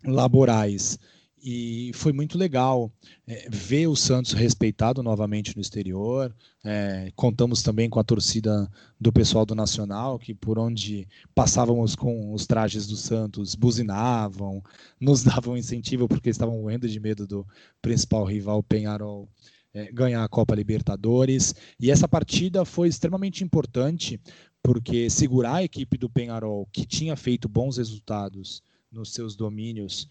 laborais 0.05 0.99
e 1.43 1.91
foi 1.95 2.13
muito 2.13 2.39
legal 2.39 2.91
é, 3.27 3.49
ver 3.51 3.87
o 3.87 3.95
Santos 3.95 4.33
respeitado 4.33 5.03
novamente 5.03 5.55
no 5.55 5.61
exterior. 5.61 6.35
É, 6.65 7.13
contamos 7.15 7.63
também 7.63 7.89
com 7.89 8.01
a 8.01 8.05
torcida 8.05 8.71
do 9.01 9.13
pessoal 9.13 9.45
do 9.47 9.55
Nacional, 9.55 10.19
que 10.19 10.35
por 10.35 10.59
onde 10.59 11.07
passávamos 11.35 11.95
com 11.95 12.33
os 12.33 12.47
trajes 12.47 12.87
do 12.87 12.97
Santos, 12.97 13.55
buzinavam, 13.55 14.63
nos 15.01 15.23
davam 15.25 15.57
incentivo 15.57 16.09
porque 16.09 16.31
estavam 16.31 16.61
morrendo 16.61 16.89
de 16.89 16.99
medo 16.99 17.27
do 17.27 17.47
principal 17.81 18.25
rival 18.25 18.63
Penharol 18.63 19.29
é, 19.77 19.93
ganhar 19.93 20.25
a 20.25 20.29
Copa 20.29 20.55
Libertadores. 20.55 21.55
E 21.79 21.91
essa 21.91 22.09
partida 22.09 22.65
foi 22.65 22.89
extremamente 22.89 23.45
importante 23.45 24.19
porque 24.63 25.11
segurar 25.11 25.57
a 25.57 25.65
equipe 25.65 25.99
do 25.99 26.09
Penharol, 26.09 26.67
que 26.73 26.87
tinha 26.87 27.15
feito 27.15 27.49
bons 27.49 27.77
resultados 27.77 28.63
nos 28.91 29.13
seus 29.13 29.37
domínios, 29.37 30.09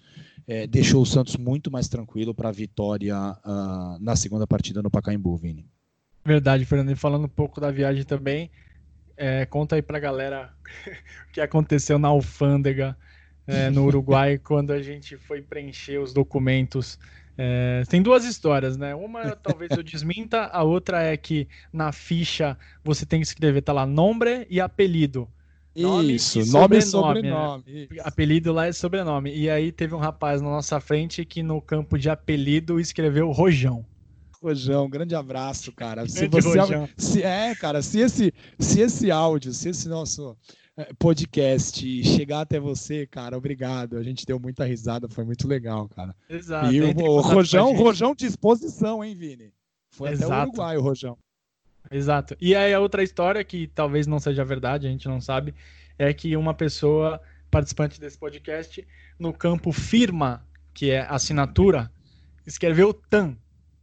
é, 0.48 0.68
deixou 0.68 1.02
o 1.02 1.06
Santos 1.06 1.38
muito 1.38 1.72
mais 1.72 1.88
tranquilo 1.88 2.34
para 2.34 2.50
a 2.50 2.52
vitória 2.52 3.16
uh, 3.18 3.98
na 4.00 4.16
segunda 4.16 4.46
partida 4.46 4.82
no 4.82 4.91
Pacaembu, 4.91 5.36
Vini. 5.36 5.68
Verdade, 6.24 6.66
Fernando. 6.66 6.91
E 6.91 6.96
falando 6.96 7.26
um 7.26 7.30
pouco 7.30 7.60
da 7.60 7.72
viagem 7.72 8.04
também, 8.04 8.50
é, 9.18 9.46
conta 9.46 9.76
aí 9.76 9.82
para 9.82 9.98
a 9.98 10.02
galera 10.02 10.54
o 11.30 11.34
que 11.34 11.41
aconteceu 11.41 11.98
na 11.98 12.08
alfândega 12.10 12.98
é, 13.48 13.70
no 13.70 13.86
Uruguai 13.86 14.38
quando 14.43 14.72
a 14.72 14.82
gente 14.82 15.18
foi 15.18 15.41
preencher 15.41 16.00
os 16.00 16.14
documentos. 16.14 17.00
É, 17.38 17.84
tem 17.89 18.02
duas 18.02 18.24
histórias, 18.24 18.78
né? 18.78 18.96
Uma 18.96 19.36
talvez 19.36 19.72
eu 19.72 19.84
desminta, 19.84 20.46
a 20.46 20.64
outra 20.64 21.04
é 21.04 21.18
que 21.18 21.48
na 21.72 21.91
ficha 21.91 22.58
você 22.84 23.06
tem 23.06 23.20
que 23.20 23.28
escrever, 23.28 23.62
tá 23.62 23.74
lá, 23.74 23.86
nome 23.86 24.48
e 24.50 24.62
apelido. 24.62 25.28
Nome 25.76 26.15
Isso, 26.15 26.39
e 26.39 26.45
nome 26.45 26.78
e 26.78 26.82
sobrenome. 26.82 27.63
Né? 27.67 27.88
Apelido 28.03 28.53
lá 28.53 28.67
é 28.67 28.71
sobrenome. 28.71 29.36
E 29.36 29.49
aí 29.49 29.71
teve 29.71 29.93
um 29.93 29.99
rapaz 29.99 30.41
na 30.41 30.49
nossa 30.49 30.80
frente 30.80 31.26
que 31.26 31.43
no 31.43 31.61
campo 31.61 31.97
de 31.97 32.09
apelido 32.09 32.80
escreveu 32.80 33.30
Rojão. 33.32 33.86
Rojão, 34.41 34.89
grande 34.89 35.15
abraço, 35.15 35.71
cara. 35.73 36.07
Se 36.07 36.28
você, 36.28 36.59
se, 36.97 37.23
é, 37.23 37.53
cara, 37.55 37.82
se 37.82 37.99
esse, 37.99 38.34
se 38.57 38.80
esse 38.80 39.11
áudio, 39.11 39.51
se 39.51 39.69
esse 39.69 39.89
nosso 39.89 40.38
é, 40.78 40.93
podcast 40.97 42.03
chegar 42.03 42.41
até 42.41 42.59
você, 42.59 43.07
cara, 43.07 43.38
obrigado. 43.38 43.97
A 43.97 44.03
gente 44.03 44.26
deu 44.26 44.39
muita 44.39 44.63
risada, 44.63 45.09
foi 45.09 45.26
muito 45.26 45.47
legal, 45.47 45.89
cara. 45.89 46.15
Exato. 46.30 46.71
E 46.71 46.82
o, 46.82 46.97
o 46.97 47.21
Rojão, 47.21 47.73
Rojão 47.73 48.15
de 48.15 48.26
exposição, 48.26 49.03
hein, 49.03 49.15
Vini? 49.15 49.51
Foi 49.89 50.11
Exato. 50.11 50.32
até 50.32 50.41
o 50.41 50.47
Uruguai, 50.47 50.78
o 50.78 50.82
Rojão. 50.82 51.17
Exato. 51.92 52.36
E 52.40 52.56
aí 52.56 52.74
a 52.74 52.80
outra 52.80 53.04
história, 53.04 53.44
que 53.44 53.68
talvez 53.68 54.08
não 54.08 54.20
seja 54.20 54.44
verdade, 54.44 54.88
a 54.88 54.90
gente 54.90 55.08
não 55.08 55.22
sabe, 55.22 55.54
é 55.98 56.14
que 56.14 56.36
uma 56.36 56.54
pessoa, 56.54 57.22
participante 57.50 58.00
desse 58.00 58.18
podcast, 58.18 58.86
no 59.20 59.34
campo 59.34 59.72
firma, 59.72 60.46
que 60.74 60.92
é 60.92 61.02
assinatura, 61.02 61.92
escreveu 62.46 62.94
TAM. 62.94 63.38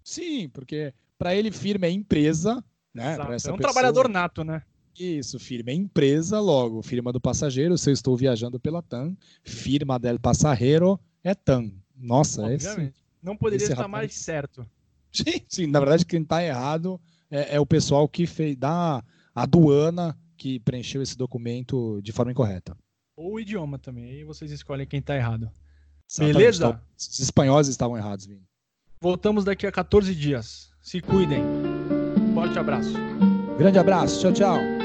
Sim, 0.04 0.48
porque 0.48 0.92
para 1.18 1.34
ele 1.34 1.50
firma 1.50 1.86
é 1.86 1.90
empresa, 1.90 2.62
né? 2.92 3.16
é 3.16 3.22
um 3.22 3.26
pessoa... 3.26 3.58
trabalhador 3.58 4.08
nato, 4.08 4.44
né? 4.44 4.62
Isso, 4.98 5.38
firma 5.38 5.70
é 5.70 5.74
empresa, 5.74 6.38
logo, 6.38 6.82
firma 6.82 7.12
do 7.12 7.20
passageiro, 7.20 7.78
se 7.78 7.88
eu 7.88 7.94
estou 7.94 8.16
viajando 8.16 8.60
pela 8.60 8.82
TAM, 8.82 9.16
firma 9.42 9.98
del 9.98 10.18
passageiro 10.18 11.00
é 11.24 11.34
TAM. 11.34 11.72
Nossa, 11.96 12.42
Obviamente. 12.42 12.90
esse... 12.90 13.02
Não 13.22 13.36
poderia 13.36 13.64
esse 13.64 13.72
estar 13.72 13.84
rapaz... 13.84 14.02
mais 14.02 14.14
certo. 14.14 14.66
Sim, 15.12 15.42
sim, 15.46 15.66
na 15.66 15.78
verdade 15.78 16.06
quem 16.06 16.22
está 16.22 16.42
errado 16.42 16.98
é, 17.32 17.56
é 17.56 17.60
o 17.60 17.66
pessoal 17.66 18.06
que 18.06 18.26
fez 18.26 18.54
da 18.56 19.02
aduana 19.34 20.16
que 20.36 20.60
preencheu 20.60 21.00
esse 21.00 21.16
documento 21.16 22.00
de 22.02 22.12
forma 22.12 22.30
incorreta. 22.30 22.76
Ou 23.16 23.34
o 23.34 23.40
idioma 23.40 23.78
também, 23.78 24.04
aí 24.04 24.24
vocês 24.24 24.50
escolhem 24.50 24.86
quem 24.86 25.00
está 25.00 25.16
errado. 25.16 25.50
Exatamente. 26.10 26.36
Beleza? 26.36 26.66
Então, 26.66 26.80
os 26.98 27.18
espanhóis 27.18 27.68
estavam 27.68 27.96
errados, 27.96 28.26
Vini. 28.26 28.42
Voltamos 29.00 29.44
daqui 29.44 29.66
a 29.66 29.72
14 29.72 30.14
dias. 30.14 30.70
Se 30.80 31.00
cuidem. 31.00 31.42
Forte 32.34 32.58
abraço. 32.58 32.92
Grande 33.58 33.78
abraço. 33.78 34.20
Tchau, 34.20 34.32
tchau. 34.32 34.81